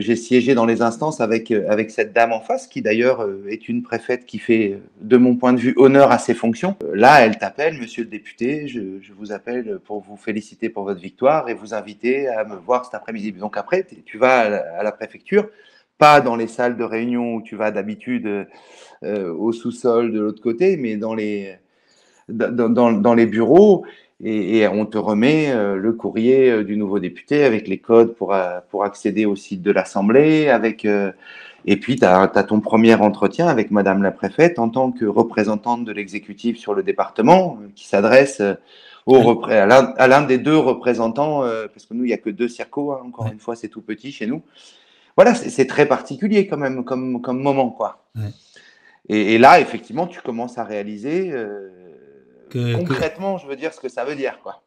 j'ai 0.00 0.16
siégé 0.16 0.54
dans 0.54 0.66
les 0.66 0.82
instances 0.82 1.20
avec, 1.20 1.50
avec 1.50 1.90
cette 1.90 2.12
dame 2.12 2.32
en 2.32 2.40
face, 2.40 2.66
qui 2.66 2.82
d'ailleurs 2.82 3.26
est 3.48 3.68
une 3.68 3.82
préfète 3.82 4.26
qui 4.26 4.38
fait, 4.38 4.78
de 5.00 5.16
mon 5.16 5.36
point 5.36 5.54
de 5.54 5.58
vue, 5.58 5.74
honneur 5.76 6.10
à 6.10 6.18
ses 6.18 6.34
fonctions. 6.34 6.76
là, 6.92 7.24
elle 7.24 7.38
t'appelle, 7.38 7.78
monsieur 7.78 8.04
le 8.04 8.10
député, 8.10 8.68
je, 8.68 9.00
je, 9.00 9.12
vous 9.14 9.32
appelle 9.32 9.78
pour 9.84 10.00
vous 10.00 10.16
féliciter 10.16 10.68
pour 10.68 10.84
votre 10.84 11.00
victoire 11.00 11.48
et 11.48 11.54
vous 11.54 11.72
inviter 11.72 12.28
à 12.28 12.44
me 12.44 12.56
voir 12.56 12.84
cet 12.84 12.94
après-midi. 12.94 13.32
Donc 13.32 13.56
après, 13.56 13.86
tu 14.04 14.18
vas 14.18 14.40
à 14.78 14.82
la 14.82 14.92
préfecture 14.92 15.48
pas 15.98 16.20
dans 16.20 16.36
les 16.36 16.46
salles 16.46 16.76
de 16.76 16.84
réunion 16.84 17.34
où 17.34 17.42
tu 17.42 17.56
vas 17.56 17.70
d'habitude 17.70 18.46
euh, 19.04 19.34
au 19.34 19.52
sous-sol 19.52 20.12
de 20.12 20.20
l'autre 20.20 20.42
côté, 20.42 20.76
mais 20.76 20.96
dans 20.96 21.14
les, 21.14 21.56
dans, 22.28 22.70
dans, 22.70 23.14
les 23.14 23.26
bureaux. 23.26 23.84
et, 24.22 24.66
on 24.68 24.86
te 24.86 24.98
remet 24.98 25.52
le 25.76 25.92
courrier 25.92 26.64
du 26.64 26.76
nouveau 26.76 26.98
député 26.98 27.44
avec 27.44 27.68
les 27.68 27.78
codes 27.78 28.14
pour, 28.14 28.34
pour 28.70 28.84
accéder 28.84 29.26
au 29.26 29.36
site 29.36 29.62
de 29.62 29.70
l'Assemblée, 29.70 30.48
avec 30.48 30.86
et 31.64 31.76
puis, 31.76 31.96
tu 31.96 32.04
as, 32.04 32.28
ton 32.28 32.60
premier 32.60 32.94
entretien 32.94 33.46
avec 33.46 33.70
Madame 33.70 34.02
la 34.02 34.10
préfète 34.10 34.58
en 34.58 34.68
tant 34.68 34.92
que 34.92 35.04
représentante 35.04 35.84
de 35.84 35.92
l'exécutif 35.92 36.58
sur 36.58 36.72
le 36.72 36.82
département, 36.82 37.58
qui 37.74 37.86
s'adresse 37.86 38.40
à 38.40 40.06
l'un 40.08 40.22
des 40.22 40.38
deux 40.38 40.56
représentants, 40.56 41.40
parce 41.72 41.86
que 41.86 41.94
nous, 41.94 42.04
il 42.04 42.08
n'y 42.08 42.14
a 42.14 42.18
que 42.18 42.30
deux 42.30 42.48
circos, 42.48 42.92
hein, 42.92 43.02
encore 43.04 43.26
une 43.30 43.38
fois, 43.38 43.56
c'est 43.56 43.68
tout 43.68 43.82
petit 43.82 44.12
chez 44.12 44.26
nous. 44.26 44.42
Voilà, 45.18 45.34
c'est 45.34 45.66
très 45.66 45.86
particulier 45.86 46.46
quand 46.46 46.56
même 46.56 46.84
comme, 46.84 47.20
comme 47.20 47.42
moment. 47.42 47.70
quoi. 47.70 48.08
Et, 49.08 49.36
là, 49.36 49.58
effectivement, 49.60 50.06
tu 50.06 50.20
commences 50.20 50.58
à 50.58 50.64
réaliser 50.64 51.34
concrètement, 52.52 53.36
je 53.36 53.48
veux 53.48 53.56
dire, 53.56 53.74
ce 53.74 53.80
que 53.80 53.88
ça 53.88 54.04
veut 54.04 54.14
dire. 54.14 54.38
quoi. 54.44 54.62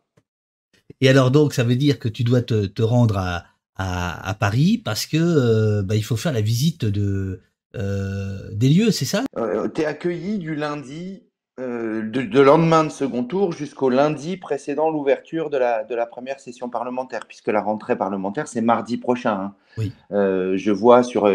Et 0.99 1.07
alors 1.09 1.31
donc, 1.31 1.53
ça 1.53 1.63
veut 1.63 1.77
dire 1.77 1.99
que 1.99 2.09
tu 2.09 2.25
dois 2.25 2.41
te, 2.41 2.81
rendre 2.81 3.17
à, 3.17 3.45
à, 3.75 4.33
Paris 4.33 4.77
parce 4.77 5.05
que 5.05 5.17
euh, 5.17 5.83
bah, 5.83 5.95
il 5.95 6.03
faut 6.03 6.17
faire 6.17 6.33
la 6.33 6.41
visite 6.41 6.85
de, 6.85 7.41
euh, 7.75 8.49
des 8.51 8.69
lieux, 8.69 8.91
c'est 8.91 9.05
ça? 9.05 9.23
Euh, 9.37 9.67
Tu 9.69 9.81
es 9.81 9.85
accueilli 9.85 10.37
du 10.37 10.55
lundi, 10.55 11.23
de, 11.61 12.39
lendemain 12.41 12.83
de 12.83 12.89
second 12.89 13.23
tour 13.23 13.51
jusqu'au 13.51 13.89
lundi 13.89 14.37
précédant 14.37 14.89
l'ouverture 14.89 15.49
de 15.49 15.57
la, 15.57 15.83
de 15.83 15.95
la 15.95 16.05
première 16.05 16.39
session 16.39 16.69
parlementaire, 16.69 17.25
puisque 17.27 17.47
la 17.47 17.61
rentrée 17.61 17.95
parlementaire, 17.95 18.47
c'est 18.47 18.61
mardi 18.61 18.97
prochain. 18.97 19.33
Hein. 19.33 19.53
Oui. 19.77 19.91
je 20.09 20.71
vois 20.71 21.03
sur 21.03 21.27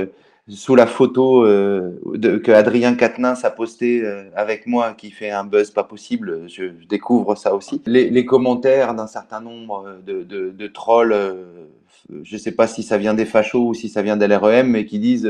sous 0.49 0.77
la 0.77 0.87
photo 0.87 1.45
euh, 1.45 1.99
que 2.43 2.53
Adrien 2.53 2.95
Quatennens 2.95 3.45
a 3.45 3.51
posté 3.51 4.03
euh, 4.05 4.25
avec 4.37 4.67
moi, 4.67 4.95
qui 4.97 5.11
fait 5.11 5.31
un 5.31 5.45
buzz 5.45 5.73
pas 5.73 5.83
possible, 5.83 6.49
je, 6.49 6.65
découvre 6.89 7.35
ça 7.35 7.55
aussi. 7.55 7.83
Les, 7.87 8.25
commentaires 8.25 8.95
d'un 8.95 9.09
certain 9.09 9.41
nombre 9.41 9.97
de, 10.07 10.23
de, 10.23 10.67
trolls, 10.69 11.13
euh, 11.13 11.67
je 12.23 12.35
ne 12.35 12.39
sais 12.39 12.53
pas 12.53 12.69
si 12.69 12.85
ça 12.85 12.97
vient 12.97 13.15
des 13.15 13.25
fachos 13.25 13.67
ou 13.67 13.75
si 13.75 13.89
ça 13.89 14.03
vient 14.03 14.17
de 14.17 14.25
l'REM, 14.25 14.71
mais 14.71 14.87
qui 14.87 15.01
disent 15.01 15.29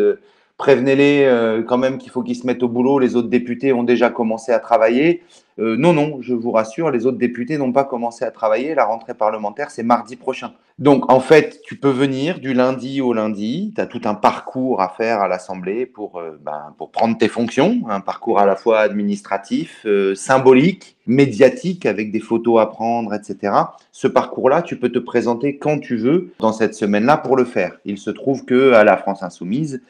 prévenez-les 0.59 1.25
euh, 1.25 1.63
quand 1.63 1.79
même 1.79 1.99
qu'il 1.99 2.11
faut 2.11 2.23
qu'ils 2.23 2.37
se 2.37 2.47
mettent 2.47 2.63
au 2.63 2.69
boulot. 2.69 2.99
Les 2.99 3.17
autres 3.17 3.29
députés 3.29 3.73
ont 3.73 3.83
déjà 3.83 4.11
commencé 4.11 4.53
à 4.53 4.59
travailler. 4.59 5.23
Euh, 5.59 5.77
non, 5.77 5.95
non, 5.95 6.19
je 6.21 6.35
vous 6.35 6.51
rassure, 6.51 6.91
les 6.91 7.07
autres 7.07 7.17
députés 7.17 7.57
n'ont 7.57 7.73
pas 7.73 7.85
commencé 7.85 8.25
à 8.25 8.31
travailler. 8.31 8.75
La 8.75 8.85
rentrée 8.85 9.15
parlementaire, 9.15 9.71
c'est 9.71 9.83
mardi 9.83 10.17
prochain. 10.17 10.53
Donc, 10.79 11.11
en 11.11 11.21
fait, 11.21 11.63
tu 11.65 11.77
peux 11.77 11.91
venir 11.91 12.41
du 12.41 12.53
lundi 12.53 13.01
au 13.01 13.15
lundi. 13.15 13.73
Tu 13.75 13.81
as 13.81 13.87
tout 13.87 14.03
un 14.05 14.15
parcours 14.15 14.83
à 14.83 14.91
faire 14.91 15.21
à 15.21 15.29
l'Assemblée 15.29 15.87
pour, 15.87 16.19
euh, 16.19 16.39
ben, 16.43 16.75
pour 16.77 16.91
prendre 16.91 17.17
tes 17.17 17.29
fonctions. 17.29 17.81
Un 17.89 18.01
parcours 18.01 18.39
à 18.39 18.45
la 18.45 18.57
fois 18.57 18.81
administratif, 18.81 19.87
symbolique, 20.15 20.97
médiatique, 21.07 21.87
avec 21.87 22.13
des 22.13 22.21
photos 22.21 22.61
à 22.61 22.67
prendre, 22.67 23.15
etc. 23.15 23.55
Ce 23.93 24.09
parcours-là, 24.09 24.61
tu 24.61 24.79
peux 24.79 24.91
te 24.91 24.99
présenter 24.99 25.57
quand 25.57 25.79
tu 25.79 25.97
veux 25.97 26.33
dans 26.39 26.53
cette 26.53 26.75
semaine-là 26.75 27.17
pour 27.17 27.37
le 27.37 27.45
faire. 27.45 27.79
Il 27.87 27.97
se 27.97 28.11
trouve 28.11 28.45
que 28.45 28.73
à 28.73 28.85
la 28.85 28.99
France 28.99 29.23
Insoumise, 29.23 29.81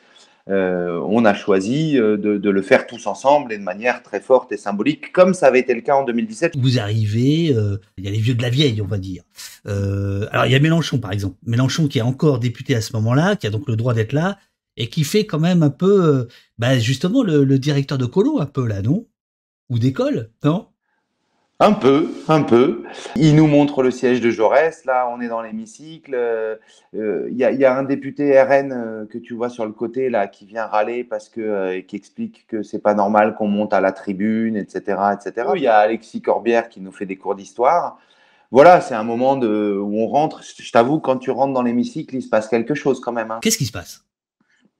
euh, 0.48 1.00
on 1.08 1.24
a 1.24 1.34
choisi 1.34 1.98
euh, 1.98 2.16
de, 2.16 2.50
le 2.50 2.62
faire 2.62 2.86
tous 2.86 3.06
ensemble 3.06 3.52
et 3.52 3.58
de 3.58 3.62
manière 3.62 4.02
très 4.02 4.20
forte 4.20 4.52
et 4.52 4.56
symbolique, 4.56 5.12
comme 5.12 5.34
ça 5.34 5.48
avait 5.48 5.60
été 5.60 5.74
le 5.74 5.80
cas 5.80 5.96
en 5.96 6.04
2017. 6.04 6.56
Vous 6.56 6.78
arrivez, 6.78 7.52
euh, 7.52 7.78
il 7.96 8.04
y 8.04 8.08
a 8.08 8.10
les 8.12 8.18
vieux 8.18 8.34
de 8.34 8.42
la 8.42 8.50
vieille, 8.50 8.80
on 8.80 8.86
va 8.86 8.98
dire. 8.98 9.24
alors 9.64 10.46
il 10.46 10.52
y 10.52 10.54
a 10.54 10.60
Mélenchon, 10.60 10.98
par 10.98 11.12
exemple. 11.12 11.36
Mélenchon 11.44 11.88
qui 11.88 11.98
est 11.98 12.02
encore 12.02 12.38
député 12.38 12.76
à 12.76 12.80
ce 12.80 12.92
moment-là, 12.94 13.34
qui 13.34 13.46
a 13.46 13.50
donc 13.50 13.68
le 13.68 13.76
droit 13.76 13.94
d'être 13.94 14.12
là, 14.12 14.38
et 14.76 14.88
qui 14.88 15.04
fait 15.04 15.26
quand 15.26 15.40
même 15.40 15.62
un 15.62 15.70
peu, 15.70 16.28
bah, 16.58 16.78
justement, 16.78 17.22
le, 17.22 17.44
le, 17.44 17.58
directeur 17.58 17.98
de 17.98 18.06
Colo, 18.06 18.40
un 18.40 18.46
peu 18.46 18.66
là, 18.66 18.82
non? 18.82 19.06
Ou 19.70 19.78
d'école, 19.78 20.30
non? 20.44 20.68
Un 21.58 21.72
peu, 21.72 22.10
un 22.28 22.42
peu. 22.42 22.84
Il 23.14 23.34
nous 23.34 23.46
montre 23.46 23.82
le 23.82 23.90
siège 23.90 24.20
de 24.20 24.30
Jaurès. 24.30 24.84
Là, 24.84 25.08
on 25.10 25.20
est 25.20 25.28
dans 25.28 25.40
l'hémicycle. 25.40 26.14
Euh, 26.14 26.56
il 26.94 27.36
y, 27.36 27.64
a 27.64 27.76
un 27.76 27.82
député 27.82 28.40
RN 28.40 28.72
euh, 28.72 29.06
que 29.06 29.18
tu 29.18 29.34
vois 29.34 29.48
sur 29.48 29.64
le 29.64 29.72
côté 29.72 30.10
là 30.10 30.26
qui 30.28 30.44
vient 30.44 30.66
râler 30.66 31.02
parce 31.02 31.28
que 31.28 31.40
euh, 31.40 31.80
qui 31.80 31.96
explique 31.96 32.46
que 32.46 32.62
c'est 32.62 32.78
pas 32.78 32.94
normal 32.94 33.34
qu'on 33.34 33.48
monte 33.48 33.72
à 33.72 33.80
la 33.80 33.92
tribune, 33.92 34.56
etc., 34.56 34.98
etc. 35.14 35.48
Il 35.56 35.62
y 35.62 35.66
a 35.66 35.78
Alexis 35.78 36.20
Corbière 36.20 36.68
qui 36.68 36.80
nous 36.80 36.92
fait 36.92 37.06
des 37.06 37.16
cours 37.16 37.34
d'histoire. 37.34 37.98
Voilà, 38.50 38.80
c'est 38.80 38.94
un 38.94 39.02
moment 39.02 39.36
de, 39.36 39.76
où 39.76 39.98
on 39.98 40.06
rentre. 40.06 40.42
Je 40.42 40.70
t'avoue, 40.70 41.00
quand 41.00 41.16
tu 41.16 41.30
rentres 41.30 41.52
dans 41.52 41.62
l'hémicycle, 41.62 42.14
il 42.14 42.22
se 42.22 42.28
passe 42.28 42.48
quelque 42.48 42.74
chose 42.74 43.00
quand 43.00 43.12
même. 43.12 43.30
Hein. 43.30 43.40
Qu'est-ce 43.42 43.58
qui 43.58 43.66
se 43.66 43.72
passe? 43.72 44.05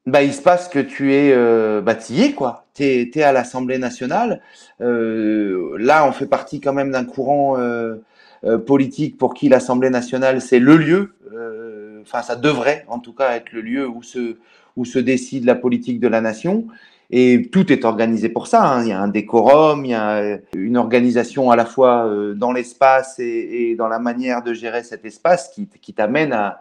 Bah, 0.07 0.23
il 0.23 0.33
se 0.33 0.41
passe 0.41 0.69
que 0.69 0.79
tu 0.79 1.15
es 1.15 1.33
euh, 1.33 1.81
bâtillé, 1.81 2.33
quoi. 2.33 2.65
Tu 2.75 2.85
es, 2.85 3.23
à 3.23 3.33
l'Assemblée 3.33 3.79
nationale. 3.79 4.41
Euh, 4.81 5.77
là, 5.79 6.07
on 6.07 6.13
fait 6.13 6.27
partie 6.27 6.61
quand 6.61 6.73
même 6.73 6.93
d'un 6.93 7.05
courant 7.05 7.59
euh, 7.59 7.97
euh, 8.45 8.57
politique 8.57 9.19
pour 9.19 9.35
qui 9.35 9.49
l'Assemblée 9.49 9.91
nationale, 9.91 10.41
c'est 10.41 10.61
le 10.61 10.77
lieu. 10.77 11.15
Euh, 11.35 12.03
enfin, 12.03 12.23
ça 12.23 12.37
devrait, 12.37 12.85
en 12.89 13.01
tout 13.01 13.13
cas, 13.13 13.35
être 13.35 13.51
le 13.53 13.63
lieu 13.63 13.89
où 13.89 14.03
se, 14.05 14.37
où 14.77 14.85
se 14.85 15.01
décide 15.01 15.45
la 15.45 15.57
politique 15.57 15.99
de 15.99 16.09
la 16.09 16.21
nation. 16.21 16.67
Et 17.11 17.49
tout 17.51 17.73
est 17.73 17.85
organisé 17.85 18.29
pour 18.29 18.47
ça. 18.47 18.65
Hein. 18.65 18.83
Il 18.83 18.89
y 18.89 18.93
a 18.93 19.01
un 19.01 19.09
décorum, 19.09 19.85
il 19.85 19.91
y 19.91 19.95
a 19.95 20.39
une 20.57 20.77
organisation 20.77 21.51
à 21.51 21.57
la 21.57 21.65
fois 21.65 22.13
dans 22.35 22.53
l'espace 22.53 23.19
et, 23.21 23.71
et, 23.71 23.77
dans 23.77 23.87
la 23.87 24.01
manière 24.01 24.43
de 24.43 24.53
gérer 24.53 24.83
cet 24.83 25.05
espace 25.05 25.51
qui, 25.55 25.69
qui 25.81 25.95
t'amène 25.95 26.33
à, 26.33 26.61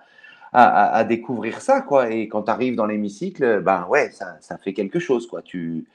à, 0.55 1.03
découvrir 1.03 1.61
ça, 1.61 1.81
quoi. 1.81 2.11
Et 2.11 2.27
quand 2.27 2.43
tu 2.43 2.51
arrives 2.51 2.75
dans 2.75 2.85
l'hémicycle, 2.85 3.61
ben 3.61 3.85
ouais, 3.89 4.09
ça, 4.11 4.37
ça, 4.39 4.57
fait 4.57 4.73
quelque 4.73 4.99
chose, 4.99 5.27
quoi. 5.27 5.41
Tu, 5.41 5.85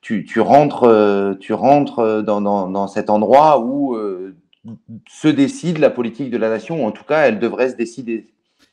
tu, 0.00 0.24
tu 0.24 0.40
rentres, 0.40 0.84
euh, 0.84 1.34
tu 1.34 1.52
rentres 1.52 2.22
dans, 2.22 2.40
dans, 2.40 2.70
dans 2.70 2.86
cet 2.86 3.10
endroit 3.10 3.58
où 3.58 3.96
euh, 3.96 4.36
se 5.10 5.26
décide 5.26 5.78
la 5.78 5.90
politique 5.90 6.30
de 6.30 6.36
la 6.36 6.48
nation, 6.48 6.84
ou 6.84 6.86
en 6.86 6.92
tout 6.92 7.04
cas, 7.04 7.22
elle 7.22 7.40
devrait 7.40 7.70
se 7.70 7.76
décider. 7.76 8.26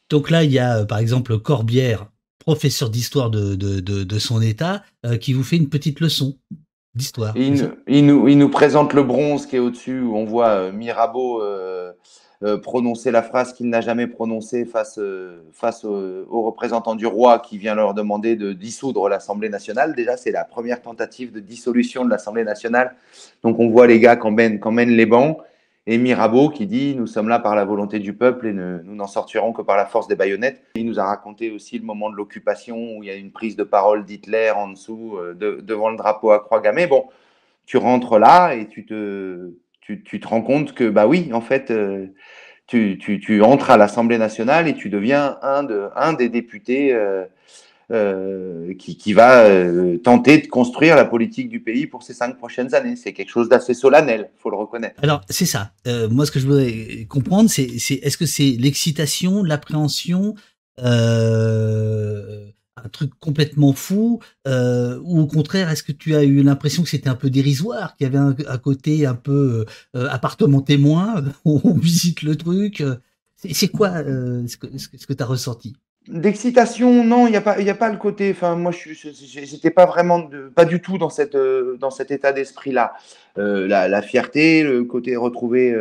Donc 0.10 0.30
là, 0.30 0.44
il 0.44 0.52
y 0.52 0.60
a 0.60 0.80
euh, 0.80 0.86
par 0.86 1.00
exemple 1.00 1.40
Corbière, 1.40 2.06
professeur 2.38 2.92
d'histoire 2.92 3.32
de, 3.32 3.56
de, 3.56 3.80
de, 3.80 4.04
de, 4.04 4.20
son 4.20 4.42
État, 4.42 4.84
qui 5.22 5.34
vous 5.34 5.44
fait 5.44 5.56
une 5.56 5.70
petite 5.70 6.00
leçon 6.00 6.38
d'histoire. 6.94 7.34
Il, 7.36 7.72
il, 7.88 8.06
nous, 8.06 8.28
il 8.28 8.38
nous 8.38 8.50
présente 8.50 8.94
le 8.94 9.02
bronze 9.02 9.48
qui 9.48 9.56
est 9.56 9.60
au-dessus, 9.60 10.02
où 10.02 10.16
on 10.16 10.26
voit 10.26 10.72
Mirabeau 10.72 11.42
euh, 12.44 12.58
prononcer 12.58 13.10
la 13.10 13.24
phrase 13.24 13.54
qu'il 13.54 13.70
n'a 13.70 13.80
jamais 13.80 14.06
prononcée 14.06 14.66
face, 14.66 15.00
euh, 15.00 15.44
face 15.54 15.86
au, 15.86 16.42
représentant 16.42 16.94
du 16.94 17.06
roi 17.06 17.40
qui 17.40 17.58
vient 17.58 17.74
leur 17.74 17.94
demander 17.94 18.36
de 18.36 18.52
dissoudre 18.52 19.08
l'Assemblée 19.08 19.48
nationale. 19.48 19.96
Déjà, 19.96 20.18
c'est 20.18 20.32
la 20.32 20.44
première 20.44 20.82
tentative 20.82 21.32
de 21.32 21.40
dissolution 21.40 22.04
de 22.04 22.10
l'Assemblée 22.10 22.44
nationale. 22.44 22.96
Donc, 23.44 23.60
on 23.60 23.70
voit 23.70 23.88
les 23.88 24.02
gars 24.02 24.18
qui 24.18 24.28
emmènent, 24.28 24.90
les 24.90 25.06
bancs. 25.06 25.38
Et 25.86 25.98
Mirabeau 25.98 26.50
qui 26.50 26.66
dit 26.66 26.96
Nous 26.96 27.08
sommes 27.08 27.30
là 27.30 27.40
par 27.40 27.56
la 27.56 27.64
volonté 27.64 28.00
du 28.00 28.14
peuple 28.14 28.48
et 28.48 28.54
nous 28.54 28.96
n'en 28.96 29.08
sortirons 29.08 29.54
que 29.54 29.62
par 29.62 29.78
la 29.78 29.86
force 29.86 30.08
des 30.10 30.16
baïonnettes. 30.16 30.62
Il 30.76 30.86
nous 30.86 31.00
a 31.00 31.06
raconté 31.06 31.50
aussi 31.52 31.78
le 31.78 31.86
moment 31.86 32.10
de 32.10 32.16
l'occupation 32.16 32.98
où 32.98 33.04
il 33.04 33.08
y 33.08 33.10
a 33.10 33.16
une 33.16 33.32
prise 33.32 33.56
de 33.56 33.64
parole 33.64 34.06
d'Hitler 34.06 34.52
en 34.52 34.70
dessous, 34.70 35.18
euh, 35.18 35.34
devant 35.34 35.90
le 35.90 35.98
drapeau 35.98 36.32
à 36.32 36.40
croix 36.40 36.60
gammée. 36.60 36.88
Bon, 36.88 37.06
tu 37.66 37.78
rentres 37.78 38.20
là 38.20 38.54
et 38.54 38.68
tu 38.68 38.86
te, 38.86 39.52
tu, 39.86 40.20
te 40.20 40.28
rends 40.28 40.42
compte 40.42 40.74
que, 40.74 40.90
bah 40.90 41.08
oui, 41.08 41.30
en 41.34 41.42
fait, 41.42 41.72
euh, 41.72 42.08
tu, 42.68 42.98
tu, 42.98 43.42
entres 43.42 43.70
à 43.70 43.78
l'Assemblée 43.78 44.18
nationale 44.18 44.68
et 44.68 44.74
tu 44.74 44.90
deviens 44.90 45.38
un, 45.42 45.64
de, 45.64 45.90
un 45.96 46.14
des 46.14 46.30
députés 46.30 46.94
euh, 46.94 47.26
euh, 47.92 48.74
qui, 48.76 48.98
qui, 48.98 49.14
va 49.14 49.46
tenter 50.04 50.40
de 50.40 50.48
construire 50.48 50.96
la 50.96 51.06
politique 51.06 51.50
du 51.50 51.60
pays 51.60 51.86
pour 51.86 52.04
ces 52.04 52.14
cinq 52.14 52.38
prochaines 52.38 52.74
années. 52.74 52.96
C'est 52.96 53.14
quelque 53.14 53.30
chose 53.30 53.50
d'assez 53.50 53.74
solennel, 53.74 54.30
faut 54.40 54.50
le 54.50 54.58
reconnaître. 54.58 54.96
Alors, 55.04 55.22
c'est 55.30 55.46
ça. 55.46 55.72
moi, 56.10 56.26
ce 56.26 56.32
que 56.32 56.40
je 56.40 56.48
voudrais 56.48 57.06
comprendre, 57.10 57.50
c'est 57.50 57.64
est, 57.64 58.06
est-ce 58.06 58.18
que 58.18 58.26
c'est 58.26 58.56
l'excitation, 58.58 59.44
l'appréhension 59.44 60.36
truc 62.94 63.12
complètement 63.20 63.74
fou 63.74 64.20
euh, 64.48 65.00
ou 65.04 65.20
au 65.20 65.28
contraire 65.28 65.70
est-ce 65.70 65.84
que 65.84 65.92
tu 65.92 66.16
as 66.16 66.24
eu 66.24 66.42
l'impression 66.44 66.84
que 66.84 66.90
c'était 66.90 67.10
un 67.10 67.16
peu 67.16 67.30
dérisoire 67.30 67.96
qu'il 67.96 68.06
y 68.06 68.08
avait 68.08 68.18
un, 68.48 68.58
côté 68.58 69.06
un 69.06 69.16
peu 69.16 69.66
euh, 69.96 70.08
appartement 70.10 70.62
témoin 70.62 71.24
on 71.46 71.74
visite 71.74 72.22
le 72.22 72.36
truc 72.36 72.84
c'est 73.36 73.68
quoi 73.68 73.90
euh, 73.90 74.46
ce 74.48 74.58
que 75.06 75.14
tu 75.14 75.24
as 75.24 75.26
ressenti? 75.26 75.76
D'excitation, 76.08 77.04
non, 77.04 77.28
il 77.28 77.32
n'y 77.32 77.38
a 77.38 77.42
pas, 77.42 77.60
il 77.60 77.70
a 77.70 77.76
pas 77.76 77.90
le 77.90 77.98
côté. 77.98 78.32
Enfin, 78.32 78.56
moi, 78.56 78.72
je 78.72 78.94
j'étais 78.94 79.70
pas 79.70 79.86
vraiment, 79.86 80.30
pas 80.56 80.64
du 80.64 80.82
tout 80.82 80.98
dans 80.98 81.10
cette, 81.10 81.36
dans 81.36 81.90
cet 81.90 82.12
état 82.12 82.32
d'esprit-là. 82.32 82.94
la, 83.36 83.88
la, 83.90 84.02
fierté, 84.02 84.64
le 84.64 84.84
côté 84.86 85.18
retrouver 85.18 85.74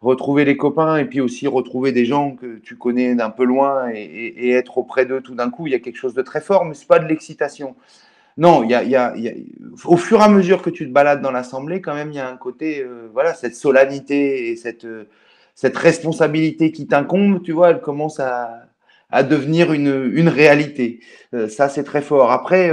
retrouver 0.00 0.44
les 0.44 0.56
copains 0.56 0.96
et 0.98 1.04
puis 1.04 1.20
aussi 1.20 1.46
retrouver 1.46 1.92
des 1.92 2.04
gens 2.04 2.32
que 2.32 2.58
tu 2.58 2.76
connais 2.76 3.14
d'un 3.14 3.30
peu 3.30 3.44
loin 3.44 3.90
et, 3.92 4.50
être 4.50 4.78
auprès 4.78 5.06
d'eux 5.06 5.20
tout 5.20 5.34
d'un 5.34 5.50
coup, 5.50 5.66
il 5.66 5.72
y 5.72 5.76
a 5.76 5.78
quelque 5.78 5.96
chose 5.96 6.14
de 6.14 6.22
très 6.22 6.40
fort, 6.40 6.64
mais 6.64 6.74
c'est 6.74 6.88
pas 6.88 6.98
de 6.98 7.06
l'excitation. 7.06 7.74
Non, 8.38 8.62
il, 8.64 8.70
y 8.70 8.96
a, 8.96 9.14
au 9.86 9.96
fur 9.96 10.20
et 10.20 10.24
à 10.24 10.28
mesure 10.28 10.60
que 10.60 10.68
tu 10.68 10.86
te 10.86 10.92
balades 10.92 11.22
dans 11.22 11.30
l'assemblée, 11.30 11.80
quand 11.80 11.94
même, 11.94 12.10
il 12.10 12.16
y 12.16 12.20
a 12.20 12.28
un 12.28 12.36
côté, 12.36 12.82
euh, 12.82 13.08
voilà, 13.14 13.32
cette 13.32 13.56
solennité 13.56 14.50
et 14.50 14.56
cette, 14.56 14.84
euh, 14.84 15.08
cette 15.54 15.76
responsabilité 15.76 16.70
qui 16.70 16.86
t'incombe, 16.86 17.42
tu 17.42 17.52
vois, 17.52 17.70
elle 17.70 17.80
commence 17.80 18.20
à, 18.20 18.66
à 19.10 19.22
devenir 19.22 19.72
une, 19.72 20.10
une 20.12 20.28
réalité. 20.28 21.00
Euh, 21.32 21.48
ça, 21.48 21.70
c'est 21.70 21.84
très 21.84 22.02
fort. 22.02 22.30
Après, 22.30 22.70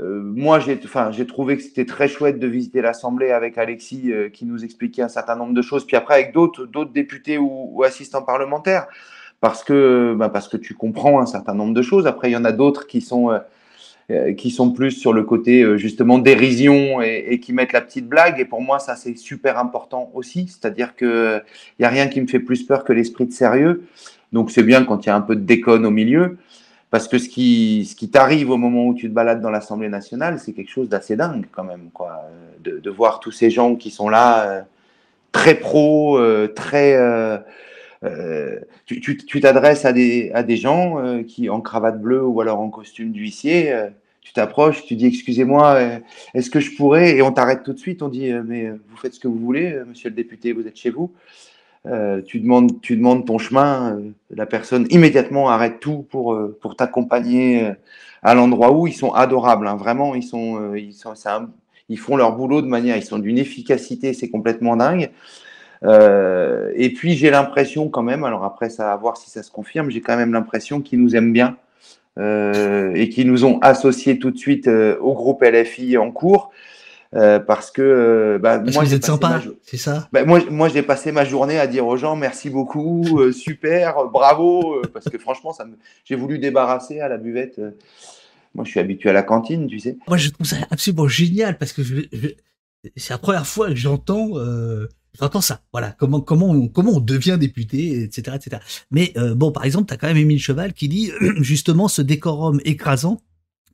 moi, 0.00 0.60
j'ai 0.60 1.26
trouvé 1.26 1.56
que 1.56 1.62
c'était 1.62 1.84
très 1.84 2.08
chouette 2.08 2.38
de 2.38 2.46
visiter 2.46 2.80
l'Assemblée 2.80 3.30
avec 3.32 3.58
Alexis 3.58 4.12
qui 4.32 4.46
nous 4.46 4.64
expliquait 4.64 5.02
un 5.02 5.08
certain 5.08 5.36
nombre 5.36 5.54
de 5.54 5.62
choses, 5.62 5.86
puis 5.86 5.96
après 5.96 6.14
avec 6.14 6.32
d'autres 6.32 6.92
députés 6.92 7.38
ou, 7.38 7.82
assistants 7.84 8.22
parlementaires, 8.22 8.86
parce 9.40 9.64
que, 9.64 10.14
bah, 10.16 10.28
parce 10.28 10.48
que 10.48 10.56
tu 10.56 10.74
comprends 10.74 11.20
un 11.20 11.26
certain 11.26 11.54
nombre 11.54 11.74
de 11.74 11.82
choses. 11.82 12.06
Après, 12.06 12.30
il 12.30 12.32
y 12.32 12.36
en 12.36 12.44
a 12.44 12.52
d'autres 12.52 12.86
qui 12.86 13.00
sont 13.00 13.30
euh, 14.10 14.32
qui 14.32 14.50
sont 14.50 14.70
plus 14.70 14.92
sur 14.92 15.12
le 15.12 15.22
côté 15.22 15.62
euh, 15.62 15.76
justement 15.76 16.18
dérision 16.18 17.02
et, 17.02 17.38
qui 17.40 17.52
mettent 17.52 17.74
la 17.74 17.82
petite 17.82 18.08
blague. 18.08 18.40
Et 18.40 18.46
pour 18.46 18.62
moi, 18.62 18.78
ça 18.78 18.96
c'est 18.96 19.14
super 19.18 19.58
important 19.58 20.10
aussi. 20.14 20.48
C'est-à-dire 20.48 20.96
que 20.96 21.42
il 21.78 21.82
y 21.82 21.84
a 21.84 21.90
rien 21.90 22.08
qui 22.08 22.22
me 22.22 22.26
fait 22.26 22.40
plus 22.40 22.62
peur 22.62 22.84
que 22.84 22.94
l'esprit 22.94 23.26
de 23.26 23.32
sérieux. 23.32 23.82
Donc 24.32 24.50
c'est 24.50 24.62
bien 24.62 24.84
quand 24.86 25.04
il 25.04 25.08
y 25.08 25.12
a 25.12 25.16
un 25.16 25.20
peu 25.20 25.36
de 25.36 25.42
déconne 25.42 25.84
au 25.84 25.90
milieu. 25.90 26.38
Parce 26.90 27.06
que 27.06 27.18
ce 27.18 27.28
qui, 27.28 27.86
ce 27.90 27.94
qui 27.94 28.10
t'arrive 28.10 28.50
au 28.50 28.56
moment 28.56 28.86
où 28.86 28.94
tu 28.94 29.08
te 29.08 29.14
balades 29.14 29.40
dans 29.42 29.50
l'Assemblée 29.50 29.90
nationale, 29.90 30.38
c'est 30.38 30.52
quelque 30.52 30.70
chose 30.70 30.88
d'assez 30.88 31.16
dingue 31.16 31.46
quand 31.52 31.64
même, 31.64 31.90
quoi. 31.92 32.22
De, 32.60 32.78
de, 32.78 32.90
voir 32.90 33.20
tous 33.20 33.30
ces 33.30 33.50
gens 33.50 33.76
qui 33.76 33.90
sont 33.90 34.08
là, 34.08 34.48
euh, 34.48 34.62
très 35.32 35.54
pro, 35.54 36.18
très, 36.54 36.96
euh, 38.04 38.60
tu 38.86 39.40
t'adresses 39.40 39.84
à 39.84 39.92
des, 39.92 40.30
à 40.32 40.42
des 40.42 40.56
gens 40.56 41.02
euh, 41.04 41.22
qui 41.22 41.50
en 41.50 41.60
cravate 41.60 42.00
bleue 42.00 42.24
ou 42.24 42.40
alors 42.40 42.60
en 42.60 42.70
costume 42.70 43.12
d'huissier. 43.12 43.72
Euh, 43.72 43.88
tu 44.20 44.32
t'approches, 44.32 44.84
tu 44.84 44.94
dis 44.94 45.06
excusez-moi, 45.06 45.80
est-ce 46.34 46.50
que 46.50 46.60
je 46.60 46.76
pourrais 46.76 47.16
Et 47.16 47.22
on 47.22 47.32
t'arrête 47.32 47.62
tout 47.62 47.72
de 47.72 47.78
suite. 47.78 48.02
On 48.02 48.08
dit 48.08 48.30
mais 48.44 48.68
vous 48.68 48.96
faites 48.98 49.14
ce 49.14 49.20
que 49.20 49.28
vous 49.28 49.38
voulez, 49.38 49.80
monsieur 49.86 50.10
le 50.10 50.14
député, 50.14 50.52
vous 50.52 50.66
êtes 50.66 50.76
chez 50.76 50.90
vous. 50.90 51.10
Tu, 52.26 52.40
demandes, 52.40 52.80
tu 52.80 52.96
demandes 52.96 53.26
ton 53.26 53.38
chemin, 53.38 53.98
la 54.30 54.46
personne 54.46 54.86
immédiatement 54.90 55.48
arrête 55.48 55.80
tout 55.80 56.06
pour, 56.10 56.38
pour 56.60 56.76
t'accompagner 56.76 57.72
à 58.22 58.34
l'endroit 58.34 58.72
où 58.72 58.86
ils 58.86 58.92
sont 58.92 59.12
adorables. 59.12 59.66
Hein. 59.66 59.76
vraiment, 59.76 60.14
ils, 60.14 60.22
sont, 60.22 60.74
ils, 60.74 60.92
sont, 60.92 61.14
ils 61.88 61.98
font 61.98 62.16
leur 62.16 62.36
boulot 62.36 62.62
de 62.62 62.66
manière, 62.66 62.96
ils 62.96 63.04
sont 63.04 63.18
d'une 63.18 63.38
efficacité, 63.38 64.12
c'est 64.12 64.28
complètement 64.28 64.76
dingue. 64.76 65.10
Euh, 65.84 66.72
et 66.74 66.92
puis 66.92 67.14
j'ai 67.14 67.30
l'impression 67.30 67.88
quand 67.88 68.02
même, 68.02 68.24
alors 68.24 68.44
après 68.44 68.68
ça 68.68 68.92
à 68.92 68.96
voir 68.96 69.16
si 69.16 69.30
ça 69.30 69.42
se 69.42 69.50
confirme, 69.50 69.90
j'ai 69.90 70.00
quand 70.00 70.16
même 70.16 70.32
l'impression 70.32 70.80
qu'ils 70.80 71.00
nous 71.00 71.14
aiment 71.14 71.32
bien 71.32 71.56
euh, 72.18 72.92
et 72.94 73.08
qu'ils 73.08 73.28
nous 73.28 73.44
ont 73.44 73.58
associés 73.60 74.18
tout 74.18 74.30
de 74.30 74.38
suite 74.38 74.66
euh, 74.66 74.98
au 75.00 75.14
groupe 75.14 75.42
LFI 75.42 75.96
en 75.96 76.10
cours. 76.10 76.50
Parce 77.12 77.70
que 77.70 78.38
bah, 78.42 78.58
moi, 78.58 78.84
vous 78.84 78.94
êtes 78.94 79.04
sympa, 79.04 79.42
c'est 79.62 79.76
ça? 79.76 80.08
Bah, 80.12 80.24
Moi, 80.24 80.40
moi 80.50 80.68
j'ai 80.68 80.82
passé 80.82 81.12
ma 81.12 81.24
journée 81.24 81.58
à 81.58 81.66
dire 81.66 81.86
aux 81.86 81.96
gens 81.96 82.16
merci 82.16 82.50
beaucoup, 82.50 83.04
super, 83.32 84.06
bravo, 84.12 84.82
parce 84.92 85.08
que 85.08 85.18
franchement, 85.18 85.52
ça 85.52 85.64
me... 85.64 85.76
j'ai 86.04 86.16
voulu 86.16 86.38
débarrasser 86.38 87.00
à 87.00 87.08
la 87.08 87.16
buvette. 87.16 87.60
moi, 88.54 88.64
je 88.64 88.70
suis 88.70 88.80
habitué 88.80 89.10
à 89.10 89.14
la 89.14 89.22
cantine, 89.22 89.66
tu 89.66 89.78
sais. 89.78 89.96
Moi, 90.06 90.16
je 90.16 90.30
trouve 90.30 90.46
ça 90.46 90.56
absolument 90.70 91.08
génial 91.08 91.58
parce 91.58 91.72
que 91.72 91.82
c'est 92.96 93.10
la 93.10 93.18
première 93.18 93.46
fois 93.46 93.68
que 93.68 93.76
j'entends 93.76 94.32
J'entends 95.18 95.40
ça. 95.40 95.62
Voilà. 95.72 95.92
Comment, 95.92 96.20
comment, 96.20 96.50
on, 96.50 96.68
comment 96.68 96.92
on 96.92 97.00
devient 97.00 97.36
député, 97.38 98.02
etc., 98.02 98.36
etc. 98.36 98.62
Mais 98.90 99.12
euh, 99.16 99.34
bon, 99.34 99.50
par 99.50 99.64
exemple, 99.64 99.88
tu 99.88 99.94
as 99.94 99.96
quand 99.96 100.06
même 100.06 100.16
Émile 100.16 100.40
Cheval 100.40 100.72
qui 100.74 100.88
dit 100.88 101.10
justement 101.40 101.88
ce 101.88 102.02
décorum 102.02 102.60
écrasant 102.64 103.20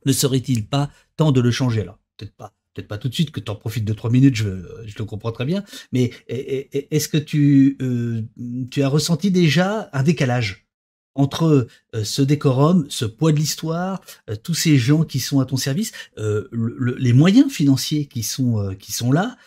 ne 0.05 0.11
serait-il 0.11 0.67
pas 0.67 0.89
temps 1.17 1.31
de 1.31 1.41
le 1.41 1.51
changer 1.51 1.83
là 1.83 1.97
Peut-être 2.17 2.35
pas. 2.35 2.53
Peut-être 2.75 2.87
pas 2.87 2.99
tout 2.99 3.09
de 3.09 3.13
suite, 3.15 3.31
que 3.31 3.39
tu 3.39 3.49
en 3.49 3.55
profites 3.55 3.85
de 3.85 3.93
trois 3.93 4.11
minutes, 4.11 4.35
je, 4.35 4.49
je 4.85 4.95
le 4.99 5.05
comprends 5.05 5.31
très 5.31 5.45
bien. 5.45 5.63
Mais 5.91 6.11
est-ce 6.27 7.09
que 7.09 7.17
tu, 7.17 7.77
euh, 7.81 8.21
tu 8.69 8.83
as 8.83 8.87
ressenti 8.87 9.31
déjà 9.31 9.89
un 9.91 10.03
décalage 10.03 10.67
entre 11.15 11.67
euh, 11.95 12.03
ce 12.03 12.21
décorum, 12.21 12.85
ce 12.89 13.05
poids 13.05 13.31
de 13.31 13.37
l'histoire, 13.37 14.01
tous 14.43 14.53
ces 14.53 14.77
gens 14.77 15.03
qui 15.03 15.19
sont 15.19 15.39
à 15.39 15.45
ton 15.45 15.57
service, 15.57 15.93
les 16.17 17.13
moyens 17.13 17.51
financiers 17.51 18.05
qui 18.05 18.21
sont, 18.21 18.75
qui 18.77 18.91
sont 18.91 19.11
là, 19.11 19.37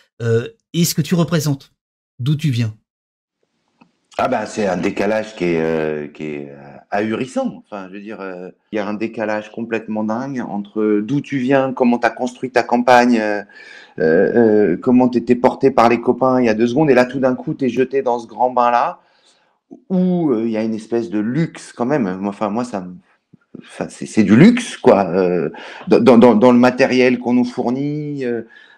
et 0.73 0.83
ce 0.83 0.93
que 0.93 1.01
tu 1.01 1.15
représentes? 1.15 1.71
D'où 2.19 2.35
tu 2.35 2.49
viens? 2.49 2.75
Ah 4.21 4.27
ben 4.27 4.45
c'est 4.45 4.67
un 4.67 4.75
décalage 4.75 5.33
qui 5.37 5.45
est, 5.45 5.61
euh, 5.61 6.07
euh, 6.19 6.68
ahurissant. 6.91 7.63
Enfin, 7.65 7.87
je 7.89 7.93
veux 7.93 8.01
dire, 8.01 8.21
euh, 8.21 8.49
il 8.71 8.77
y 8.77 8.79
a 8.79 8.87
un 8.87 8.93
décalage 8.93 9.51
complètement 9.51 10.03
dingue 10.03 10.43
entre 10.47 11.01
d'où 11.01 11.21
tu 11.21 11.37
viens, 11.37 11.73
comment 11.73 11.99
tu 11.99 12.07
as 12.07 12.09
construit 12.09 12.51
ta 12.51 12.63
campagne, 12.63 13.21
comment 14.81 15.09
tu 15.09 15.17
étais 15.17 15.35
porté 15.35 15.71
par 15.71 15.89
les 15.89 15.99
copains 15.99 16.39
il 16.39 16.45
y 16.45 16.49
a 16.49 16.53
deux 16.53 16.67
secondes, 16.67 16.89
et 16.89 16.93
là 16.93 17.05
tout 17.05 17.19
d'un 17.19 17.35
coup 17.35 17.53
tu 17.53 17.65
es 17.65 17.69
jeté 17.69 18.01
dans 18.01 18.19
ce 18.19 18.27
grand 18.27 18.49
bain-là, 18.49 18.99
où 19.89 20.33
il 20.33 20.49
y 20.49 20.57
a 20.57 20.63
une 20.63 20.73
espèce 20.73 21.09
de 21.09 21.19
luxe 21.19 21.73
quand 21.73 21.85
même. 21.85 22.07
Enfin, 22.25 22.49
moi, 22.49 22.63
ça 22.63 22.87
c'est 23.89 24.23
du 24.23 24.37
luxe, 24.37 24.77
quoi, 24.77 25.03
dans, 25.87 26.17
dans, 26.17 26.35
dans, 26.35 26.51
le 26.51 26.57
matériel 26.57 27.19
qu'on 27.19 27.33
nous 27.33 27.43
fournit, 27.43 28.23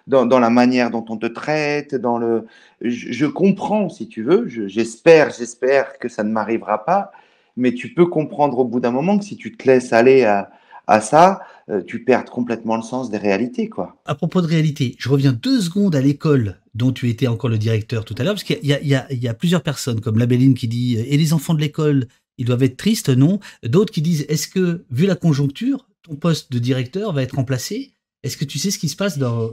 dans, 0.06 0.38
la 0.38 0.50
manière 0.50 0.90
dont 0.90 1.04
on 1.08 1.16
te 1.16 1.26
traite, 1.26 1.94
dans 1.94 2.18
le. 2.18 2.46
Je, 2.80 3.26
comprends, 3.26 3.88
si 3.88 4.08
tu 4.08 4.22
veux. 4.22 4.46
J'espère, 4.48 5.30
j'espère 5.30 5.98
que 5.98 6.08
ça 6.08 6.24
ne 6.24 6.30
m'arrivera 6.30 6.84
pas. 6.84 7.12
Mais 7.56 7.74
tu 7.74 7.92
peux 7.92 8.06
comprendre 8.06 8.58
au 8.58 8.64
bout 8.64 8.80
d'un 8.80 8.90
moment 8.90 9.18
que 9.18 9.24
si 9.24 9.36
tu 9.36 9.56
te 9.56 9.66
laisses 9.66 9.92
aller 9.92 10.24
à, 10.24 10.50
à 10.86 11.00
ça, 11.00 11.40
euh, 11.68 11.82
tu 11.82 12.04
perds 12.04 12.24
complètement 12.24 12.76
le 12.76 12.82
sens 12.82 13.10
des 13.10 13.18
réalités, 13.18 13.68
quoi. 13.68 13.96
À 14.04 14.14
propos 14.14 14.40
de 14.42 14.46
réalité, 14.46 14.96
je 14.98 15.08
reviens 15.08 15.32
deux 15.32 15.60
secondes 15.60 15.94
à 15.94 16.00
l'école 16.00 16.58
dont 16.74 16.92
tu 16.92 17.08
étais 17.08 17.26
encore 17.26 17.50
le 17.50 17.58
directeur 17.58 18.04
tout 18.04 18.14
à 18.18 18.24
l'heure, 18.24 18.34
parce 18.34 18.44
qu'il 18.44 18.58
y, 18.62 18.72
y, 18.72 19.14
y, 19.14 19.28
a 19.28 19.34
plusieurs 19.34 19.62
personnes, 19.62 20.00
comme 20.00 20.18
la 20.18 20.26
Béline 20.26 20.54
qui 20.54 20.68
dit 20.68 20.96
Et 20.98 21.16
les 21.16 21.32
enfants 21.32 21.54
de 21.54 21.60
l'école, 21.60 22.06
ils 22.38 22.46
doivent 22.46 22.62
être 22.62 22.76
tristes 22.76 23.10
Non? 23.10 23.38
D'autres 23.62 23.92
qui 23.92 24.02
disent 24.02 24.24
Est-ce 24.28 24.48
que, 24.48 24.84
vu 24.90 25.06
la 25.06 25.14
conjoncture, 25.14 25.86
ton 26.02 26.16
poste 26.16 26.52
de 26.52 26.58
directeur 26.58 27.12
va 27.12 27.22
être 27.22 27.36
remplacé? 27.36 27.92
Est-ce 28.22 28.36
que 28.36 28.44
tu 28.44 28.58
sais 28.58 28.70
ce 28.70 28.78
qui 28.78 28.88
se 28.88 28.96
passe 28.96 29.18
dans, 29.18 29.50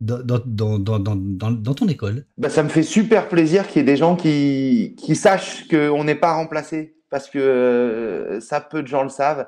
dans, 0.00 0.20
dans, 0.44 0.78
dans, 0.78 1.08
dans, 1.08 1.74
ton 1.74 1.88
école? 1.88 2.24
Bah, 2.36 2.50
Ça 2.50 2.62
me 2.62 2.68
fait 2.68 2.82
super 2.82 3.28
plaisir 3.28 3.66
qu'il 3.66 3.80
y 3.80 3.80
ait 3.80 3.86
des 3.86 3.96
gens 3.96 4.16
qui, 4.16 4.94
qui 4.98 5.16
sachent 5.16 5.66
qu'on 5.68 6.04
n'est 6.04 6.14
pas 6.14 6.34
remplacé, 6.34 6.96
parce 7.10 7.28
que 7.30 7.38
euh, 7.38 8.40
ça, 8.40 8.60
peu 8.60 8.82
de 8.82 8.88
gens 8.88 9.02
le 9.02 9.08
savent. 9.08 9.46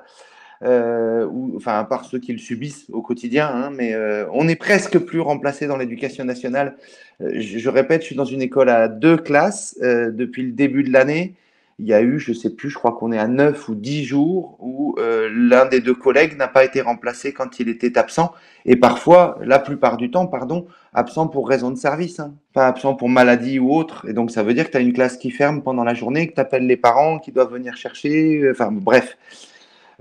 Euh, 0.63 1.27
enfin, 1.55 1.79
à 1.79 1.83
part 1.83 2.05
ceux 2.05 2.19
qui 2.19 2.33
le 2.33 2.37
subissent 2.37 2.85
au 2.91 3.01
quotidien, 3.01 3.47
hein, 3.47 3.71
mais 3.75 3.95
euh, 3.95 4.27
on 4.31 4.47
est 4.47 4.55
presque 4.55 4.99
plus 4.99 5.19
remplacé 5.19 5.65
dans 5.65 5.77
l'éducation 5.77 6.23
nationale. 6.23 6.75
Je, 7.19 7.57
je, 7.57 7.69
répète, 7.69 8.01
je 8.01 8.07
suis 8.07 8.15
dans 8.15 8.25
une 8.25 8.43
école 8.43 8.69
à 8.69 8.87
deux 8.87 9.17
classes 9.17 9.77
depuis 9.79 10.43
le 10.43 10.51
début 10.51 10.83
de 10.83 10.91
l'année 10.91 11.33
il 11.81 11.87
y 11.87 11.93
a 11.95 12.01
eu, 12.01 12.19
je 12.19 12.31
sais 12.31 12.51
plus, 12.51 12.69
je 12.69 12.75
crois 12.75 12.91
qu'on 12.91 13.11
est 13.11 13.17
à 13.17 13.27
9 13.27 13.69
ou 13.69 13.73
10 13.73 14.03
jours 14.03 14.55
où 14.59 14.95
euh, 14.99 15.29
l'un 15.33 15.65
des 15.65 15.79
deux 15.79 15.95
collègues 15.95 16.37
n'a 16.37 16.47
pas 16.47 16.63
été 16.63 16.79
remplacé 16.79 17.33
quand 17.33 17.59
il 17.59 17.69
était 17.69 17.97
absent. 17.97 18.33
Et 18.65 18.75
parfois, 18.75 19.39
la 19.43 19.57
plupart 19.57 19.97
du 19.97 20.11
temps, 20.11 20.27
pardon, 20.27 20.67
absent 20.93 21.27
pour 21.27 21.49
raison 21.49 21.71
de 21.71 21.77
service, 21.77 22.19
hein. 22.19 22.35
pas 22.53 22.67
absent 22.67 22.93
pour 22.93 23.09
maladie 23.09 23.57
ou 23.57 23.73
autre. 23.73 24.07
Et 24.07 24.13
donc, 24.13 24.29
ça 24.29 24.43
veut 24.43 24.53
dire 24.53 24.67
que 24.67 24.71
tu 24.71 24.77
as 24.77 24.81
une 24.81 24.93
classe 24.93 25.17
qui 25.17 25.31
ferme 25.31 25.63
pendant 25.63 25.83
la 25.83 25.95
journée, 25.95 26.27
que 26.27 26.35
tu 26.35 26.39
appelles 26.39 26.67
les 26.67 26.77
parents 26.77 27.17
qui 27.17 27.31
doivent 27.31 27.51
venir 27.51 27.75
chercher. 27.75 28.47
Enfin, 28.51 28.69
bref. 28.71 29.17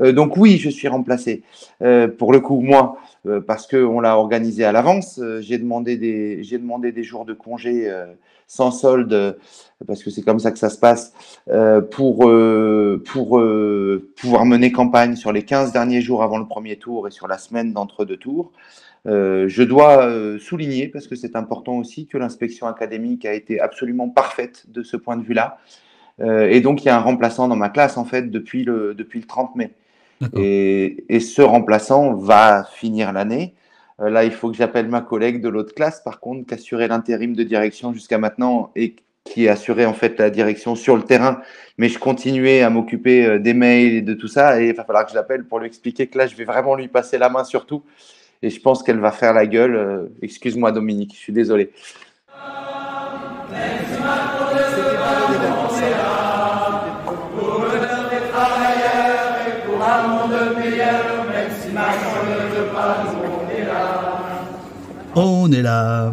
Euh, 0.03 0.12
donc 0.12 0.37
oui, 0.37 0.59
je 0.59 0.68
suis 0.68 0.89
remplacé. 0.89 1.43
Euh, 1.83 2.09
pour 2.09 2.33
le 2.33 2.41
coup, 2.41 2.61
moi, 2.61 2.99
parce 3.47 3.66
qu'on 3.66 4.01
l'a 4.01 4.16
organisé 4.16 4.64
à 4.64 4.73
l'avance, 4.73 5.21
j'ai 5.41 5.59
demandé, 5.59 5.97
des, 5.97 6.43
demandé 6.53 6.93
des 6.93 7.03
jours 7.03 7.25
de 7.25 7.35
congé 7.35 7.93
sans 8.47 8.71
solde 8.71 9.37
parce 9.87 10.03
que 10.03 10.11
c'est 10.11 10.23
comme 10.23 10.39
ça 10.39 10.51
que 10.51 10.59
ça 10.59 10.71
se 10.71 10.79
passe, 10.79 11.12
euh, 11.49 11.81
pour, 11.81 12.29
euh, 12.29 13.03
pour 13.07 13.39
euh, 13.39 14.11
pouvoir 14.16 14.45
mener 14.45 14.73
campagne 14.73 15.16
sur 15.16 15.33
les 15.33 15.43
15 15.43 15.73
derniers 15.73 16.01
jours 16.01 16.23
avant 16.23 16.39
le 16.39 16.47
premier 16.47 16.77
tour 16.77 17.09
et 17.09 17.11
sur 17.11 17.29
la 17.29 17.39
semaine 17.39 17.73
d'entre-deux 17.73 18.16
tours. 18.16 18.53
je 19.07 19.62
dois 19.62 20.11
souligner, 20.39 20.89
parce 20.89 21.07
que 21.07 21.16
c'est 21.16 21.37
important 21.37 21.79
aussi, 21.79 22.07
que 22.07 22.18
l'inspection 22.18 22.66
académique 22.66 23.25
a 23.25 23.33
été 23.33 23.61
absolument 23.61 24.09
parfaite 24.09 24.64
de 24.68 24.83
ce 24.83 24.97
point 24.97 25.16
de 25.16 25.23
vue-là. 25.23 25.59
et 26.21 26.61
donc, 26.61 26.85
il 26.85 26.87
y 26.87 26.91
a 26.91 26.97
un 26.97 27.01
remplaçant 27.01 27.49
dans 27.49 27.57
ma 27.57 27.71
classe, 27.71 27.97
en 27.97 28.05
fait, 28.05 28.31
depuis 28.31 28.64
le, 28.64 28.95
depuis 28.95 29.21
le 29.21 29.27
30 29.27 29.57
mai. 29.57 29.73
Et, 30.37 31.21
ce 31.21 31.43
remplaçant 31.43 32.14
va 32.14 32.64
finir 32.64 33.12
l'année. 33.12 33.55
là, 33.99 34.25
il 34.25 34.33
faut 34.33 34.51
que 34.51 34.57
j'appelle 34.57 34.89
ma 34.89 35.01
collègue 35.01 35.41
de 35.41 35.49
l'autre 35.49 35.75
classe, 35.75 36.01
par 36.01 36.21
contre, 36.21 36.47
qui 36.47 36.55
assurait 36.55 36.89
l'intérim 36.89 37.35
de 37.35 37.43
direction 37.43 37.93
jusqu'à 37.93 38.18
maintenant 38.18 38.71
et 38.77 38.97
qui 39.25 39.49
assurait 39.49 39.85
en 39.85 39.93
fait 39.93 40.18
la 40.18 40.31
direction 40.31 40.75
sur 40.75 40.97
le 40.97 41.03
terrain, 41.03 41.41
mais 41.79 41.89
je 41.89 41.99
continuais 41.99 42.62
à 42.62 42.71
m'occuper 42.71 43.27
euh, 43.27 43.39
des 43.39 43.55
mails 43.55 43.95
et 43.95 44.03
de 44.03 44.14
tout 44.14 44.29
ça, 44.29 44.61
et 44.61 44.68
il 44.68 44.75
va 44.75 44.85
falloir 44.85 45.05
que 45.05 45.11
je 45.11 45.16
l'appelle 45.16 45.45
pour 45.45 45.59
lui 45.59 45.66
expliquer 45.66 46.07
que 46.07 46.18
là, 46.18 46.27
je 46.27 46.35
vais 46.35 46.45
vraiment 46.45 46.75
lui 46.75 46.89
passer 46.89 47.18
la 47.18 47.29
main 47.29 47.45
surtout, 47.45 47.83
et 48.43 48.51
je 48.51 48.61
pense 48.61 48.83
qu'elle 48.83 48.99
va 48.99 49.12
faire 49.12 49.35
la 49.35 49.47
gueule. 49.47 49.77
Euh, 49.77 50.07
excuse-moi 50.23 50.73
Dominique, 50.73 51.12
je 51.14 51.21
suis 51.21 51.33
désolé. 51.33 51.71
Là. 65.63 66.13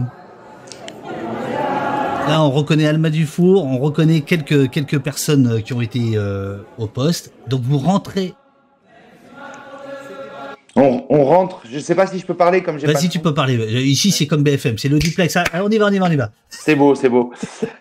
On 2.30 2.52
reconnaît 2.52 2.86
Alma 2.86 3.10
Dufour, 3.10 3.66
on 3.66 3.78
reconnaît 3.78 4.22
quelques, 4.22 4.70
quelques 4.70 5.00
personnes 5.00 5.62
qui 5.64 5.74
ont 5.74 5.82
été 5.82 6.12
euh, 6.16 6.58
au 6.78 6.88
poste. 6.88 7.32
Donc, 7.48 7.62
vous 7.62 7.78
rentrez. 7.78 8.34
On, 10.76 11.24
rentre. 11.24 11.64
Je 11.68 11.76
ne 11.76 11.80
sais 11.80 11.95
pas 11.95 12.06
si 12.06 12.20
je 12.20 12.26
peux 12.26 12.36
parler 12.36 12.62
comme 12.62 12.78
j'ai. 12.78 12.86
Vas-y, 12.86 13.10
tu 13.10 13.18
peux 13.18 13.34
parler. 13.34 13.56
Ici, 13.84 14.12
c'est 14.12 14.28
comme 14.28 14.43
BFM, 14.43 14.78
c'est 14.78 14.89
le 14.89 15.00
duplex. 15.00 15.36
Ah, 15.36 15.45
on 15.64 15.70
y 15.72 15.78
va, 15.80 15.88
on 15.88 15.91
y 15.91 15.98
va, 15.98 16.06
on 16.06 16.12
y 16.12 16.16
va. 16.16 16.30
C'est 16.50 16.76
beau, 16.76 16.93
c'est 16.93 17.10
beau. 17.10 17.34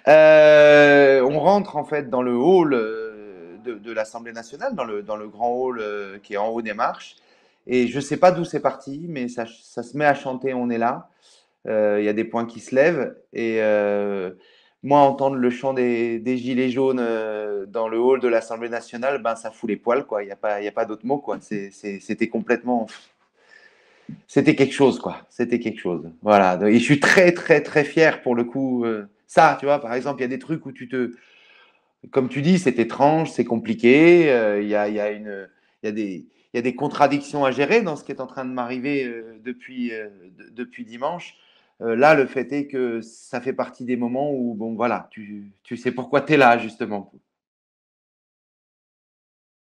Euh, 0.09 1.21
on 1.21 1.39
rentre 1.39 1.77
en 1.77 1.85
fait 1.85 2.09
dans 2.09 2.23
le 2.23 2.35
hall 2.35 2.73
euh, 2.73 3.59
de, 3.67 3.93
l'Assemblée 3.93 4.33
nationale, 4.33 4.75
dans 4.75 4.85
le, 4.85 5.03
dans 5.03 5.17
le 5.17 5.29
grand 5.29 5.53
hall 5.53 5.83
qui 6.23 6.35
est 6.35 6.39
en 6.39 6.49
haut 6.49 6.63
des 6.63 6.73
marches. 6.73 7.17
Et 7.67 7.89
je 7.89 7.97
ne 7.97 8.01
sais 8.01 8.17
pas 8.17 8.31
d'où 8.31 8.45
c'est 8.45 8.61
parti, 8.61 9.05
mais 9.09 9.29
ça, 9.29 9.45
ça, 9.63 9.83
se 9.83 9.95
met 9.97 10.07
à 10.07 10.15
chanter. 10.15 10.55
On 10.55 10.71
est 10.71 10.79
là. 10.79 11.11
Il 11.67 12.05
y 12.05 12.09
a 12.09 12.13
des 12.13 12.25
points 12.25 12.47
qui 12.47 12.61
se 12.61 12.75
lèvent 12.75 13.17
et 13.33 13.61
moi, 14.87 15.01
entendre 15.01 15.35
le 15.35 15.51
chant 15.51 15.75
des, 15.75 16.37
gilets 16.37 16.71
jaunes 16.71 17.01
euh, 17.01 17.67
dans 17.67 17.89
le 17.89 17.99
hall 17.99 18.21
de 18.21 18.29
l'Assemblée 18.29 18.69
nationale, 18.69 19.21
ben, 19.21 19.35
ça 19.35 19.51
fout 19.51 19.69
les 19.69 19.77
poils. 19.77 20.05
Il 20.21 20.27
n'y 20.27 20.31
a 20.31 20.37
pas, 20.37 20.59
pas 20.71 20.85
d'autre 20.85 21.05
mot. 21.05 21.25
C'était 21.41 22.29
complètement. 22.29 22.87
C'était 24.29 24.55
quelque 24.55 24.75
chose, 24.75 25.01
quoi. 25.01 25.27
C'était 25.29 25.59
quelque 25.59 25.81
chose. 25.81 26.09
Voilà. 26.23 26.57
Et 26.69 26.79
je 26.79 26.85
suis 26.85 27.01
très, 27.01 27.33
très, 27.33 27.63
très 27.63 27.83
fier 27.83 28.23
pour 28.23 28.37
le 28.37 28.45
coup. 28.45 28.85
Euh, 28.85 29.07
ça, 29.27 29.57
tu 29.59 29.67
vois, 29.67 29.81
par 29.81 29.93
exemple, 29.93 30.21
il 30.21 30.23
y 30.23 30.27
a 30.27 30.29
des 30.29 30.39
trucs 30.39 30.65
où 30.67 30.73
tu 30.73 30.89
te. 30.89 31.13
Comme 32.13 32.29
tu 32.29 32.41
dis, 32.41 32.61
c'est 32.61 32.79
étrange, 32.79 33.33
c'est 33.33 33.45
compliqué. 33.45 34.31
Euh, 34.31 34.63
il 34.63 34.69
y, 34.69 34.77
a, 34.77 34.89
y, 34.89 35.01
a 35.01 35.11
y, 35.11 35.93
des, 35.93 36.29
y 36.55 36.59
a 36.59 36.63
des 36.63 36.77
contradictions 36.77 37.45
à 37.45 37.51
gérer 37.51 37.83
dans 37.83 37.97
ce 37.97 38.05
qui 38.05 38.13
est 38.13 38.21
en 38.21 38.29
train 38.29 38.45
de 38.45 38.53
m'arriver 38.53 39.13
depuis, 39.43 39.91
depuis 40.53 40.85
dimanche. 40.85 41.35
Euh, 41.83 41.95
là, 41.95 42.15
le 42.15 42.27
fait 42.27 42.53
est 42.53 42.67
que 42.67 43.01
ça 43.03 43.41
fait 43.41 43.53
partie 43.53 43.85
des 43.85 43.97
moments 43.97 44.33
où, 44.33 44.55
bon, 44.55 44.75
voilà, 44.75 45.09
tu, 45.11 45.53
tu 45.63 45.77
sais 45.77 45.93
pourquoi 45.93 46.23
tu 46.23 46.33
es 46.33 46.37
là, 46.37 46.59
justement. 46.59 47.13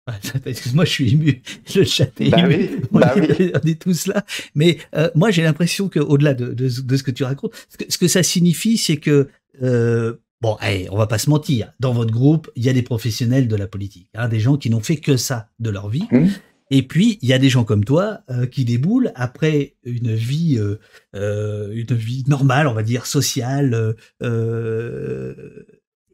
Excuse-moi, 0.47 0.85
je 0.85 0.91
suis 0.91 1.13
ému. 1.13 1.43
Le 1.75 1.85
chat 1.85 2.21
est 2.21 2.31
bah 2.31 2.45
Oui, 2.47 2.71
bah 2.91 3.15
on, 3.17 3.21
est, 3.21 3.81
tous 3.81 4.07
là. 4.07 4.25
Mais 4.55 4.79
euh, 4.95 5.09
moi, 5.15 5.31
j'ai 5.31 5.43
l'impression 5.43 5.89
qu'au-delà 5.89 6.35
de, 6.35 6.53
de, 6.53 6.69
ce 6.69 7.03
que 7.03 7.11
tu 7.11 7.25
racontes, 7.25 7.53
ce 7.89 7.99
que, 7.99 8.09
ça 8.09 8.23
signifie, 8.23 8.77
c'est 8.77 8.97
que, 8.97 9.29
euh, 9.63 10.15
bon, 10.41 10.57
allez, 10.61 10.89
on 10.91 10.97
va 10.97 11.07
pas 11.07 11.19
se 11.19 11.31
mentir, 11.31 11.73
dans 11.79 11.93
votre 11.93 12.13
groupe, 12.13 12.51
il 12.57 12.65
y 12.65 12.69
a 12.69 12.73
des 12.73 12.83
professionnels 12.83 13.49
de 13.49 13.57
la 13.57 13.67
politique, 13.67 14.09
hein, 14.15 14.29
des 14.29 14.41
gens 14.41 14.57
qui 14.57 14.71
n'ont 14.71 14.81
fait 14.81 14.97
que 14.97 15.17
ça 15.17 15.49
de 15.61 15.71
leur 15.71 15.89
vie. 15.89 16.09
Mmh. 16.11 16.29
Et 16.71 16.83
puis, 16.83 17.19
il 17.21 17.29
y 17.29 17.33
a 17.33 17.39
des 17.39 17.49
gens 17.49 17.65
comme 17.65 17.85
toi 17.85 18.21
euh, 18.31 18.47
qui 18.47 18.65
déboulent 18.65 19.13
après 19.17 19.75
une 19.83 20.15
vie, 20.15 20.57
euh, 20.57 20.79
euh, 21.17 21.73
une 21.73 21.95
vie 21.97 22.25
normale, 22.29 22.69
on 22.69 22.75
va 22.75 22.85
dire 22.85 23.07
sociale, 23.07 23.97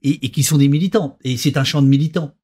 et, 0.03 0.31
qui 0.31 0.43
sont 0.43 0.59
des 0.59 0.69
militants. 0.69 1.19
Et 1.25 1.37
c'est 1.37 1.59
un 1.59 1.65
champ 1.65 1.83
de 1.83 1.89
militants. 1.89 2.35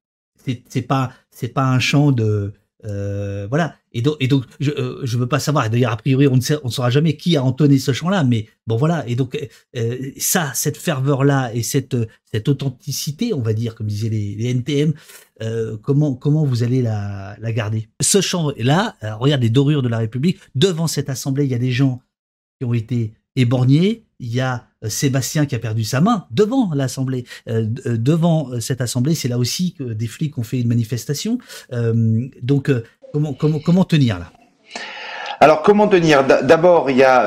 C'est 0.67 0.81
pas, 0.81 1.13
c'est 1.31 1.47
pas 1.47 1.65
un 1.65 1.79
champ 1.79 2.11
de, 2.11 2.53
euh, 2.85 3.47
voilà. 3.49 3.75
Et 3.91 4.01
donc, 4.01 4.17
je 4.59 4.71
ne 4.71 4.75
euh, 4.75 5.05
veux 5.05 5.27
pas 5.27 5.39
savoir. 5.39 5.69
D'ailleurs, 5.69 5.91
a 5.91 5.97
priori, 5.97 6.27
on 6.27 6.35
ne, 6.35 6.41
sait, 6.41 6.57
on 6.63 6.69
saura 6.69 6.89
jamais 6.89 7.15
qui 7.15 7.37
a 7.37 7.43
entonné 7.43 7.77
ce 7.77 7.93
chant-là. 7.93 8.23
Mais 8.23 8.47
bon, 8.67 8.75
voilà. 8.75 9.07
Et 9.07 9.15
donc, 9.15 9.37
euh, 9.75 10.11
ça, 10.17 10.51
cette 10.53 10.77
ferveur-là 10.77 11.53
et 11.53 11.63
cette, 11.63 11.95
cette 12.31 12.49
authenticité, 12.49 13.33
on 13.33 13.41
va 13.41 13.53
dire, 13.53 13.75
comme 13.75 13.87
disaient 13.87 14.09
les, 14.09 14.35
les 14.35 14.49
NTM, 14.49 14.93
comment, 15.81 16.13
comment 16.13 16.45
vous 16.45 16.63
allez 16.63 16.81
la, 16.81 17.35
la 17.39 17.51
garder? 17.51 17.89
Ce 18.01 18.21
chant-là, 18.21 18.95
regarde 19.19 19.41
les 19.41 19.49
dorures 19.49 19.81
de 19.81 19.89
la 19.89 19.97
République. 19.97 20.39
Devant 20.55 20.87
cette 20.87 21.09
assemblée, 21.09 21.43
il 21.43 21.51
y 21.51 21.55
a 21.55 21.59
des 21.59 21.71
gens 21.71 22.01
qui 22.59 22.65
ont 22.65 22.73
été 22.73 23.13
éborgnés. 23.35 24.05
Il 24.23 24.33
y 24.33 24.39
a 24.39 24.63
Sébastien 24.87 25.45
qui 25.45 25.53
a 25.53 25.59
perdu 25.59 25.83
sa 25.83 25.99
main 25.99 26.25
devant 26.31 26.71
l'Assemblée, 26.73 27.25
devant 27.45 28.59
cette 28.61 28.79
Assemblée. 28.79 29.15
C'est 29.15 29.27
là 29.27 29.37
aussi 29.37 29.73
que 29.73 29.83
des 29.83 30.07
flics 30.07 30.37
ont 30.37 30.43
fait 30.43 30.61
une 30.61 30.69
manifestation. 30.69 31.37
donc, 32.41 32.71
comment, 33.11 33.33
comment, 33.33 33.59
comment 33.59 33.83
tenir 33.83 34.19
là? 34.19 34.31
Alors 35.41 35.61
comment 35.61 35.89
tenir? 35.89 36.23
D'abord, 36.23 36.89
il 36.89 36.95
y 36.95 37.03
a, 37.03 37.25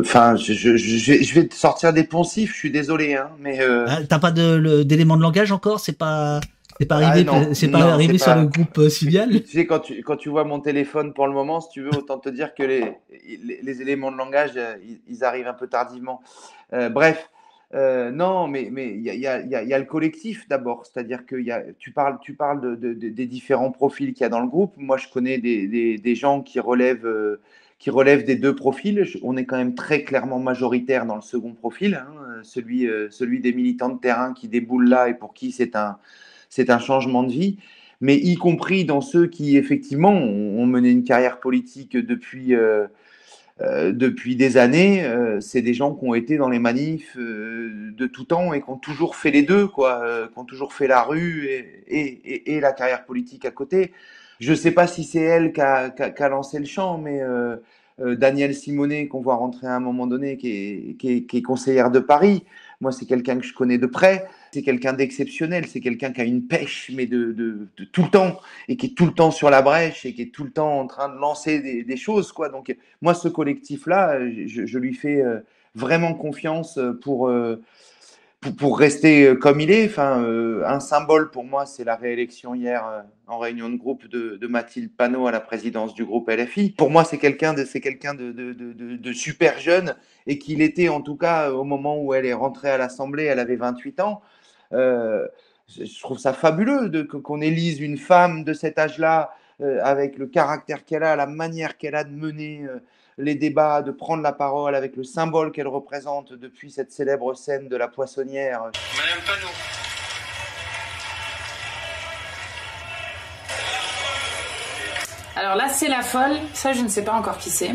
enfin, 0.00 0.36
je, 0.36 0.52
je, 0.52 0.76
je, 0.76 1.34
vais 1.34 1.48
te 1.48 1.54
sortir 1.54 1.94
des 1.94 2.04
poncifs. 2.04 2.52
Je 2.52 2.58
suis 2.58 2.70
désolé, 2.70 3.14
hein, 3.14 3.30
mais. 3.40 3.60
Ah, 3.88 4.00
T'as 4.06 4.18
pas 4.18 4.30
d'éléments 4.30 5.16
de, 5.16 5.22
langage 5.22 5.52
encore? 5.52 5.80
C'est 5.80 5.96
pas. 5.96 6.40
C'est 6.80 6.86
pas 6.86 6.96
arrivé, 6.96 7.28
ah, 7.30 7.54
c'est 7.54 7.70
pas 7.70 7.92
arrivé 7.92 8.18
sur 8.18 8.34
le 8.34 8.46
groupe 8.46 8.78
euh, 8.78 8.88
Tu 8.88 9.46
sais, 9.46 9.66
quand 9.66 9.78
tu, 9.78 10.02
quand 10.02 10.16
tu 10.16 10.28
vois 10.28 10.44
mon 10.44 10.58
téléphone 10.58 11.12
pour 11.12 11.26
le 11.28 11.32
moment, 11.32 11.60
si 11.60 11.68
tu 11.70 11.82
veux, 11.82 11.94
autant 11.96 12.18
te 12.18 12.28
dire 12.28 12.54
que 12.54 12.64
les, 12.64 12.92
les, 13.62 13.82
éléments 13.82 14.10
de 14.10 14.16
langage, 14.16 14.52
euh, 14.56 14.74
ils, 15.08 15.22
arrivent 15.22 15.46
un 15.46 15.54
peu 15.54 15.68
tardivement. 15.68 16.20
Euh, 16.72 16.88
bref, 16.88 17.30
non, 17.72 18.48
mais 18.48 18.64
il 18.64 18.72
mais 18.72 18.96
y, 18.96 19.10
a, 19.10 19.14
y, 19.14 19.26
a, 19.26 19.62
y, 19.62 19.74
a, 19.74 19.78
le 19.78 19.84
collectif 19.84 20.48
d'abord, 20.48 20.84
c'est-à-dire 20.86 21.26
que 21.26 21.36
y 21.36 21.50
a, 21.50 21.62
tu 21.78 21.92
parles, 21.92 22.18
tu 22.20 22.34
parles 22.34 22.78
de, 22.78 22.92
des 22.92 23.26
différents 23.26 23.72
profils 23.72 24.12
qu'il 24.12 24.22
y 24.22 24.26
a 24.26 24.28
dans 24.28 24.40
le 24.40 24.48
groupe. 24.48 24.74
Moi, 24.76 24.96
je 24.96 25.08
connais 25.08 25.38
des, 25.38 25.66
des, 25.68 25.98
des 25.98 26.14
gens 26.14 26.42
qui 26.42 26.60
relèvent, 26.60 27.38
qui 27.78 27.90
relèvent 27.90 28.24
des 28.24 28.36
deux 28.36 28.54
profils. 28.54 29.04
On 29.22 29.36
est 29.36 29.44
quand 29.44 29.56
même 29.56 29.74
très 29.74 30.02
clairement 30.02 30.38
majoritaire 30.40 31.06
dans 31.06 31.16
le 31.16 31.22
second 31.22 31.52
profil, 31.52 31.94
hein, 31.94 32.40
celui, 32.42 32.88
celui 33.10 33.40
des 33.40 33.52
militants 33.52 33.90
de 33.90 33.98
terrain 34.00 34.32
qui 34.34 34.48
déboulent 34.48 34.88
là 34.88 35.08
et 35.08 35.14
pour 35.14 35.34
qui 35.34 35.52
c'est 35.52 35.76
un 35.76 35.98
c'est 36.54 36.70
un 36.70 36.78
changement 36.78 37.24
de 37.24 37.32
vie, 37.32 37.58
mais 38.00 38.14
y 38.14 38.36
compris 38.36 38.84
dans 38.84 39.00
ceux 39.00 39.26
qui, 39.26 39.56
effectivement, 39.56 40.12
ont, 40.12 40.66
mené 40.66 40.88
une 40.90 41.02
carrière 41.02 41.40
politique 41.40 41.96
depuis, 41.96 42.54
euh, 42.54 42.86
euh, 43.60 43.90
depuis 43.90 44.36
des 44.36 44.56
années. 44.56 45.04
Euh, 45.04 45.40
c'est 45.40 45.62
des 45.62 45.74
gens 45.74 45.96
qui 45.96 46.04
ont 46.06 46.14
été 46.14 46.36
dans 46.36 46.48
les 46.48 46.60
manifs 46.60 47.16
de 47.16 48.06
tout 48.06 48.22
temps 48.22 48.52
et 48.52 48.60
qui 48.60 48.70
ont 48.70 48.76
toujours 48.76 49.16
fait 49.16 49.32
les 49.32 49.42
deux, 49.42 49.66
quoi, 49.66 50.28
qui 50.32 50.38
ont 50.38 50.44
toujours 50.44 50.72
fait 50.72 50.86
la 50.86 51.02
rue 51.02 51.48
et, 51.88 52.60
la 52.60 52.72
carrière 52.72 53.04
politique 53.04 53.44
à 53.44 53.50
côté. 53.50 53.90
Je 54.38 54.52
ne 54.52 54.56
sais 54.56 54.70
pas 54.70 54.86
si 54.86 55.02
c'est 55.02 55.22
elle 55.22 55.52
qui 55.52 55.60
a, 55.60 56.28
lancé 56.28 56.60
le 56.60 56.66
champ, 56.66 56.98
mais 56.98 57.20
Danielle 57.98 58.54
Simonet, 58.54 59.08
qu'on 59.08 59.22
voit 59.22 59.36
rentrer 59.36 59.66
à 59.66 59.74
un 59.74 59.80
moment 59.80 60.06
donné, 60.06 60.36
qui 60.36 60.96
est 61.02 61.42
conseillère 61.42 61.90
de 61.90 61.98
Paris, 61.98 62.44
moi, 62.80 62.92
c'est 62.92 63.06
quelqu'un 63.06 63.38
que 63.38 63.44
je 63.44 63.54
connais 63.54 63.78
de 63.78 63.86
près 63.86 64.26
c'est 64.54 64.62
quelqu'un 64.62 64.92
d'exceptionnel, 64.92 65.66
c'est 65.66 65.80
quelqu'un 65.80 66.12
qui 66.12 66.20
a 66.20 66.24
une 66.24 66.46
pêche, 66.46 66.90
mais 66.94 67.06
de, 67.06 67.68
tout 67.92 68.02
le 68.04 68.08
temps, 68.08 68.40
et 68.68 68.76
qui 68.76 68.86
est 68.86 68.96
tout 68.96 69.04
le 69.04 69.12
temps 69.12 69.32
sur 69.32 69.50
la 69.50 69.62
brèche, 69.62 70.06
et 70.06 70.14
qui 70.14 70.22
est 70.22 70.32
tout 70.32 70.44
le 70.44 70.50
temps 70.50 70.78
en 70.78 70.86
train 70.86 71.08
de 71.08 71.18
lancer 71.18 71.82
des, 71.82 71.96
choses. 71.96 72.30
Quoi. 72.30 72.48
Donc, 72.48 72.74
moi, 73.02 73.14
ce 73.14 73.26
collectif-là, 73.26 74.20
je, 74.46 74.78
lui 74.78 74.94
fais 74.94 75.20
euh, 75.20 75.40
vraiment 75.74 76.14
confiance 76.14 76.78
pour, 77.02 77.28
euh, 77.28 77.60
pour, 78.58 78.78
rester 78.78 79.26
euh, 79.26 79.34
comme 79.34 79.58
il 79.58 79.72
est. 79.72 79.86
Enfin, 79.86 80.24
un 80.64 80.80
symbole 80.80 81.32
pour 81.32 81.44
moi, 81.44 81.66
c'est 81.66 81.84
la 81.84 81.96
réélection 81.96 82.54
hier 82.54 83.04
en 83.26 83.38
réunion 83.38 83.68
de 83.68 83.76
groupe 83.76 84.06
de, 84.06 84.46
Mathilde 84.46 84.92
Panot 84.96 85.26
à 85.26 85.32
la 85.32 85.40
présidence 85.40 85.94
du 85.94 86.04
groupe 86.04 86.30
LFI. 86.30 86.70
Pour 86.70 86.90
moi, 86.90 87.04
c'est 87.04 87.18
quelqu'un 87.18 87.54
de, 87.54 87.64
quelqu'un 87.64 88.14
de, 88.14 89.12
super 89.12 89.58
jeune, 89.58 89.96
et 90.28 90.38
qu'il 90.38 90.62
était 90.62 90.88
en 90.88 91.00
tout 91.00 91.16
cas 91.16 91.50
au 91.50 91.64
moment 91.64 92.00
où 92.00 92.14
elle 92.14 92.24
est 92.24 92.34
rentrée 92.34 92.70
à 92.70 92.78
l'Assemblée, 92.78 93.24
elle 93.24 93.40
avait 93.40 93.56
28 93.56 93.98
ans. 93.98 94.22
Euh, 94.74 95.26
je 95.68 96.00
trouve 96.00 96.18
ça 96.18 96.32
fabuleux 96.32 96.88
de, 96.88 97.02
qu'on 97.02 97.40
élise 97.40 97.80
une 97.80 97.96
femme 97.96 98.44
de 98.44 98.52
cet 98.52 98.78
âge-là 98.78 99.34
euh, 99.60 99.78
avec 99.82 100.18
le 100.18 100.26
caractère 100.26 100.84
qu'elle 100.84 101.04
a, 101.04 101.16
la 101.16 101.26
manière 101.26 101.78
qu'elle 101.78 101.94
a 101.94 102.04
de 102.04 102.12
mener 102.12 102.64
euh, 102.64 102.80
les 103.18 103.34
débats, 103.34 103.82
de 103.82 103.92
prendre 103.92 104.22
la 104.22 104.32
parole 104.32 104.74
avec 104.74 104.96
le 104.96 105.04
symbole 105.04 105.52
qu'elle 105.52 105.68
représente 105.68 106.32
depuis 106.32 106.70
cette 106.70 106.90
célèbre 106.92 107.34
scène 107.34 107.68
de 107.68 107.76
la 107.76 107.88
poissonnière. 107.88 108.60
Madame 108.62 109.24
Panot. 109.24 109.52
Alors 115.36 115.56
là, 115.56 115.68
c'est 115.68 115.88
la 115.88 116.02
folle. 116.02 116.36
Ça, 116.52 116.72
je 116.72 116.80
ne 116.80 116.88
sais 116.88 117.02
pas 117.02 117.12
encore 117.12 117.38
qui 117.38 117.50
c'est. 117.50 117.74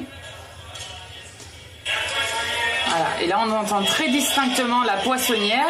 Voilà. 2.87 3.21
Et 3.21 3.27
là, 3.27 3.39
on 3.45 3.51
entend 3.51 3.83
très 3.83 4.09
distinctement 4.09 4.83
la 4.83 4.97
poissonnière. 4.97 5.67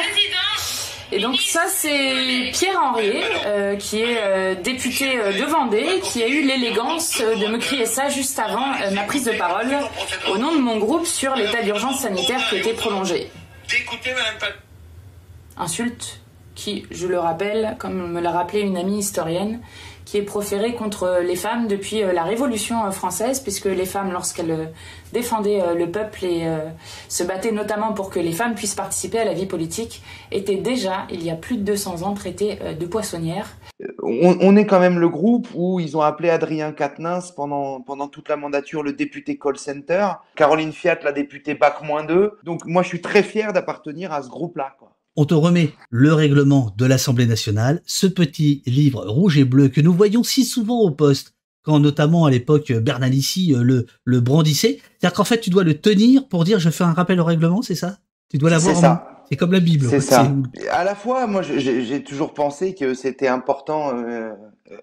Et 1.12 1.20
donc 1.20 1.40
ça 1.40 1.64
c'est 1.68 2.52
Pierre 2.54 2.80
Henriet, 2.80 3.24
euh, 3.46 3.76
qui 3.78 4.02
est 4.02 4.18
euh, 4.22 4.54
député 4.56 5.20
euh, 5.20 5.34
de 5.34 5.44
Vendée, 5.44 6.02
qui 6.04 6.22
a 6.22 6.28
eu 6.28 6.46
l'élégance 6.46 7.20
de 7.20 7.48
me 7.48 7.58
crier 7.58 7.88
ça 7.88 8.10
juste 8.10 8.38
avant 8.38 8.68
ma 8.92 9.04
prise 9.04 9.26
de 9.26 9.32
parole 9.32 9.76
au 10.32 10.38
nom 10.38 10.54
de 10.54 10.60
mon 10.60 10.78
groupe 10.78 11.08
sur 11.08 11.36
l'état 11.36 11.64
d'urgence 11.64 12.02
sanitaire 12.02 12.42
qui 12.50 12.58
était 12.58 12.74
prolongé. 12.74 13.32
Insulte 15.58 16.20
qui, 16.56 16.86
je 16.92 17.08
le 17.08 17.18
rappelle, 17.18 17.76
comme 17.80 18.12
me 18.12 18.20
l'a 18.20 18.32
rappelé 18.32 18.62
une 18.62 18.78
amie 18.78 19.00
historienne, 19.00 19.62
qui 20.10 20.18
est 20.18 20.24
proférée 20.24 20.74
contre 20.74 21.22
les 21.24 21.36
femmes 21.36 21.68
depuis 21.68 22.02
la 22.02 22.24
Révolution 22.24 22.92
française, 22.92 23.42
puisque 23.42 23.66
les 23.66 23.86
femmes, 23.86 24.12
lorsqu'elles 24.12 24.72
défendait 25.14 25.62
euh, 25.62 25.76
le 25.76 25.92
peuple 25.92 26.26
et 26.26 26.48
euh, 26.48 26.70
se 27.08 27.24
battait 27.24 27.52
notamment 27.52 27.94
pour 27.94 28.10
que 28.10 28.20
les 28.20 28.32
femmes 28.32 28.56
puissent 28.56 28.74
participer 28.74 29.20
à 29.20 29.26
la 29.26 29.34
vie 29.34 29.46
politique, 29.46 30.02
était 30.32 30.56
déjà, 30.56 31.06
il 31.12 31.24
y 31.24 31.30
a 31.30 31.36
plus 31.36 31.58
de 31.58 31.64
200 31.64 32.02
ans, 32.02 32.16
traité 32.16 32.58
euh, 32.64 32.74
de 32.74 32.86
poissonnière. 32.88 33.56
On, 34.02 34.56
est 34.56 34.66
quand 34.66 34.80
même 34.80 34.98
le 34.98 35.10
groupe 35.10 35.48
où 35.54 35.80
ils 35.80 35.96
ont 35.96 36.02
appelé 36.02 36.32
Adrien 36.32 36.72
Quatennens 36.72 37.32
pendant, 37.36 37.80
pendant 37.80 38.08
toute 38.08 38.28
la 38.28 38.36
mandature 38.36 38.82
le 38.82 38.94
député 38.94 39.38
call 39.38 39.58
center, 39.58 40.08
Caroline 40.36 40.74
Fiat 40.74 40.98
la 41.04 41.12
députée 41.12 41.54
BAC-2. 41.54 42.32
Donc 42.44 42.66
moi 42.66 42.82
je 42.82 42.88
suis 42.88 43.02
très 43.02 43.22
fier 43.22 43.54
d'appartenir 43.54 44.12
à 44.12 44.24
ce 44.24 44.30
groupe-là. 44.30 44.76
On 45.22 45.26
te 45.26 45.34
remet 45.34 45.74
le 45.90 46.14
règlement 46.14 46.74
de 46.78 46.86
l'Assemblée 46.86 47.26
nationale, 47.26 47.82
ce 47.86 48.08
petit 48.08 48.64
livre 48.66 49.06
rouge 49.06 49.38
et 49.38 49.44
bleu 49.44 49.68
que 49.68 49.82
nous 49.82 49.92
voyons 49.92 50.24
si 50.24 50.46
souvent 50.46 50.80
au 50.80 50.92
poste 50.92 51.34
quand 51.62 51.82
notamment 51.82 52.24
à 52.24 52.32
l'époque 52.32 52.72
Bernalici 52.72 53.54
le, 53.54 53.86
le 54.06 54.20
brandissait. 54.22 54.80
C'est-à-dire 54.98 55.18
qu'en 55.18 55.26
fait, 55.26 55.42
tu 55.42 55.50
dois 55.50 55.66
le 55.66 55.74
tenir 55.74 56.30
pour 56.30 56.46
dire 56.46 56.62
je 56.62 56.70
fais 56.70 56.86
un 56.86 56.94
rappel 56.94 57.20
au 57.20 57.26
règlement, 57.26 57.62
c'est 57.62 57.76
ça? 57.76 57.98
Tu 58.30 58.38
dois 58.38 58.50
l'avoir. 58.50 58.74
C'est 58.74 58.82
ça. 58.82 59.26
C'est 59.30 59.36
comme 59.36 59.52
la 59.52 59.60
Bible. 59.60 59.88
C'est 59.90 60.00
ça. 60.00 60.32
À 60.72 60.86
la 60.86 60.96
fois, 60.96 61.28
moi, 61.28 61.42
j'ai 61.42 62.02
toujours 62.02 62.34
pensé 62.34 62.74
que 62.74 62.94
c'était 62.94 63.28
important 63.28 63.92
euh, 63.94 64.32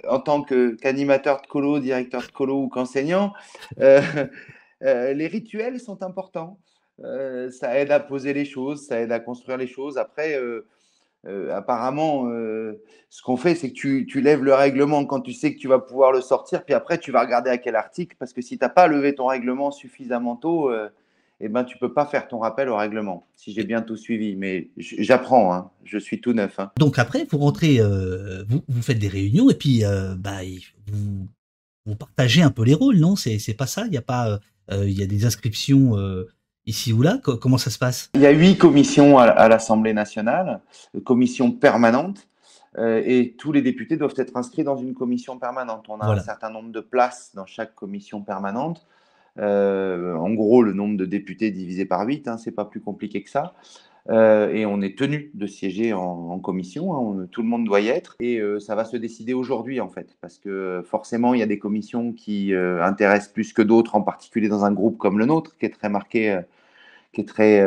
en 0.07 0.20
tant 0.20 0.43
qu'animateur 0.43 1.41
de 1.41 1.47
colo, 1.47 1.80
directeur 1.80 2.20
de 2.20 2.32
colo 2.32 2.64
ou 2.64 2.68
qu'enseignant. 2.68 3.32
Euh, 3.80 4.03
euh, 4.82 5.14
les 5.14 5.28
rituels 5.28 5.80
sont 5.80 6.03
importants. 6.03 6.59
Ça 6.99 7.78
aide 7.78 7.90
à 7.90 8.01
poser 8.01 8.32
les 8.32 8.44
choses, 8.44 8.86
ça 8.86 9.01
aide 9.01 9.12
à 9.12 9.20
construire 9.20 9.59
les 9.59 9.66
choses. 9.66 9.99
Après, 9.99 10.40
apparemment, 11.53 12.24
ce 13.11 13.22
qu'on 13.22 13.36
fait, 13.36 13.55
c'est 13.55 13.70
que 13.70 13.74
tu, 13.74 14.07
tu, 14.07 14.20
lèves 14.20 14.42
le 14.42 14.55
règlement 14.55 15.05
quand 15.05 15.20
tu 15.20 15.32
sais 15.32 15.55
que 15.55 15.59
tu 15.59 15.68
vas 15.68 15.78
pouvoir 15.78 16.12
le 16.12 16.20
sortir, 16.20 16.64
puis 16.64 16.74
après, 16.74 16.99
tu 16.99 17.12
vas 17.12 17.20
regarder 17.20 17.51
à 17.51 17.59
quel 17.59 17.76
article, 17.76 18.16
parce 18.18 18.32
que 18.32 18.40
si 18.40 18.59
tu 18.59 18.64
n'as 18.64 18.70
pas 18.70 18.86
levé 18.86 19.14
ton 19.14 19.26
règlement 19.26 19.70
suffisamment 19.70 20.36
tôt, 20.36 20.70
eh 21.40 21.49
ben, 21.49 21.64
tu 21.64 21.76
peux 21.76 21.92
pas 21.92 22.07
faire 22.07 22.28
ton 22.28 22.38
rappel 22.38 22.68
au 22.68 22.76
règlement, 22.76 23.26
si 23.36 23.53
j'ai 23.53 23.64
bien 23.64 23.82
tout 23.82 23.97
suivi. 23.97 24.36
Mais 24.36 24.70
j'apprends, 24.78 25.53
hein. 25.53 25.70
je 25.84 25.99
suis 25.99 26.20
tout 26.20 26.32
neuf. 26.32 26.59
Hein. 26.59 26.70
Donc 26.78 26.99
après, 26.99 27.26
vous 27.30 27.38
rentrez, 27.38 27.78
vous, 28.49 28.62
vous, 28.66 28.82
faites 28.82 28.99
des 28.99 29.09
réunions 29.09 29.51
et 29.51 29.55
puis 29.55 29.82
bah, 30.16 30.38
vous, 30.86 31.28
vous, 31.84 31.94
partagez 31.94 32.42
un 32.42 32.51
peu 32.51 32.64
les 32.64 32.74
rôles, 32.74 32.97
non? 32.97 33.16
C'est 33.16 33.57
pas 33.57 33.66
ça? 33.66 33.84
Il 33.86 33.92
y 33.92 33.99
a 33.99 34.03
pas, 34.03 34.40
y 34.70 35.03
a 35.03 35.07
des 35.07 35.26
inscriptions 35.26 35.94
ici 36.66 36.92
ou 36.92 37.02
là 37.02 37.18
Comment 37.40 37.58
ça 37.58 37.70
se 37.70 37.78
passe? 37.78 38.10
Il 38.14 38.20
y 38.20 38.26
a 38.26 38.30
huit 38.30 38.58
commissions 38.58 39.18
à, 39.18 39.48
l'Assemblée 39.48 39.94
nationale, 39.94 40.60
commissions 41.04 41.50
permanentes. 41.52 42.28
et 42.78 43.34
tous 43.38 43.52
les 43.52 43.62
députés 43.62 43.96
doivent 43.96 44.14
être 44.16 44.36
inscrits 44.36 44.64
dans 44.64 44.76
une 44.76 44.94
commission 44.94 45.38
permanente. 45.38 45.86
On 45.88 45.98
a 46.00 46.06
un 46.06 46.20
certain 46.20 46.50
nombre 46.50 46.70
de 46.70 46.80
places 46.80 47.32
dans 47.34 47.46
chaque 47.46 47.74
commission 47.74 48.22
permanente. 48.22 48.86
Euh, 49.38 50.14
en 50.14 50.32
gros, 50.32 50.62
le 50.62 50.72
nombre 50.72 50.96
de 50.96 51.04
députés 51.04 51.50
divisé 51.50 51.84
par 51.84 52.06
8, 52.06 52.28
hein, 52.28 52.38
c'est 52.38 52.52
pas 52.52 52.64
plus 52.64 52.80
compliqué 52.80 53.22
que 53.22 53.30
ça. 53.30 53.54
Euh, 54.08 54.52
et 54.52 54.66
on 54.66 54.80
est 54.82 54.96
tenu 54.96 55.32
de 55.34 55.46
siéger 55.48 55.92
en, 55.92 56.38
commission, 56.38 56.94
hein, 56.94 57.26
tout 57.32 57.42
le 57.42 57.48
monde 57.48 57.64
doit 57.64 57.80
y 57.80 57.88
être, 57.88 58.14
et 58.20 58.38
euh, 58.38 58.60
ça 58.60 58.76
va 58.76 58.84
se 58.84 58.96
décider 58.96 59.34
aujourd'hui 59.34 59.80
en 59.80 59.88
fait, 59.88 60.16
parce 60.20 60.38
que 60.38 60.84
forcément 60.88 61.34
il 61.34 61.40
y 61.40 61.42
a 61.42 61.46
des 61.46 61.58
commissions 61.58 62.12
qui 62.12 62.54
intéressent 62.54 63.32
plus 63.32 63.52
que 63.52 63.62
d'autres, 63.62 63.96
en 63.96 64.02
particulier 64.02 64.48
dans 64.48 64.64
un 64.64 64.70
groupe 64.70 64.96
comme 64.96 65.18
le 65.18 65.26
nôtre, 65.26 65.56
qui 65.58 65.66
est 65.66 65.70
très 65.70 65.88
marqué, 65.88 66.40
qui 67.16 67.22
est 67.22 67.24
très, 67.24 67.66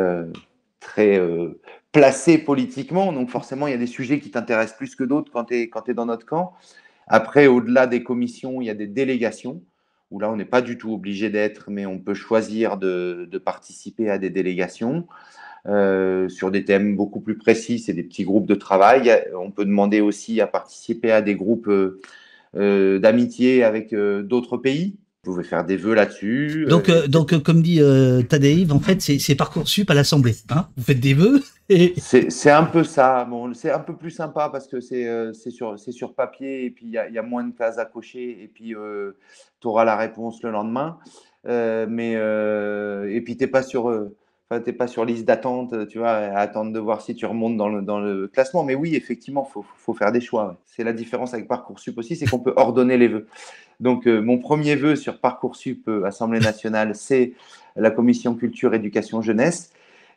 très 0.78 1.20
placé 1.92 2.38
politiquement, 2.38 3.12
donc 3.12 3.30
forcément 3.30 3.66
il 3.66 3.72
y 3.72 3.74
a 3.74 3.78
des 3.78 3.86
sujets 3.86 4.20
qui 4.20 4.30
t'intéressent 4.30 4.78
plus 4.78 4.94
que 4.94 5.04
d'autres 5.04 5.32
quand 5.32 5.46
tu 5.46 5.54
es, 5.56 5.70
es 5.88 5.94
dans 5.94 6.06
notre 6.06 6.24
camp. 6.24 6.54
Après, 7.08 7.48
au-delà 7.48 7.88
des 7.88 8.04
commissions, 8.04 8.60
il 8.60 8.66
y 8.66 8.70
a 8.70 8.74
des 8.74 8.86
délégations 8.86 9.62
où 10.10 10.18
là, 10.18 10.30
on 10.30 10.36
n'est 10.36 10.44
pas 10.44 10.62
du 10.62 10.76
tout 10.78 10.92
obligé 10.92 11.30
d'être, 11.30 11.70
mais 11.70 11.86
on 11.86 11.98
peut 11.98 12.14
choisir 12.14 12.76
de, 12.76 13.28
participer 13.44 14.10
à 14.10 14.18
des 14.18 14.30
délégations 14.30 15.06
euh, 15.66 16.28
sur 16.28 16.50
des 16.50 16.64
thèmes 16.64 16.96
beaucoup 16.96 17.20
plus 17.20 17.38
précis. 17.38 17.78
C'est 17.78 17.92
des 17.92 18.02
petits 18.02 18.24
groupes 18.24 18.46
de 18.46 18.54
travail. 18.54 19.24
On 19.38 19.50
peut 19.50 19.64
demander 19.64 20.00
aussi 20.00 20.40
à 20.40 20.46
participer 20.46 21.12
à 21.12 21.22
des 21.22 21.36
groupes 21.36 21.68
euh, 21.68 22.00
euh, 22.56 22.98
d'amitié 22.98 23.62
avec 23.62 23.94
d'autres 23.94 24.56
pays. 24.56 24.96
Vous 25.22 25.32
pouvez 25.32 25.44
faire 25.44 25.66
des 25.66 25.76
vœux 25.76 25.92
là-dessus. 25.92 26.64
Donc, 26.66 26.88
euh, 26.88 27.06
donc 27.06 27.34
euh, 27.34 27.40
comme 27.40 27.60
dit 27.60 27.82
euh, 27.82 28.22
en 28.70 28.80
fait, 28.80 29.02
c'est 29.02 29.34
Parcoursup 29.34 29.90
à 29.90 29.92
l'Assemblée. 29.92 30.34
Hein 30.48 30.68
Vous 30.78 30.82
faites 30.82 30.98
des 30.98 31.12
vœux 31.12 31.42
et... 31.68 31.92
C'est 31.98 32.50
un 32.50 32.64
peu 32.64 32.84
ça. 32.84 33.26
Bon, 33.26 33.52
c'est 33.52 33.70
un 33.70 33.80
peu 33.80 33.94
plus 33.94 34.12
sympa 34.12 34.48
parce 34.50 34.66
que 34.66 34.80
c'est 34.80 35.06
sur, 35.50 35.78
sur 35.78 36.14
papier 36.14 36.64
et 36.64 36.70
puis 36.70 36.86
il 36.86 36.92
y 36.92 36.98
a, 36.98 37.10
y 37.10 37.18
a, 37.18 37.22
moins 37.22 37.44
de 37.44 37.52
cases 37.52 37.76
à 37.76 37.84
cocher 37.84 38.42
et 38.42 38.48
puis 38.48 38.74
tu 39.60 39.68
auras 39.68 39.84
la 39.84 39.96
réponse 39.96 40.42
le 40.42 40.52
lendemain. 40.52 40.96
mais, 41.44 42.12
et 42.12 43.20
puis 43.20 43.36
tu 43.36 43.44
n'es 43.44 43.46
pas 43.46 43.62
sur 43.62 43.92
t'es 44.64 44.72
pas 44.72 44.88
sur 44.88 45.04
liste 45.04 45.26
d'attente, 45.26 45.86
tu 45.88 45.98
vois, 45.98 46.12
à 46.12 46.38
attendre 46.38 46.72
de 46.72 46.78
voir 46.80 47.02
si 47.02 47.14
tu 47.14 47.26
remontes 47.26 47.56
dans 47.58 47.68
le, 47.68 47.82
dans 47.82 48.00
le 48.00 48.26
classement. 48.26 48.64
Mais 48.64 48.74
oui, 48.74 48.96
effectivement, 48.96 49.44
faut, 49.44 49.64
faut 49.76 49.94
faire 49.94 50.10
des 50.12 50.22
choix. 50.22 50.56
C'est 50.64 50.82
la 50.82 50.94
différence 50.94 51.34
avec 51.34 51.46
Parcoursup 51.46 51.96
aussi, 51.98 52.16
c'est 52.16 52.26
qu'on 52.26 52.40
peut 52.40 52.54
ordonner 52.56 52.96
les 52.96 53.06
vœux. 53.06 53.28
Donc, 53.80 54.06
euh, 54.06 54.20
mon 54.20 54.38
premier 54.38 54.76
vœu 54.76 54.94
sur 54.94 55.18
Parcoursup 55.18 55.88
euh, 55.88 56.04
Assemblée 56.04 56.40
nationale, 56.40 56.94
c'est 56.94 57.32
la 57.76 57.90
commission 57.90 58.34
culture, 58.34 58.74
éducation, 58.74 59.22
jeunesse. 59.22 59.72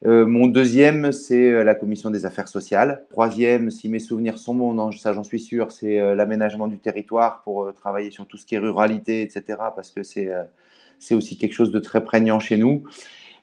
Euh, 0.05 0.26
mon 0.26 0.47
deuxième, 0.47 1.14
c'est 1.14 1.64
la 1.64 1.76
commission 1.76 2.09
des 2.09 2.26
affaires 2.26 2.49
sociales. 2.49 3.05
Troisième, 3.09 3.72
si 3.72 3.88
mes 3.88 3.99
souvenirs 3.99 4.38
sont 4.38 4.53
bons, 4.53 4.91
ça 4.91 5.14
j'en 5.14 5.24
suis 5.24 5.39
sûr, 5.39 5.72
c'est 5.72 6.14
l'aménagement 6.14 6.68
du 6.68 6.78
territoire 6.78 7.41
pour 7.43 7.74
travailler 7.74 8.11
sur 8.11 8.28
tout 8.28 8.36
ce 8.36 8.45
qui 8.45 8.55
est 8.55 8.59
ruralité, 8.59 9.22
etc. 9.22 9.59
Parce 9.74 9.91
que 9.91 10.03
c'est 10.03 11.16
aussi 11.16 11.38
quelque 11.38 11.53
chose 11.53 11.72
de 11.72 11.80
très 11.80 12.03
prégnant 12.03 12.41
chez 12.41 12.57
nous. 12.57 12.84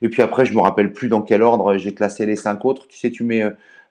Et 0.02 0.10
puis 0.10 0.20
après, 0.20 0.44
je 0.44 0.52
me 0.52 0.60
rappelle 0.60 0.92
plus 0.92 1.08
dans 1.08 1.22
quel 1.22 1.40
ordre 1.40 1.78
j'ai 1.78 1.94
classé 1.94 2.26
les 2.26 2.36
cinq 2.36 2.66
autres. 2.66 2.86
Tu 2.88 2.98
sais, 2.98 3.10
tu 3.10 3.24
mets, 3.24 3.42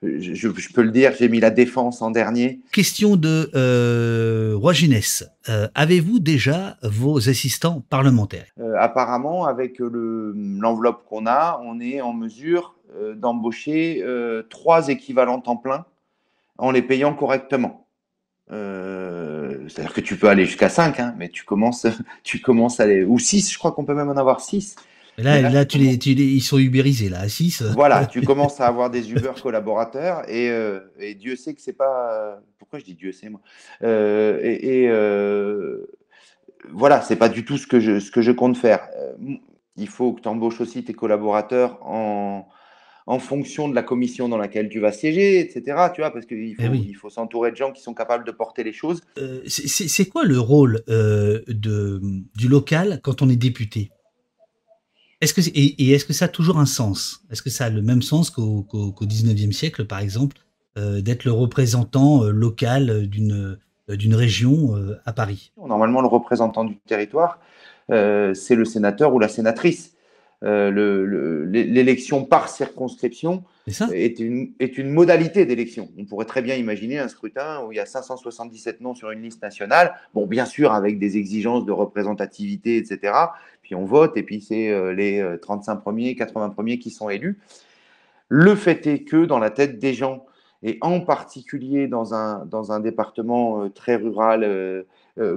euh, 0.03 0.17
je, 0.19 0.73
peux 0.73 0.81
le 0.81 0.91
dire, 0.91 1.13
j'ai 1.17 1.27
mis 1.27 1.39
la 1.39 1.49
défense 1.49 2.01
en 2.01 2.11
dernier. 2.11 2.61
Question 2.71 3.17
de 3.17 3.51
euh, 3.53 4.53
Roi. 4.55 4.73
Euh, 5.49 5.67
avez-vous 5.75 6.19
déjà 6.19 6.77
vos 6.83 7.29
assistants 7.29 7.83
parlementaires? 7.89 8.47
Euh, 8.59 8.75
Apparemment, 8.79 9.45
avec 9.45 9.79
l'enveloppe 9.79 11.05
qu'on 11.09 11.27
a, 11.27 11.61
on 11.63 11.81
est 11.81 12.01
en 12.01 12.13
mesure 12.13 12.75
d'embaucher 13.15 14.03
trois 14.49 14.87
équivalents 14.87 15.39
temps 15.39 15.57
plein 15.57 15.85
en 16.57 16.71
les 16.71 16.81
payant 16.81 17.13
correctement. 17.13 17.85
C'est-à-dire 18.49 19.93
que 19.93 20.01
tu 20.01 20.15
peux 20.15 20.27
aller 20.27 20.45
jusqu'à 20.45 20.69
5, 20.69 20.99
hein, 20.99 21.13
mais 21.17 21.29
tu 21.29 21.43
commences, 21.43 21.85
tu 22.23 22.39
commences 22.39 22.79
à 22.79 22.83
aller. 22.83 23.03
Ou 23.03 23.19
6, 23.19 23.51
je 23.53 23.59
crois 23.59 23.73
qu'on 23.73 23.85
peut 23.85 23.93
même 23.93 24.09
en 24.09 24.17
avoir 24.17 24.41
6. 24.41 24.75
Là, 25.21 25.41
là, 25.49 25.65
tu 25.65 25.77
les, 25.77 25.97
tu 25.97 26.11
ils 26.11 26.41
sont 26.41 26.57
ubérisés, 26.57 27.09
là, 27.09 27.21
à 27.21 27.29
6. 27.29 27.63
Voilà, 27.75 28.05
tu 28.11 28.21
commences 28.21 28.59
à 28.59 28.67
avoir 28.67 28.89
des 28.89 29.11
Uber 29.11 29.31
collaborateurs 29.41 30.29
et, 30.29 30.49
euh, 30.49 30.79
et 30.99 31.15
Dieu 31.15 31.35
sait 31.35 31.53
que 31.53 31.61
c'est 31.61 31.73
pas. 31.73 32.39
Pourquoi 32.57 32.79
je 32.79 32.85
dis 32.85 32.95
Dieu 32.95 33.11
sait, 33.11 33.29
moi? 33.29 33.41
Euh, 33.83 34.39
Et, 34.43 34.83
et 34.83 34.89
euh, 34.89 35.87
voilà, 36.71 37.01
c'est 37.01 37.15
pas 37.15 37.29
du 37.29 37.45
tout 37.45 37.57
ce 37.57 37.67
que 37.67 37.79
je, 37.79 37.99
ce 37.99 38.11
que 38.11 38.21
je 38.21 38.31
compte 38.31 38.57
faire. 38.57 38.87
Il 39.77 39.87
faut 39.87 40.13
que 40.13 40.21
tu 40.21 40.27
embauches 40.27 40.59
aussi 40.61 40.83
tes 40.83 40.93
collaborateurs 40.93 41.79
en, 41.81 42.47
en 43.07 43.19
fonction 43.19 43.69
de 43.69 43.75
la 43.75 43.81
commission 43.81 44.27
dans 44.27 44.37
laquelle 44.37 44.67
tu 44.69 44.79
vas 44.79 44.91
siéger, 44.91 45.39
etc. 45.39 45.63
Tu 45.95 46.01
vois, 46.01 46.11
parce 46.11 46.25
qu'il 46.25 46.55
faut, 46.55 46.63
eh 46.73 46.93
faut 46.93 47.09
s'entourer 47.09 47.51
de 47.51 47.55
gens 47.55 47.71
qui 47.71 47.81
sont 47.81 47.93
capables 47.93 48.25
de 48.25 48.31
porter 48.31 48.63
les 48.63 48.73
choses. 48.73 49.01
c'est 49.47 50.05
quoi 50.05 50.25
le 50.25 50.39
rôle 50.39 50.83
de, 50.87 52.01
du 52.35 52.47
local 52.47 52.99
quand 53.03 53.21
on 53.21 53.29
est 53.29 53.37
député? 53.37 53.89
Est-ce 55.21 55.33
que 55.33 55.41
et, 55.53 55.91
est-ce 55.91 56.05
que 56.05 56.13
ça 56.13 56.25
a 56.25 56.27
toujours 56.27 56.59
un 56.59 56.65
sens? 56.65 57.21
Est-ce 57.31 57.41
que 57.41 57.49
ça 57.49 57.65
a 57.65 57.69
le 57.69 57.81
même 57.81 58.01
sens 58.01 58.29
qu'au 58.29 58.63
qu'au 58.63 59.05
19e 59.05 59.51
siècle, 59.51 59.85
par 59.85 59.99
exemple, 59.99 60.37
euh, 60.77 61.01
d'être 61.01 61.25
le 61.25 61.31
représentant 61.31 62.23
euh, 62.23 62.31
local 62.31 63.07
d'une 63.07 63.57
euh, 63.89 63.95
d'une 63.95 64.15
région 64.15 64.75
à 65.05 65.13
Paris? 65.13 65.51
Normalement, 65.57 66.01
le 66.01 66.07
représentant 66.07 66.63
du 66.63 66.77
territoire, 66.77 67.39
c'est 67.89 68.53
le 68.53 68.63
sénateur 68.63 69.15
ou 69.15 69.19
la 69.19 69.27
sénatrice. 69.27 69.95
L'élection 70.43 72.23
par 72.23 72.49
circonscription 72.49 73.43
est, 73.91 74.19
une, 74.19 74.51
est 74.59 74.77
une 74.77 74.91
modalité 74.91 75.47
d'élection. 75.47 75.89
On 75.97 76.05
pourrait 76.05 76.27
très 76.27 76.43
bien 76.43 76.53
imaginer 76.53 76.99
un 76.99 77.07
scrutin 77.07 77.63
où 77.65 77.71
il 77.71 77.77
y 77.77 77.79
a 77.79 77.87
577 77.87 78.79
noms 78.79 78.93
sur 78.93 79.09
une 79.09 79.23
liste 79.23 79.41
nationale, 79.41 79.95
bon, 80.13 80.27
bien 80.27 80.45
sûr 80.45 80.71
avec 80.71 80.99
des 80.99 81.17
exigences 81.17 81.65
de 81.65 81.71
représentativité, 81.71 82.77
etc 82.77 83.11
on 83.75 83.85
vote, 83.85 84.17
et 84.17 84.23
puis 84.23 84.41
c'est 84.41 84.69
euh, 84.69 84.93
les 84.93 85.23
35 85.41 85.73
euh, 85.73 85.75
premiers, 85.77 86.15
80 86.15 86.49
premiers 86.49 86.79
qui 86.79 86.91
sont 86.91 87.09
élus. 87.09 87.39
Le 88.27 88.55
fait 88.55 88.85
est 88.87 89.03
que 89.03 89.25
dans 89.25 89.39
la 89.39 89.49
tête 89.49 89.79
des 89.79 89.93
gens, 89.93 90.25
et 90.61 90.77
en 90.81 90.99
particulier 90.99 91.87
dans 91.87 92.13
un, 92.13 92.45
dans 92.45 92.71
un 92.71 92.79
département 92.79 93.63
euh, 93.63 93.69
très 93.69 93.95
rural 93.95 94.85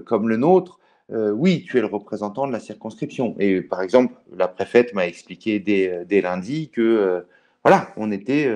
comme 0.05 0.29
le 0.29 0.37
nôtre, 0.37 0.79
oui, 1.11 1.65
tu 1.69 1.77
es 1.77 1.81
le 1.81 1.89
représentant 1.89 2.47
de 2.47 2.53
la 2.53 2.61
circonscription. 2.61 3.35
Et 3.41 3.61
par 3.61 3.83
exemple, 3.83 4.15
la 4.35 4.47
préfète 4.47 4.95
m'a 4.95 5.07
expliqué 5.07 5.59
dès, 5.59 6.05
dès, 6.07 6.21
lundi 6.21 6.71
que 6.71 7.25
voilà, 7.65 7.89
on 7.97 8.13
était 8.13 8.49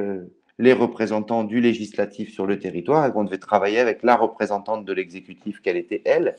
les 0.58 0.72
représentants 0.72 1.44
du 1.44 1.60
législatif 1.60 2.32
sur 2.32 2.46
le 2.46 2.58
territoire 2.58 3.06
et 3.06 3.12
qu'on 3.12 3.24
devait 3.24 3.38
travailler 3.38 3.80
avec 3.80 4.02
la 4.04 4.16
représentante 4.16 4.84
de 4.84 4.92
l'exécutif 4.92 5.60
qu'elle 5.60 5.76
était 5.76 6.02
elle. 6.04 6.36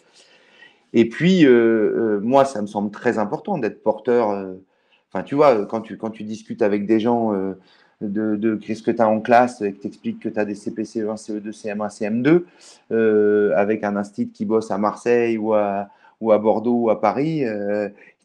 Et 0.93 1.09
puis, 1.09 1.45
euh, 1.45 1.51
euh, 1.51 2.19
moi, 2.21 2.45
ça 2.45 2.61
me 2.61 2.67
semble 2.67 2.91
très 2.91 3.19
important 3.19 3.57
d'être 3.57 3.83
porteur. 3.83 4.31
Euh, 4.31 4.53
enfin, 5.11 5.23
tu 5.23 5.35
vois, 5.35 5.65
quand 5.65 5.81
tu, 5.81 5.97
quand 5.97 6.09
tu 6.09 6.23
discutes 6.23 6.61
avec 6.61 6.85
des 6.85 6.99
gens 6.99 7.33
de, 8.01 8.35
de 8.35 8.59
ce 8.61 8.81
que 8.81 8.91
tu 8.91 9.01
as 9.01 9.09
en 9.09 9.19
classe 9.19 9.61
et 9.61 9.73
que 9.73 9.81
tu 9.81 9.87
expliques 9.87 10.19
que 10.19 10.29
tu 10.29 10.39
as 10.39 10.45
des 10.45 10.55
CPCE1, 10.55 11.17
CE2, 11.17 11.51
CM1, 11.51 12.43
CM2, 12.91 13.53
avec 13.53 13.83
un 13.83 13.95
institut 13.97 14.31
qui 14.31 14.45
bosse 14.45 14.71
à 14.71 14.77
Marseille 14.77 15.37
ou 15.37 15.53
à, 15.53 15.89
ou 16.21 16.31
à 16.31 16.37
Bordeaux 16.39 16.75
ou 16.75 16.89
à 16.89 17.01
Paris, 17.01 17.43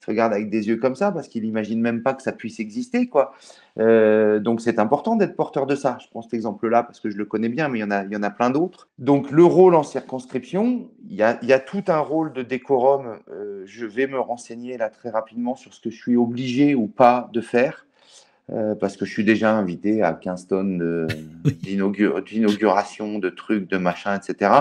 te 0.03 0.11
regarde 0.11 0.32
avec 0.32 0.50
des 0.50 0.68
yeux 0.68 0.76
comme 0.76 0.94
ça 0.94 1.12
parce 1.12 1.28
qu'il 1.28 1.42
n'imagine 1.44 1.80
même 1.80 2.03
pas 2.03 2.14
que 2.14 2.22
ça 2.22 2.32
puisse 2.32 2.61
exister. 2.61 3.07
Quoi. 3.07 3.32
Euh, 3.78 4.40
donc 4.40 4.61
c'est 4.61 4.78
important 4.78 5.16
d'être 5.16 5.36
porteur 5.36 5.66
de 5.66 5.74
ça. 5.74 5.98
Je 6.03 6.09
prends 6.11 6.22
cet 6.22 6.34
exemple-là 6.34 6.82
parce 6.82 7.00
que 7.00 7.11
je 7.11 7.16
le 7.16 7.24
connais 7.24 7.48
bien, 7.48 7.68
mais 7.68 7.78
il 7.78 7.82
y 7.82 7.84
en 7.84 7.90
a, 7.90 8.05
il 8.05 8.12
y 8.12 8.16
en 8.16 8.22
a 8.22 8.30
plein 8.30 8.50
d'autres. 8.50 8.88
Donc 8.98 9.30
le 9.30 9.44
rôle 9.44 9.74
en 9.74 9.82
circonscription, 9.82 10.90
il 11.09 11.16
y 11.16 11.22
a, 11.22 11.38
il 11.42 11.48
y 11.48 11.53
a 11.53 11.61
tout 11.61 11.84
un 11.88 12.00
rôle 12.00 12.32
de 12.32 12.42
décorum. 12.42 13.18
Euh, 13.30 13.62
je 13.64 13.86
vais 13.86 14.07
me 14.07 14.18
renseigner 14.18 14.76
là 14.76 14.90
très 14.90 15.11
rapidement 15.11 15.55
sur 15.55 15.72
ce 15.72 15.80
que 15.80 15.90
je 15.90 15.96
suis 15.96 16.16
obligé 16.16 16.74
ou 16.74 16.88
pas 16.88 17.30
de 17.32 17.40
faire. 17.40 17.86
Euh, 18.53 18.74
parce 18.74 18.98
que 18.98 19.07
je 19.07 19.12
suis 19.12 19.24
déjà 19.24 19.57
invité 19.57 20.03
à 20.03 20.12
15 20.12 20.46
tonnes 20.46 21.09
d'inauguration, 21.44 23.18
de 23.18 23.30
trucs, 23.30 23.68
de 23.68 23.78
machins, 23.78 24.14
etc. 24.14 24.53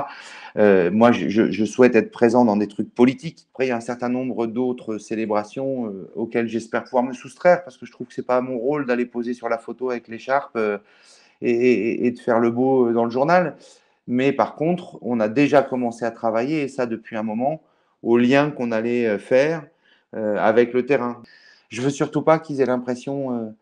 Euh, 0.57 0.89
moi, 0.91 1.11
je, 1.11 1.65
souhaite 1.65 1.95
être 1.95 2.11
présent 2.11 2.45
dans 2.45 2.55
des 2.55 2.67
trucs 2.67 2.93
politiques. 2.93 3.47
Après, 3.51 3.65
il 3.65 3.69
y 3.69 3.71
a 3.71 3.75
un 3.75 3.81
certain 3.81 4.07
nombre 4.07 4.47
d'autres 4.47 4.97
célébrations 4.97 5.87
euh, 5.87 6.09
auxquelles 6.15 6.47
j'espère 6.47 6.85
pouvoir 6.85 7.03
me 7.03 7.13
soustraire, 7.13 7.63
parce 7.65 7.77
que 7.77 7.85
je 7.85 7.91
trouve 7.91 8.07
que 8.07 8.13
c'est 8.13 8.25
pas 8.25 8.39
mon 8.39 8.57
rôle 8.57 8.85
d'aller 8.85 9.05
poser 9.05 9.33
sur 9.33 9.49
la 9.49 9.57
photo 9.57 9.89
avec 9.89 10.07
l'écharpe 10.07 10.57
et, 11.41 12.07
et, 12.07 12.11
de 12.11 12.19
faire 12.19 12.39
le 12.39 12.49
beau 12.49 12.93
dans 12.93 13.03
le 13.03 13.11
journal. 13.11 13.57
Mais 14.07 14.31
par 14.31 14.55
contre, 14.55 14.99
on 15.01 15.19
a 15.19 15.27
déjà 15.27 15.63
commencé 15.63 16.05
à 16.05 16.11
travailler, 16.11 16.61
et 16.61 16.67
ça 16.69 16.85
depuis 16.85 17.17
un 17.17 17.23
moment, 17.23 17.61
au 18.03 18.17
lien 18.17 18.51
qu'on 18.51 18.71
allait 18.71 19.17
faire 19.19 19.65
avec 20.13 20.73
le 20.73 20.85
terrain. 20.85 21.21
Je 21.69 21.81
veux 21.81 21.89
surtout 21.89 22.21
pas 22.21 22.39
qu'ils 22.39 22.61
aient 22.61 22.65
l'impression 22.65 23.53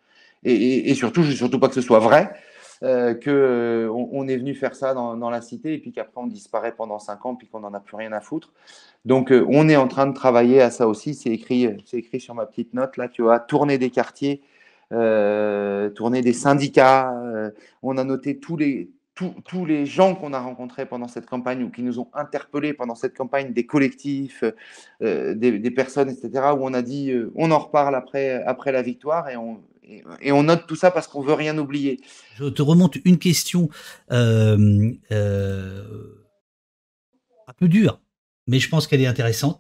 et, 0.44 0.94
surtout, 0.94 1.24
je 1.24 1.30
veux 1.30 1.36
surtout 1.36 1.60
pas 1.60 1.68
que 1.68 1.76
ce 1.76 1.82
soit 1.82 2.00
vrai, 2.00 2.32
euh, 2.82 3.14
qu'on 3.14 3.30
euh, 3.30 3.90
on 3.90 4.28
est 4.30 4.38
venu 4.38 4.56
faire 4.56 4.74
ça 4.74 4.94
dans, 4.94 5.30
la 5.30 5.42
cité 5.42 5.74
et 5.74 5.80
puis 5.80 5.92
qu'après 5.92 6.22
on 6.22 6.28
disparaît 6.28 6.72
pendant 6.72 6.98
cinq 6.98 7.26
ans 7.26 7.36
puis 7.36 7.46
qu'on 7.46 7.60
n'en 7.60 7.74
a 7.74 7.82
plus 7.82 7.98
rien 7.98 8.14
à 8.14 8.22
foutre. 8.22 8.54
Donc 9.04 9.32
euh, 9.34 9.46
on 9.50 9.68
est 9.68 9.76
en 9.76 9.90
train 9.90 10.08
de 10.08 10.14
travailler 10.14 10.62
à 10.62 10.72
ça 10.72 10.88
aussi. 10.88 11.14
C'est 11.14 11.30
écrit, 11.30 11.68
écrit 11.92 12.22
sur 12.22 12.36
ma 12.36 12.46
petite 12.46 12.74
note 12.74 12.96
là. 12.96 13.10
Tu 13.10 13.22
vois, 13.22 13.40
tourner 13.40 13.78
des 13.78 13.90
quartiers, 13.90 14.42
tourner 14.90 16.22
des 16.22 16.34
syndicats. 16.34 17.14
on 17.84 17.98
a 17.98 18.04
noté 18.04 18.40
tous 18.40 18.56
les 18.56 18.90
tous, 19.44 19.66
les 19.66 19.86
gens 19.86 20.16
qu'on 20.16 20.32
a 20.32 20.40
rencontrés 20.40 20.86
pendant 20.86 21.10
cette 21.10 21.26
campagne 21.26 21.62
ou 21.62 21.70
qui 21.70 21.84
nous 21.84 22.00
ont 22.00 22.08
interpellés 22.14 22.72
pendant 22.72 22.96
cette 22.96 23.18
campagne, 23.18 23.52
des 23.52 23.66
collectifs, 23.66 24.46
des, 25.02 25.36
des, 25.36 25.72
personnes, 25.72 26.10
etc., 26.10 26.32
où 26.58 26.60
on 26.62 26.74
a 26.74 26.82
dit 26.82 27.14
on 27.36 27.52
en 27.52 27.60
reparle 27.60 27.96
après, 27.96 28.42
après 28.44 28.72
la 28.72 28.82
victoire 28.82 29.28
et 29.28 29.36
on, 29.36 29.60
et, 30.22 30.32
on 30.32 30.44
note 30.44 30.68
tout 30.68 30.76
ça 30.76 30.92
parce 30.92 31.08
qu'on 31.08 31.22
veut 31.22 31.34
rien 31.34 31.58
oublier. 31.58 32.00
Je 32.36 32.46
te 32.46 32.62
remonte 32.62 32.98
une 33.06 33.18
question 33.18 33.70
euh, 34.12 34.92
euh, 35.12 35.84
un 37.48 37.54
peu 37.54 37.68
dure, 37.68 38.00
mais 38.48 38.60
je 38.60 38.70
pense 38.70 38.88
qu'elle 38.88 39.02
est 39.02 39.08
intéressante, 39.08 39.60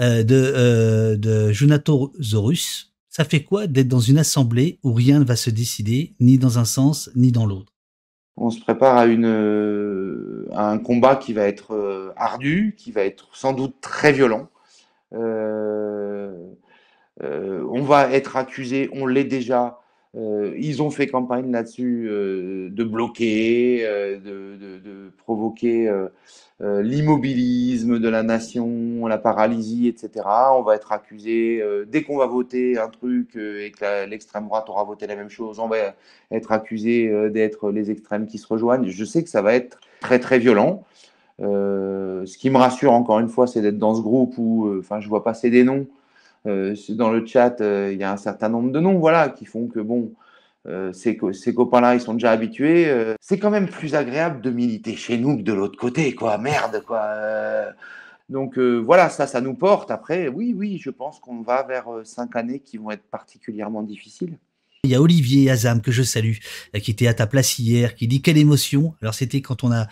euh, 0.00 0.22
de, 0.22 1.16
de 1.16 1.52
Junato 1.52 2.12
Zorus. 2.20 2.94
Ça 3.08 3.24
fait 3.24 3.42
quoi 3.42 3.66
d'être 3.66 3.88
dans 3.88 4.00
une 4.00 4.18
assemblée 4.18 4.78
où 4.82 4.92
rien 4.92 5.18
ne 5.18 5.24
va 5.24 5.36
se 5.36 5.50
décider, 5.50 6.14
ni 6.20 6.38
dans 6.38 6.58
un 6.58 6.64
sens, 6.64 7.10
ni 7.16 7.32
dans 7.32 7.46
l'autre? 7.46 7.72
On 8.36 8.50
se 8.50 8.60
prépare 8.60 8.96
à, 8.96 9.06
une, 9.06 10.46
à 10.52 10.70
un 10.70 10.78
combat 10.78 11.16
qui 11.16 11.32
va 11.32 11.42
être 11.42 12.14
ardu, 12.16 12.74
qui 12.78 12.92
va 12.92 13.02
être 13.02 13.28
sans 13.32 13.52
doute 13.52 13.74
très 13.80 14.12
violent. 14.12 14.48
Euh, 15.12 16.52
on 17.22 17.82
va 17.82 18.12
être 18.12 18.36
accusé, 18.36 18.90
on 18.92 19.06
l'est 19.06 19.24
déjà. 19.24 19.78
Euh, 20.16 20.54
ils 20.58 20.82
ont 20.82 20.90
fait 20.90 21.06
campagne 21.06 21.52
là-dessus 21.52 22.08
euh, 22.10 22.68
de 22.70 22.82
bloquer, 22.82 23.86
de, 24.24 25.12
provoquer 25.18 25.90
l'immobilisme 26.60 27.98
de 28.00 28.08
la 28.08 28.22
nation, 28.22 29.06
la 29.06 29.18
paralysie, 29.18 29.86
etc. 29.86 30.26
On 30.52 30.62
va 30.62 30.74
être 30.74 30.92
accusé, 30.92 31.62
dès 31.86 32.02
qu'on 32.02 32.18
va 32.18 32.26
voter 32.26 32.78
un 32.78 32.88
truc 32.88 33.36
et 33.36 33.70
que 33.70 34.06
l'extrême 34.06 34.46
droite 34.46 34.68
aura 34.68 34.84
voté 34.84 35.06
la 35.06 35.14
même 35.16 35.30
chose, 35.30 35.60
on 35.60 35.68
va 35.68 35.94
être 36.30 36.52
accusé 36.52 37.30
d'être 37.30 37.70
les 37.70 37.90
extrêmes 37.90 38.26
qui 38.26 38.38
se 38.38 38.46
rejoignent. 38.46 38.88
Je 38.88 39.04
sais 39.04 39.22
que 39.22 39.30
ça 39.30 39.42
va 39.42 39.54
être 39.54 39.78
très 40.00 40.18
très 40.18 40.38
violent. 40.38 40.84
ce 41.38 42.36
qui 42.38 42.50
me 42.50 42.56
rassure 42.56 42.92
encore 42.92 43.20
une 43.20 43.28
fois, 43.28 43.46
c'est 43.46 43.62
d'être 43.62 43.78
dans 43.78 43.94
ce 43.94 44.02
groupe 44.02 44.34
où, 44.36 44.70
enfin, 44.78 45.00
je 45.00 45.08
vois 45.08 45.22
passer 45.22 45.50
des 45.50 45.64
noms 45.64 45.86
euh, 45.86 45.99
dans 46.44 47.10
le 47.10 47.26
chat, 47.26 47.60
euh, 47.60 47.90
il 47.92 47.98
y 47.98 48.04
a 48.04 48.12
un 48.12 48.16
certain 48.16 48.48
nombre 48.48 48.72
de 48.72 48.80
noms, 48.80 48.98
voilà, 48.98 49.28
qui 49.28 49.44
font 49.44 49.66
que 49.68 49.80
bon, 49.80 50.12
euh, 50.66 50.92
ces, 50.92 51.18
ces 51.32 51.54
copains-là, 51.54 51.94
ils 51.94 52.00
sont 52.00 52.14
déjà 52.14 52.30
habitués. 52.32 52.92
c'est 53.20 53.38
quand 53.38 53.50
même 53.50 53.68
plus 53.68 53.94
agréable 53.94 54.40
de 54.40 54.50
militer 54.50 54.96
chez 54.96 55.18
nous 55.18 55.36
que 55.36 55.42
de 55.42 55.52
l'autre 55.52 55.78
côté, 55.78 56.14
quoi. 56.14 56.38
Merde, 56.38 56.82
quoi. 56.86 57.02
donc 58.28 58.58
voilà, 58.58 59.08
ça, 59.08 59.26
ça 59.26 59.40
nous 59.40 59.54
porte. 59.54 59.90
Après, 59.90 60.28
oui, 60.28 60.54
oui, 60.56 60.78
je 60.78 60.90
pense 60.90 61.20
qu'on 61.20 61.42
va 61.42 61.62
vers 61.62 61.86
cinq 62.04 62.36
années 62.36 62.60
qui 62.60 62.78
vont 62.78 62.90
être 62.90 63.04
particulièrement 63.10 63.82
difficiles. 63.82 64.38
Il 64.84 64.90
y 64.90 64.94
a 64.94 65.02
Olivier 65.02 65.50
Azam 65.50 65.82
que 65.82 65.92
je 65.92 66.02
salue, 66.02 66.36
qui 66.82 66.90
était 66.90 67.06
à 67.06 67.12
ta 67.12 67.26
place 67.26 67.58
hier, 67.58 67.94
qui 67.94 68.08
dit 68.08 68.22
quelle 68.22 68.38
émotion. 68.38 68.94
Alors 69.02 69.12
c'était 69.14 69.42
quand 69.42 69.62
on 69.62 69.70
a 69.72 69.86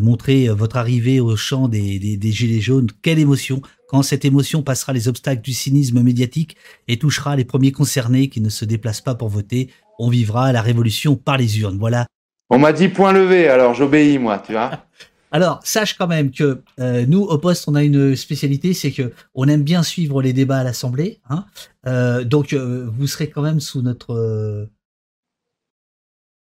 montré 0.00 0.48
votre 0.48 0.76
arrivée 0.76 1.20
au 1.20 1.36
champ 1.36 1.68
des, 1.68 2.00
des, 2.00 2.16
des, 2.16 2.32
Gilets 2.32 2.60
jaunes, 2.60 2.88
quelle 3.02 3.20
émotion 3.20 3.62
quand 3.94 4.02
cette 4.02 4.24
émotion 4.24 4.64
passera 4.64 4.92
les 4.92 5.06
obstacles 5.06 5.42
du 5.42 5.52
cynisme 5.52 6.02
médiatique 6.02 6.56
et 6.88 6.98
touchera 6.98 7.36
les 7.36 7.44
premiers 7.44 7.70
concernés 7.70 8.28
qui 8.28 8.40
ne 8.40 8.48
se 8.48 8.64
déplacent 8.64 9.02
pas 9.02 9.14
pour 9.14 9.28
voter, 9.28 9.70
on 10.00 10.10
vivra 10.10 10.50
la 10.52 10.62
révolution 10.62 11.14
par 11.14 11.36
les 11.36 11.60
urnes. 11.60 11.78
Voilà. 11.78 12.06
On 12.50 12.58
m'a 12.58 12.72
dit 12.72 12.88
point 12.88 13.12
levé, 13.12 13.46
alors 13.46 13.74
j'obéis 13.74 14.18
moi, 14.18 14.42
tu 14.44 14.52
vois. 14.52 14.86
Alors, 15.34 15.58
sache 15.64 15.98
quand 15.98 16.06
même 16.06 16.30
que 16.30 16.62
euh, 16.78 17.06
nous, 17.08 17.22
au 17.22 17.38
poste, 17.38 17.66
on 17.66 17.74
a 17.74 17.82
une 17.82 18.14
spécialité, 18.14 18.72
c'est 18.72 18.92
que 18.92 19.12
on 19.34 19.48
aime 19.48 19.64
bien 19.64 19.82
suivre 19.82 20.22
les 20.22 20.32
débats 20.32 20.58
à 20.58 20.62
l'Assemblée. 20.62 21.18
Hein. 21.28 21.44
Euh, 21.88 22.22
donc, 22.22 22.52
euh, 22.52 22.88
vous 22.88 23.08
serez 23.08 23.28
quand 23.28 23.42
même 23.42 23.58
sous 23.58 23.82
notre 23.82 24.68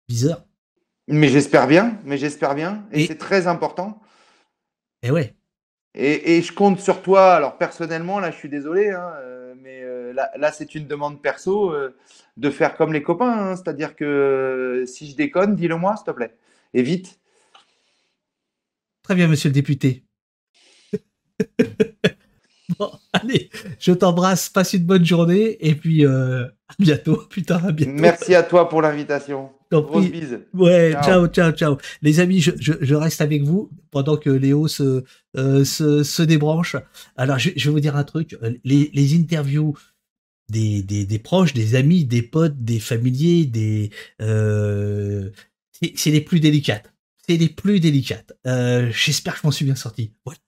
viseur. 0.09 0.45
Mais 1.09 1.27
j'espère 1.27 1.67
bien, 1.67 1.99
mais 2.05 2.17
j'espère 2.17 2.55
bien, 2.55 2.87
et, 2.93 3.03
et 3.03 3.07
c'est 3.09 3.19
très 3.19 3.49
important. 3.49 4.01
Et 5.03 5.11
ouais. 5.11 5.35
Et, 5.97 6.41
je 6.41 6.53
compte 6.53 6.79
sur 6.79 7.03
toi. 7.03 7.35
Alors 7.35 7.59
personnellement, 7.59 8.21
là, 8.21 8.31
je 8.31 8.37
suis 8.37 8.49
désolé, 8.49 8.91
hein, 8.91 9.11
mais 9.63 9.83
là, 10.13 10.53
c'est 10.53 10.77
une 10.77 10.87
demande 10.87 11.21
perso 11.21 11.75
de 12.37 12.51
faire 12.51 12.77
comme 12.77 12.93
les 12.93 13.03
copains. 13.03 13.51
Hein. 13.51 13.57
C'est-à-dire 13.57 13.97
que 13.97 14.85
si 14.87 15.11
je 15.11 15.17
déconne, 15.17 15.57
dis-le 15.57 15.77
moi, 15.77 15.97
s'il 15.97 16.07
te 16.07 16.13
plaît. 16.13 16.37
Et 16.73 16.83
vite. 16.83 17.19
Très 19.07 19.15
bien, 19.15 19.29
monsieur 19.29 19.51
le 19.51 19.55
député. 19.55 20.03
bon, 22.77 22.91
allez, 23.13 23.51
je 23.79 23.93
t'embrasse, 23.93 24.49
passe 24.49 24.73
une 24.73 24.83
bonne 24.83 25.05
journée 25.05 25.57
et 25.65 25.77
puis 25.77 26.05
à 26.05 26.51
bientôt. 26.81 27.23
Putain, 27.31 27.59
à 27.65 27.71
bientôt. 27.71 27.93
Merci 27.95 28.35
à 28.35 28.43
toi 28.43 28.69
pour 28.69 28.83
l'invitation. 28.83 29.51
Grosse 29.71 30.11
bise. 30.11 30.41
Ouais, 30.55 30.93
ciao. 31.05 31.29
ciao, 31.29 31.53
ciao, 31.53 31.77
Les 32.03 32.19
amis, 32.19 32.41
je, 32.41 32.51
je, 32.59 32.95
reste 32.97 33.21
avec 33.21 33.45
vous 33.45 33.71
pendant 33.93 34.17
que 34.17 34.31
Léo 34.31 34.67
se, 34.67 35.05
euh, 35.37 35.65
se, 35.65 36.03
se, 36.03 36.23
débranche. 36.25 36.75
Alors, 37.17 37.39
je, 37.39 37.51
je, 37.55 37.69
vais 37.69 37.75
vous 37.75 37.81
dire 37.81 37.95
un 37.95 38.03
truc. 38.03 38.37
Les, 38.65 38.91
les 38.93 39.15
interviews 39.15 39.79
des, 40.49 40.83
des, 40.83 41.07
des, 41.07 41.19
proches, 41.21 41.55
des 41.55 41.77
amis, 41.77 42.05
des 42.05 42.23
potes, 42.23 42.65
des 42.65 42.81
familiers, 42.81 43.47
des 43.47 43.91
euh, 44.21 45.31
c'est 45.95 46.11
les 46.11 46.21
plus 46.21 46.41
délicates. 46.41 46.93
C'est 47.29 47.37
les 47.37 47.49
plus 47.49 47.81
délicates. 47.81 48.33
Euh, 48.47 48.91
J'espère 48.93 49.35
que 49.35 49.41
je 49.43 49.47
m'en 49.47 49.51
suis 49.51 49.65
bien 49.65 49.75
sorti. 49.75 50.13
Voilà. 50.25 50.39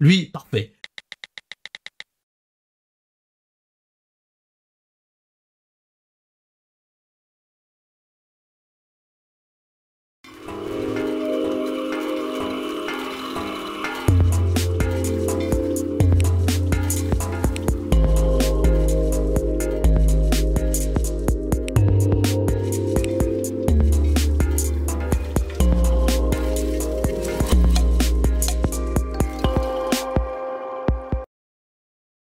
Lui, 0.00 0.26
parfait. 0.26 0.72